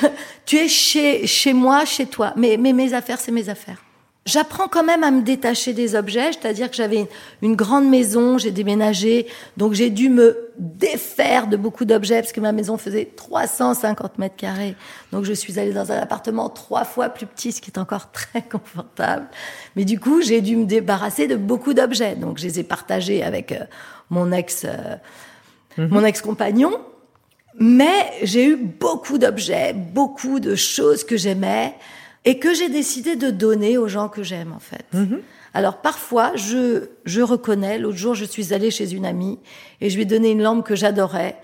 tu 0.45 0.57
es 0.57 0.69
chez, 0.69 1.27
chez 1.27 1.51
moi, 1.51 1.83
chez 1.83 2.05
toi. 2.05 2.33
Mais, 2.37 2.55
mais 2.57 2.71
mes 2.71 2.93
affaires, 2.93 3.19
c'est 3.19 3.31
mes 3.33 3.49
affaires. 3.49 3.82
J'apprends 4.25 4.69
quand 4.69 4.85
même 4.85 5.03
à 5.03 5.11
me 5.11 5.21
détacher 5.21 5.73
des 5.73 5.95
objets, 5.95 6.31
c'est-à-dire 6.31 6.69
que 6.69 6.77
j'avais 6.77 7.09
une 7.41 7.57
grande 7.57 7.89
maison, 7.89 8.37
j'ai 8.37 8.51
déménagé, 8.51 9.27
donc 9.57 9.73
j'ai 9.73 9.89
dû 9.89 10.07
me 10.07 10.49
défaire 10.57 11.47
de 11.47 11.57
beaucoup 11.57 11.83
d'objets 11.83 12.21
parce 12.21 12.31
que 12.31 12.39
ma 12.39 12.53
maison 12.53 12.77
faisait 12.77 13.03
350 13.03 14.19
mètres 14.19 14.37
carrés. 14.37 14.77
Donc 15.11 15.25
je 15.25 15.33
suis 15.33 15.59
allée 15.59 15.73
dans 15.73 15.91
un 15.91 15.97
appartement 15.97 16.47
trois 16.47 16.85
fois 16.85 17.09
plus 17.09 17.25
petit, 17.25 17.51
ce 17.51 17.59
qui 17.59 17.69
est 17.69 17.77
encore 17.77 18.13
très 18.13 18.41
confortable. 18.49 19.27
Mais 19.75 19.83
du 19.83 19.99
coup, 19.99 20.21
j'ai 20.21 20.39
dû 20.39 20.55
me 20.55 20.65
débarrasser 20.65 21.27
de 21.27 21.35
beaucoup 21.35 21.73
d'objets. 21.73 22.15
Donc 22.15 22.37
je 22.37 22.45
les 22.45 22.61
ai 22.61 22.63
partagés 22.63 23.23
avec 23.23 23.51
euh, 23.51 23.65
mon 24.09 24.31
ex, 24.31 24.63
euh, 24.63 24.95
mhm. 25.77 25.89
mon 25.89 26.05
ex-compagnon. 26.05 26.71
Mais 27.59 28.13
j'ai 28.23 28.45
eu 28.45 28.55
beaucoup 28.55 29.17
d'objets, 29.17 29.73
beaucoup 29.73 30.39
de 30.39 30.55
choses 30.55 31.03
que 31.03 31.17
j'aimais 31.17 31.75
et 32.25 32.39
que 32.39 32.53
j'ai 32.53 32.69
décidé 32.69 33.15
de 33.15 33.29
donner 33.29 33.77
aux 33.77 33.87
gens 33.87 34.09
que 34.09 34.23
j'aime 34.23 34.53
en 34.53 34.59
fait. 34.59 34.85
Mhm. 34.93 35.21
Alors 35.53 35.81
parfois, 35.81 36.35
je, 36.35 36.85
je 37.05 37.21
reconnais, 37.21 37.77
l'autre 37.77 37.97
jour 37.97 38.15
je 38.15 38.25
suis 38.25 38.53
allée 38.53 38.71
chez 38.71 38.93
une 38.93 39.05
amie 39.05 39.39
et 39.81 39.89
je 39.89 39.95
lui 39.95 40.03
ai 40.03 40.05
donné 40.05 40.31
une 40.31 40.41
lampe 40.41 40.65
que 40.65 40.75
j'adorais 40.75 41.37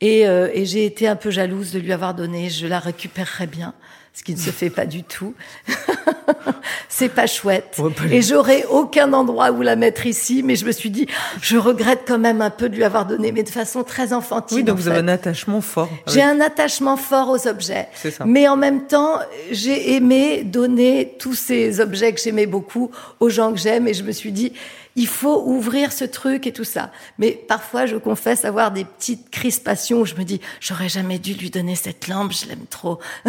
et, 0.00 0.28
euh, 0.28 0.48
et 0.52 0.64
j'ai 0.64 0.84
été 0.84 1.08
un 1.08 1.16
peu 1.16 1.30
jalouse 1.30 1.72
de 1.72 1.78
lui 1.78 1.92
avoir 1.92 2.14
donné, 2.14 2.50
je 2.50 2.66
la 2.66 2.78
récupérerais 2.78 3.48
bien 3.48 3.74
ce 4.18 4.24
qui 4.24 4.34
ne 4.34 4.38
se 4.38 4.50
fait 4.50 4.68
pas 4.68 4.84
du 4.84 5.04
tout. 5.04 5.32
c'est 6.88 7.08
pas 7.08 7.28
chouette. 7.28 7.80
Et 8.10 8.20
j'aurais 8.20 8.64
aucun 8.64 9.12
endroit 9.12 9.52
où 9.52 9.62
la 9.62 9.76
mettre 9.76 10.06
ici, 10.06 10.42
mais 10.42 10.56
je 10.56 10.66
me 10.66 10.72
suis 10.72 10.90
dit, 10.90 11.06
je 11.40 11.56
regrette 11.56 12.00
quand 12.04 12.18
même 12.18 12.42
un 12.42 12.50
peu 12.50 12.68
de 12.68 12.74
lui 12.74 12.82
avoir 12.82 13.06
donné, 13.06 13.30
mais 13.30 13.44
de 13.44 13.48
façon 13.48 13.84
très 13.84 14.12
enfantine. 14.12 14.58
Oui, 14.58 14.64
donc 14.64 14.78
vous 14.78 14.88
avez 14.88 14.98
un 14.98 15.08
attachement 15.08 15.60
fort. 15.60 15.88
J'ai 16.08 16.22
un 16.22 16.40
attachement 16.40 16.96
fort 16.96 17.28
aux 17.28 17.46
objets. 17.46 17.86
C'est 17.94 18.10
ça. 18.10 18.24
Mais 18.26 18.48
en 18.48 18.56
même 18.56 18.88
temps, 18.88 19.20
j'ai 19.52 19.94
aimé 19.94 20.42
donner 20.42 21.14
tous 21.20 21.34
ces 21.34 21.80
objets 21.80 22.12
que 22.12 22.20
j'aimais 22.20 22.46
beaucoup 22.46 22.90
aux 23.20 23.30
gens 23.30 23.52
que 23.52 23.60
j'aime, 23.60 23.86
et 23.86 23.94
je 23.94 24.02
me 24.02 24.10
suis 24.10 24.32
dit, 24.32 24.52
il 24.98 25.06
faut 25.06 25.44
ouvrir 25.46 25.92
ce 25.92 26.04
truc 26.04 26.48
et 26.48 26.52
tout 26.52 26.64
ça. 26.64 26.90
Mais 27.18 27.30
parfois, 27.30 27.86
je 27.86 27.96
confesse 27.96 28.44
avoir 28.44 28.72
des 28.72 28.84
petites 28.84 29.30
crispations 29.30 30.00
où 30.00 30.04
je 30.04 30.16
me 30.16 30.24
dis, 30.24 30.40
j'aurais 30.60 30.88
jamais 30.88 31.20
dû 31.20 31.34
lui 31.34 31.50
donner 31.50 31.76
cette 31.76 32.08
lampe, 32.08 32.32
je 32.32 32.48
l'aime 32.48 32.66
trop. 32.68 32.98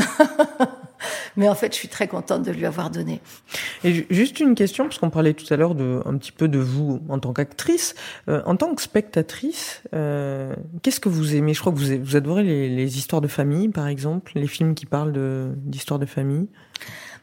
Mais 1.37 1.47
en 1.47 1.53
fait, 1.53 1.71
je 1.71 1.77
suis 1.77 1.87
très 1.87 2.07
contente 2.07 2.41
de 2.41 2.51
lui 2.51 2.65
avoir 2.65 2.89
donné. 2.89 3.21
Et 3.83 4.07
juste 4.09 4.39
une 4.39 4.55
question, 4.55 4.85
parce 4.85 4.97
qu'on 4.97 5.11
parlait 5.11 5.35
tout 5.35 5.45
à 5.53 5.57
l'heure 5.57 5.75
de 5.75 6.01
un 6.05 6.17
petit 6.17 6.31
peu 6.31 6.47
de 6.47 6.57
vous 6.57 7.01
en 7.07 7.19
tant 7.19 7.33
qu'actrice, 7.33 7.93
euh, 8.29 8.41
en 8.47 8.55
tant 8.55 8.73
que 8.73 8.81
spectatrice, 8.81 9.83
euh, 9.93 10.55
qu'est-ce 10.81 10.99
que 10.99 11.07
vous 11.07 11.35
aimez? 11.35 11.53
Je 11.53 11.61
crois 11.61 11.71
que 11.71 11.77
vous, 11.77 12.03
vous 12.03 12.15
adorez 12.15 12.43
les, 12.43 12.97
histoires 12.97 13.21
de 13.21 13.27
famille, 13.27 13.69
par 13.69 13.87
exemple, 13.87 14.31
les 14.33 14.47
films 14.47 14.73
qui 14.73 14.87
parlent 14.87 15.13
d'histoires 15.65 15.99
de 15.99 16.07
famille. 16.07 16.47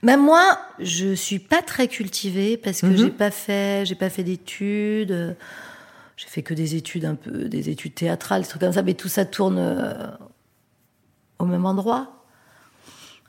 Même 0.03 0.23
moi, 0.23 0.59
je 0.79 1.15
suis 1.15 1.39
pas 1.39 1.63
très 1.63 1.89
cultivée 1.89 2.57
parce 2.57 2.81
que 2.81 2.87
mhm. 2.87 2.97
j'ai 2.97 3.11
pas 3.11 3.31
fait, 3.31 3.87
j'ai 3.87 3.95
pas 3.95 4.11
fait 4.11 4.25
d'études. 4.25 5.37
J'ai 6.17 6.29
fait 6.29 6.43
que 6.43 6.55
des 6.55 6.77
études 6.77 7.05
un 7.05 7.15
peu, 7.15 7.49
des 7.49 7.69
études 7.69 7.95
théâtrales, 7.95 8.43
des 8.43 8.49
trucs 8.49 8.63
comme 8.63 8.73
ça, 8.73 8.83
mais 8.83 8.95
tout 8.95 9.09
ça 9.09 9.27
tourne 9.27 9.59
euh, 9.59 9.93
au 11.39 11.45
même 11.45 11.67
endroit, 11.67 12.25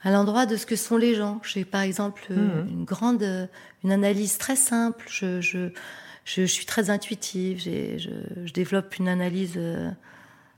à 0.02 0.10
l'endroit 0.10 0.46
de 0.46 0.56
ce 0.56 0.64
que 0.64 0.76
sont 0.76 0.96
les 0.96 1.14
gens. 1.14 1.40
J'ai 1.44 1.66
par 1.66 1.82
exemple 1.82 2.22
mhm. 2.30 2.68
une 2.70 2.84
grande, 2.84 3.48
une 3.84 3.92
analyse 3.92 4.38
très 4.38 4.56
simple. 4.56 5.04
Je, 5.10 5.42
je, 5.42 5.70
je, 6.24 6.44
suis 6.44 6.64
très 6.64 6.88
intuitive. 6.88 7.60
Je, 7.60 7.98
je, 8.46 8.52
développe 8.54 8.96
une 8.96 9.08
analyse 9.08 9.54
euh, 9.56 9.90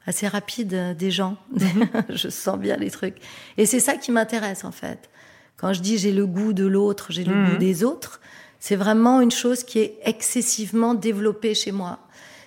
assez 0.07 0.29
rapide 0.29 0.97
des 0.97 1.11
gens. 1.11 1.37
Mhm. 1.53 1.89
je 2.11 2.29
sens 2.29 2.59
bien 2.61 2.77
les 2.77 2.93
trucs. 2.93 3.17
Et 3.57 3.67
c'est 3.67 3.81
ça 3.81 3.97
qui 3.97 4.13
m'intéresse 4.13 4.65
en 4.65 4.73
fait. 4.73 5.11
Quand 5.61 5.75
je 5.75 5.81
dis 5.81 5.99
j'ai 5.99 6.13
le 6.13 6.27
goût 6.27 6.55
de 6.55 6.65
l'autre, 6.65 7.09
j'ai 7.11 7.23
le 7.23 7.35
goût 7.35 7.53
mhm. 7.53 7.59
des 7.59 7.85
autres, 7.85 8.21
c'est 8.61 8.77
vraiment 8.77 9.21
une 9.21 9.31
chose 9.31 9.63
qui 9.63 9.79
est 9.79 9.99
excessivement 10.05 10.95
développée 10.95 11.55
chez 11.55 11.71
moi. 11.71 11.99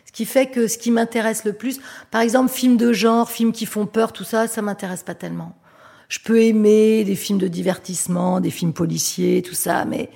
Ce 0.06 0.12
qui 0.12 0.26
fait 0.26 0.48
que 0.48 0.68
ce 0.68 0.80
qui 0.80 0.90
m'intéresse 0.90 1.46
le 1.46 1.54
plus, 1.54 1.80
par 2.10 2.22
exemple, 2.22 2.52
films 2.52 2.78
de 2.78 2.92
genre, 2.92 3.30
films 3.30 3.52
qui 3.52 3.68
font 3.68 3.86
peur, 3.86 4.14
tout 4.14 4.24
ça, 4.24 4.48
ça 4.48 4.64
m'intéresse 4.64 5.04
pas 5.04 5.14
tellement. 5.14 5.56
Je 6.10 6.20
peux 6.24 6.42
aimer 6.42 7.04
des 7.04 7.16
films 7.16 7.38
de 7.38 7.48
divertissement, 7.48 8.40
des 8.40 8.52
films 8.52 8.74
policiers, 8.74 9.44
tout 9.44 9.56
ça, 9.56 9.86
mais 9.86 10.10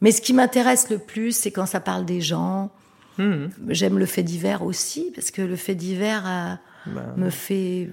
mais 0.00 0.12
ce 0.12 0.22
qui 0.22 0.32
m'intéresse 0.32 0.88
le 0.88 0.98
plus, 0.98 1.32
c'est 1.36 1.50
quand 1.50 1.66
ça 1.66 1.80
parle 1.80 2.06
des 2.06 2.22
gens. 2.22 2.70
Mhm. 3.18 3.50
J'aime 3.68 3.98
le 3.98 4.06
fait 4.06 4.22
divers 4.22 4.62
aussi, 4.62 5.12
parce 5.14 5.30
que 5.30 5.42
le 5.42 5.56
fait 5.56 5.74
divers 5.74 6.24
euh, 6.26 6.54
bah. 6.86 7.14
me 7.18 7.28
fait 7.28 7.90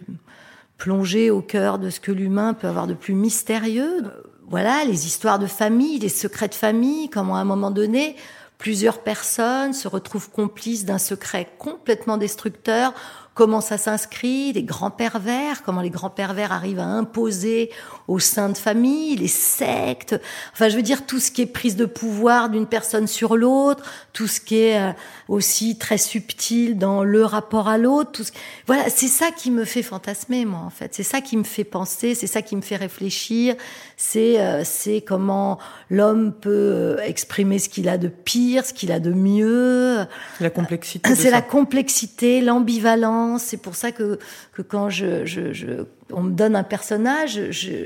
plonger 0.78 1.32
au 1.32 1.42
cœur 1.42 1.80
de 1.80 1.90
ce 1.90 2.00
que 2.00 2.12
l'humain 2.12 2.54
peut 2.54 2.68
avoir 2.68 2.88
de 2.88 2.94
plus 2.94 3.14
mystérieux 3.14 4.04
voilà, 4.50 4.86
les 4.86 5.06
histoires 5.06 5.40
de 5.40 5.48
famille, 5.48 6.00
les 6.00 6.10
secrets 6.10 6.48
de 6.48 6.56
famille, 6.56 7.10
comment 7.10 7.36
à 7.36 7.40
un 7.40 7.46
moment 7.46 7.72
donné, 7.72 8.16
plusieurs 8.58 9.00
personnes 9.00 9.74
se 9.74 9.88
retrouvent 9.88 10.30
complices 10.30 10.86
d'un 10.86 10.98
secret 10.98 11.50
complètement 11.60 12.18
destructeur 12.18 12.94
comment 13.38 13.62
ça 13.62 13.78
s'inscrit, 13.78 14.52
les 14.52 14.64
grands 14.64 14.90
pervers, 14.90 15.62
comment 15.62 15.82
les 15.82 15.92
grands 15.92 16.10
pervers 16.10 16.52
arrivent 16.52 16.80
à 16.80 16.86
imposer 16.86 17.70
au 18.08 18.18
sein 18.18 18.50
de 18.50 18.58
famille, 18.58 19.16
les 19.16 19.28
sectes, 19.28 20.20
enfin 20.54 20.70
je 20.70 20.76
veux 20.76 20.82
dire 20.82 21.06
tout 21.06 21.20
ce 21.20 21.30
qui 21.30 21.44
est 21.44 21.46
prise 21.46 21.76
de 21.76 21.86
pouvoir 21.86 22.50
d'une 22.50 22.66
personne 22.66 23.06
sur 23.06 23.38
l'autre, 23.38 23.84
tout 24.12 24.26
ce 24.26 24.42
qui 24.42 24.58
est 24.58 24.82
euh, 24.82 24.92
aussi 25.28 25.78
très 25.78 25.98
subtil 25.98 26.78
dans 26.78 27.04
le 27.04 27.26
rapport 27.26 27.68
à 27.68 27.78
l'autre, 27.78 28.12
tout 28.12 28.24
ce... 28.24 28.32
voilà, 28.66 28.90
c'est 28.90 29.08
ça 29.08 29.32
qui 29.32 29.52
me 29.52 29.66
fait 29.66 29.84
fantasmer 29.84 30.46
moi 30.46 30.62
en 30.66 30.70
fait, 30.70 30.94
c'est 30.94 31.04
ça 31.04 31.22
qui 31.22 31.38
me 31.38 31.44
fait 31.44 31.64
penser, 31.64 32.16
c'est 32.16 32.28
ça 32.28 32.42
qui 32.42 32.56
me 32.56 32.62
fait 32.62 32.76
réfléchir, 32.76 33.56
c'est 33.98 34.40
euh, 34.40 34.64
c'est 34.64 35.02
comment 35.02 35.60
l'homme 35.90 36.34
peut 36.34 36.50
euh, 36.52 36.98
exprimer 37.04 37.60
ce 37.60 37.70
qu'il 37.70 37.90
a 37.90 37.98
de 37.98 38.08
pire, 38.08 38.66
ce 38.66 38.74
qu'il 38.74 38.92
a 38.92 39.00
de 39.00 39.12
mieux. 39.12 40.06
La 40.40 40.50
complexité. 40.50 41.16
C'est 41.16 41.32
la 41.32 41.42
complexité, 41.42 42.42
l'ambivalence 42.42 43.44
c'est 43.44 43.58
pour 43.58 43.76
ça 43.76 43.92
que, 43.92 44.20
que 44.54 44.62
quand 44.62 44.90
je, 44.90 45.26
je, 45.26 45.86
on 46.12 46.24
me 46.24 46.32
donne 46.32 46.56
un 46.56 46.64
personnage, 46.64 47.52
je, 47.52 47.86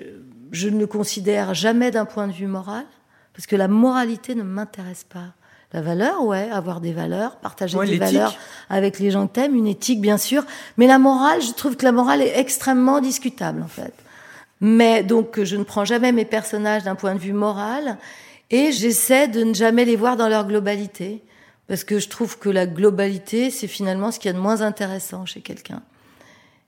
je 0.51 0.69
ne 0.69 0.79
le 0.79 0.87
considère 0.87 1.53
jamais 1.53 1.91
d'un 1.91 2.05
point 2.05 2.27
de 2.27 2.33
vue 2.33 2.47
moral, 2.47 2.85
parce 3.33 3.47
que 3.47 3.55
la 3.55 3.67
moralité 3.67 4.35
ne 4.35 4.43
m'intéresse 4.43 5.03
pas. 5.03 5.33
La 5.74 5.82
valeur, 5.82 6.24
ouais, 6.26 6.49
avoir 6.49 6.82
des 6.82 6.91
valeurs, 6.91 7.38
partager 7.38 7.78
des 7.86 7.97
valeurs 7.97 8.36
avec 8.69 8.99
les 8.99 9.09
gens 9.09 9.28
que 9.28 9.34
t'aimes, 9.34 9.55
une 9.55 9.67
éthique 9.67 10.01
bien 10.01 10.17
sûr, 10.17 10.43
mais 10.78 10.86
la 10.86 10.99
morale, 10.99 11.41
je 11.41 11.53
trouve 11.53 11.78
que 11.78 11.86
la 11.86 11.93
morale 11.93 12.22
est 12.22 12.38
extrêmement 12.38 12.99
discutable 12.99 13.61
en 13.63 13.67
fait. 13.67 13.93
Mais 14.59 15.01
donc 15.01 15.41
je 15.41 15.55
ne 15.55 15.63
prends 15.63 15.86
jamais 15.86 16.11
mes 16.11 16.26
personnages 16.26 16.84
d'un 16.84 16.95
point 16.95 17.15
de 17.15 17.19
vue 17.19 17.34
moral 17.34 17.97
et 18.49 18.74
j'essaie 18.74 19.30
de 19.30 19.43
ne 19.43 19.53
jamais 19.53 19.86
les 19.86 19.95
voir 19.95 20.17
dans 20.17 20.28
leur 20.28 20.45
globalité 20.45 21.24
parce 21.67 21.86
que 21.86 21.99
je 21.99 22.09
trouve 22.09 22.38
que 22.38 22.49
la 22.49 22.67
globalité, 22.67 23.49
c'est 23.49 23.67
finalement 23.67 24.11
ce 24.11 24.19
qu'il 24.19 24.28
y 24.28 24.34
a 24.34 24.38
de 24.38 24.41
moins 24.41 24.61
intéressant 24.61 25.26
chez 25.26 25.39
quelqu'un. 25.39 25.82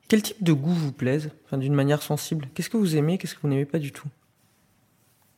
Quel 0.08 0.22
type 0.22 0.42
de 0.42 0.54
goût 0.54 0.74
vous 0.74 0.94
plaise, 0.94 1.30
enfin, 1.46 1.58
d'une 1.58 1.74
manière 1.74 2.02
sensible? 2.02 2.48
Qu'est-ce 2.54 2.70
que 2.70 2.78
vous 2.78 2.96
aimez, 2.96 3.18
qu'est-ce 3.18 3.36
que 3.36 3.42
vous 3.42 3.50
n'aimez 3.50 3.66
pas 3.66 3.80
du 3.80 3.92
tout? 3.92 4.08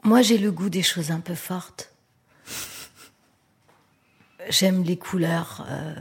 Moi, 0.03 0.21
j'ai 0.21 0.37
le 0.37 0.51
goût 0.51 0.69
des 0.69 0.83
choses 0.83 1.09
un 1.09 1.19
peu 1.19 1.33
fortes. 1.33 1.94
J'aime 4.49 4.83
les 4.83 4.97
couleurs 4.97 5.65
euh, 5.69 5.95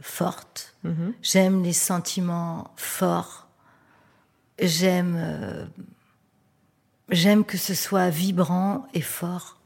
fortes. 0.00 0.74
Mhm. 0.84 1.14
J'aime 1.22 1.62
les 1.62 1.72
sentiments 1.72 2.70
forts. 2.76 3.48
J'aime, 4.60 5.16
euh, 5.18 5.64
j'aime 7.08 7.44
que 7.44 7.56
ce 7.56 7.74
soit 7.74 8.10
vibrant 8.10 8.86
et 8.94 9.00
fort. 9.00 9.58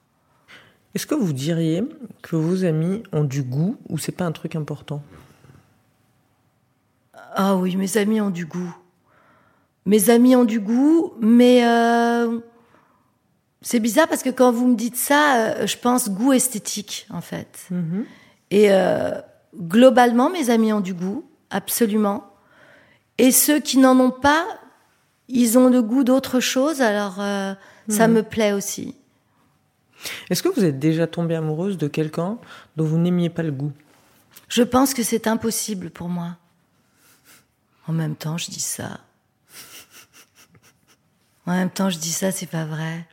Est-ce 0.94 1.06
que 1.06 1.14
vous 1.14 1.32
diriez 1.32 1.84
que 2.22 2.36
vos 2.36 2.64
amis 2.64 3.02
ont 3.12 3.24
du 3.24 3.42
goût 3.42 3.76
ou 3.88 3.98
c'est 3.98 4.12
pas 4.12 4.24
un 4.24 4.32
truc 4.32 4.56
important? 4.56 5.02
Ah 7.34 7.56
oui, 7.56 7.76
mes 7.76 7.96
amis 7.98 8.20
ont 8.20 8.30
du 8.30 8.46
goût. 8.46 8.74
Mes 9.84 10.10
amis 10.10 10.34
ont 10.34 10.44
du 10.44 10.60
goût, 10.60 11.12
mais 11.20 11.64
euh, 11.64 12.40
c'est 13.62 13.80
bizarre 13.80 14.08
parce 14.08 14.22
que 14.22 14.30
quand 14.30 14.52
vous 14.52 14.68
me 14.68 14.76
dites 14.76 14.96
ça, 14.96 15.36
euh, 15.36 15.66
je 15.66 15.76
pense 15.76 16.08
goût 16.10 16.32
esthétique 16.32 17.06
en 17.10 17.20
fait. 17.20 17.66
Mhm. 17.70 18.04
Et 18.50 18.70
euh, 18.70 19.20
globalement, 19.56 20.30
mes 20.30 20.50
amis 20.50 20.72
ont 20.72 20.80
du 20.80 20.94
goût, 20.94 21.24
absolument. 21.50 22.32
Et 23.18 23.32
ceux 23.32 23.60
qui 23.60 23.78
n'en 23.78 23.98
ont 23.98 24.10
pas, 24.10 24.46
ils 25.28 25.58
ont 25.58 25.68
le 25.68 25.82
goût 25.82 26.04
d'autre 26.04 26.40
chose, 26.40 26.80
alors 26.80 27.16
ça 27.88 28.08
mhm. 28.08 28.14
me 28.14 28.22
plaît 28.22 28.52
aussi. 28.52 28.94
Est-ce 30.30 30.42
que 30.42 30.48
vous 30.48 30.64
êtes 30.64 30.78
déjà 30.78 31.06
tombée 31.06 31.34
amoureuse 31.34 31.76
de 31.76 31.88
quelqu'un 31.88 32.38
dont 32.76 32.84
vous 32.84 32.98
n'aimiez 32.98 33.30
pas 33.30 33.42
le 33.42 33.50
goût? 33.50 33.72
Je 34.48 34.62
pense 34.62 34.94
que 34.94 35.02
c'est 35.02 35.26
impossible 35.26 35.90
pour 35.90 36.08
moi. 36.08 36.36
En 37.86 37.92
même 37.92 38.16
temps, 38.16 38.38
je 38.38 38.50
dis 38.50 38.60
ça. 38.60 39.00
En 41.46 41.52
même 41.52 41.70
temps, 41.70 41.90
je 41.90 41.98
dis 41.98 42.12
ça, 42.12 42.30
c'est 42.30 42.46
pas 42.46 42.64
vrai. 42.64 43.06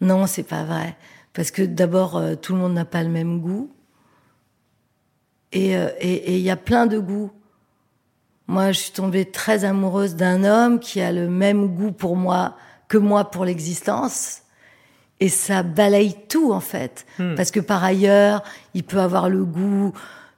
Non, 0.00 0.26
c'est 0.26 0.42
pas 0.42 0.64
vrai. 0.64 0.96
Parce 1.32 1.50
que 1.50 1.62
d'abord, 1.62 2.16
euh, 2.16 2.34
tout 2.34 2.54
le 2.54 2.60
monde 2.60 2.74
n'a 2.74 2.84
pas 2.84 3.02
le 3.02 3.08
même 3.08 3.40
goût. 3.40 3.70
Et 5.52 5.76
euh, 5.76 5.88
il 6.02 6.38
y 6.38 6.50
a 6.50 6.56
plein 6.56 6.86
de 6.86 6.98
goûts. 6.98 7.30
Moi, 8.46 8.72
je 8.72 8.80
suis 8.80 8.92
tombée 8.92 9.24
très 9.24 9.64
amoureuse 9.64 10.16
d'un 10.16 10.44
homme 10.44 10.78
qui 10.78 11.00
a 11.00 11.12
le 11.12 11.28
même 11.28 11.68
goût 11.68 11.92
pour 11.92 12.16
moi 12.16 12.56
que 12.88 12.98
moi 12.98 13.30
pour 13.30 13.44
l'existence. 13.44 14.42
Et 15.20 15.28
ça 15.28 15.62
balaye 15.62 16.14
tout, 16.28 16.52
en 16.52 16.60
fait. 16.60 17.06
Hmm. 17.18 17.34
Parce 17.34 17.50
que 17.50 17.60
par 17.60 17.82
ailleurs, 17.82 18.42
il 18.74 18.84
peut 18.84 19.00
avoir 19.00 19.28
le 19.28 19.44
goût 19.44 19.92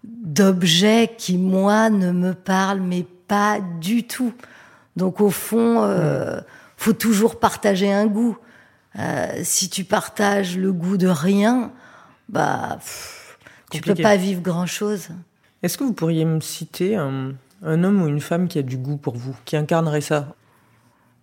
d'objets 0.05 1.15
qui, 1.19 1.39
moi, 1.39 1.91
ne 1.91 2.13
me 2.13 2.35
parlent, 2.35 2.83
mais 2.83 3.05
pas 3.27 3.59
du 3.81 4.07
tout. 4.07 4.33
Donc, 4.95 5.21
au 5.21 5.31
fond, 5.31 5.83
euh, 5.83 6.37
hmm. 6.37 6.45
faut 6.77 6.93
toujours 6.93 7.41
partager 7.41 7.93
un 7.93 8.07
goût. 8.07 8.37
Euh, 8.99 9.41
si 9.43 9.69
tu 9.69 9.85
partages 9.85 10.57
le 10.57 10.73
goût 10.73 10.97
de 10.97 11.09
rien, 11.09 11.73
bah, 12.29 12.79
tu 13.71 13.81
peux 13.81 13.95
pas 13.95 14.17
vivre 14.17 14.41
grand 14.41 14.67
chose. 14.67 15.09
Est-ce 15.63 15.77
que 15.77 15.85
vous 15.85 15.93
pourriez 15.93 16.25
me 16.25 16.41
citer 16.41 16.97
un, 16.97 17.33
un 17.63 17.85
homme 17.85 18.03
ou 18.03 18.09
une 18.09 18.21
femme 18.21 18.49
qui 18.49 18.59
a 18.59 18.63
du 18.63 18.77
goût 18.77 18.97
pour 18.97 19.17
vous, 19.17 19.37
qui 19.45 19.57
incarnerait 19.57 20.01
ça? 20.01 20.35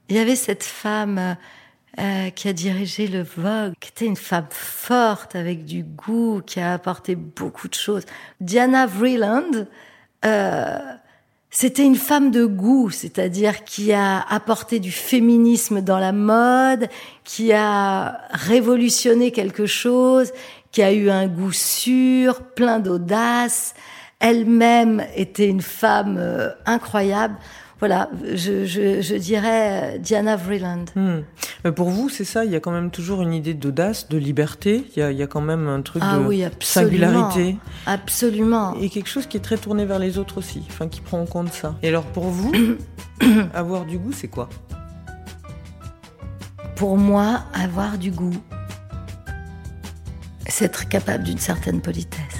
Il 0.10 0.16
y 0.16 0.20
avait 0.20 0.36
cette 0.36 0.64
femme 0.64 1.38
euh, 2.00 2.30
qui 2.32 2.48
a 2.48 2.54
dirigé 2.54 3.08
le 3.08 3.24
Vogue, 3.24 3.74
qui 3.80 3.90
était 3.90 4.06
une 4.06 4.18
femme 4.18 4.48
forte 4.50 5.36
avec 5.36 5.66
du 5.66 5.84
goût, 5.84 6.42
qui 6.46 6.60
a 6.60 6.74
apporté 6.74 7.16
beaucoup 7.16 7.68
de 7.68 7.74
choses. 7.74 8.04
Diana 8.42 8.86
Vreeland, 8.86 9.68
euh, 10.26 10.80
c'était 11.56 11.86
une 11.86 11.96
femme 11.96 12.32
de 12.32 12.46
goût, 12.46 12.90
c'est-à-dire 12.90 13.64
qui 13.64 13.94
a 13.94 14.20
apporté 14.20 14.80
du 14.80 14.92
féminisme 14.92 15.82
dans 15.82 16.00
la 16.00 16.12
mode, 16.12 16.90
qui 17.24 17.54
a 17.54 18.20
révolutionné 18.32 19.32
quelque 19.32 19.66
chose, 19.66 20.34
qui 20.72 20.84
a 20.84 20.92
eu 20.92 21.10
un 21.10 21.28
goût 21.28 21.54
sûr, 21.54 22.42
plein 22.42 22.80
d'audace 22.80 23.74
elle-même 24.24 25.06
était 25.16 25.50
une 25.50 25.62
femme 25.62 26.16
euh, 26.18 26.50
incroyable. 26.66 27.36
Voilà, 27.84 28.10
je, 28.34 29.18
dirais 29.18 29.96
euh, 29.96 29.98
Diana 29.98 30.38
Vreeland. 30.38 30.86
Hmm. 30.96 31.72
pour 31.72 31.90
vous, 31.90 32.08
c'est 32.08 32.24
ça, 32.24 32.46
il 32.46 32.52
y 32.52 32.56
a 32.56 32.62
quand 32.62 32.72
même 32.72 32.92
toujours 32.92 33.22
une 33.22 33.34
idée 33.34 33.54
d'audace, 33.54 34.08
de 34.08 34.18
liberté, 34.18 34.86
il 34.96 35.04
y, 35.04 35.22
a, 35.22 35.28
quand 35.28 35.42
même 35.42 35.68
un 35.68 35.82
truc 35.82 36.02
ah 36.06 36.18
de 36.18 36.24
oui, 36.24 36.46
singularité. 36.62 37.58
Absolument. 37.86 38.76
Et 38.80 38.88
quelque 38.88 39.10
chose 39.10 39.28
qui 39.28 39.36
est 39.36 39.42
très 39.42 39.58
tourné 39.58 39.84
vers 39.84 40.00
les 40.00 40.18
autres 40.18 40.38
aussi, 40.38 40.64
enfin 40.70 40.88
qui 40.88 41.02
prend 41.02 41.20
en 41.20 41.26
compte 41.26 41.52
ça. 41.52 41.76
Et 41.84 41.90
alors 41.90 42.06
pour 42.06 42.28
vous, 42.28 42.54
avoir 43.54 43.84
du 43.84 43.98
goût, 43.98 44.14
c'est 44.14 44.30
quoi? 44.30 44.48
Pour 46.78 46.98
moi, 46.98 47.42
avoir 47.54 47.98
du 47.98 48.12
goût, 48.12 48.42
c'est 50.48 50.64
être 50.64 50.88
capable 50.88 51.26
d'une 51.26 51.38
certaine 51.38 51.82
politesse. 51.82 52.33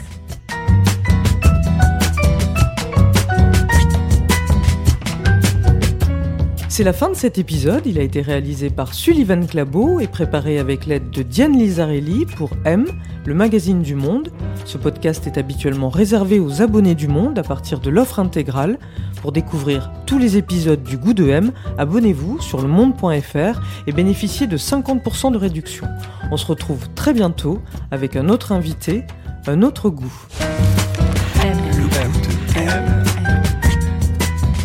C'est 6.76 6.84
la 6.84 6.92
fin 6.92 7.12
de 7.12 7.16
cet 7.16 7.38
épisode. 7.38 7.86
Il 7.86 8.00
a 8.00 8.02
été 8.02 8.24
réalisé 8.24 8.72
par 8.72 8.96
Sullivan 8.96 9.46
Clabot 9.46 10.00
et 10.00 10.08
préparé 10.08 10.58
avec 10.58 10.88
l'aide 10.88 11.12
de 11.12 11.22
Diane 11.22 11.56
Lizarelli 11.56 12.26
pour 12.26 12.50
M, 12.66 12.88
le 13.28 13.36
magazine 13.36 13.84
du 13.84 13.94
Monde. 13.94 14.32
Ce 14.66 14.80
podcast 14.80 15.28
est 15.28 15.38
habituellement 15.38 15.90
réservé 15.90 16.40
aux 16.40 16.64
abonnés 16.64 16.96
du 16.96 17.08
Monde 17.08 17.38
à 17.38 17.44
partir 17.44 17.80
de 17.80 17.92
l'offre 17.92 18.18
intégrale. 18.18 18.80
Pour 19.22 19.32
découvrir 19.32 19.92
tous 20.08 20.18
les 20.18 20.36
épisodes 20.36 20.82
du 20.82 20.98
Goût 20.98 21.14
de 21.14 21.30
M, 21.30 21.52
abonnez-vous 21.78 22.42
sur 22.42 22.60
le 22.60 22.68
monde.fr 22.68 23.62
et 23.86 23.92
bénéficiez 23.92 24.48
de 24.48 24.58
50% 24.58 25.32
de 25.32 25.38
réduction. 25.38 25.86
On 26.32 26.38
se 26.38 26.48
retrouve 26.48 26.90
très 26.96 27.14
bientôt 27.14 27.62
avec 27.92 28.16
un 28.16 28.30
autre 28.30 28.52
invité, 28.52 29.04
un 29.46 29.62
autre 29.62 29.92
goût. 29.92 30.26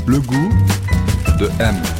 Le 0.06 0.20
goût 0.20 0.48
de 1.38 1.48
M. 1.61 1.97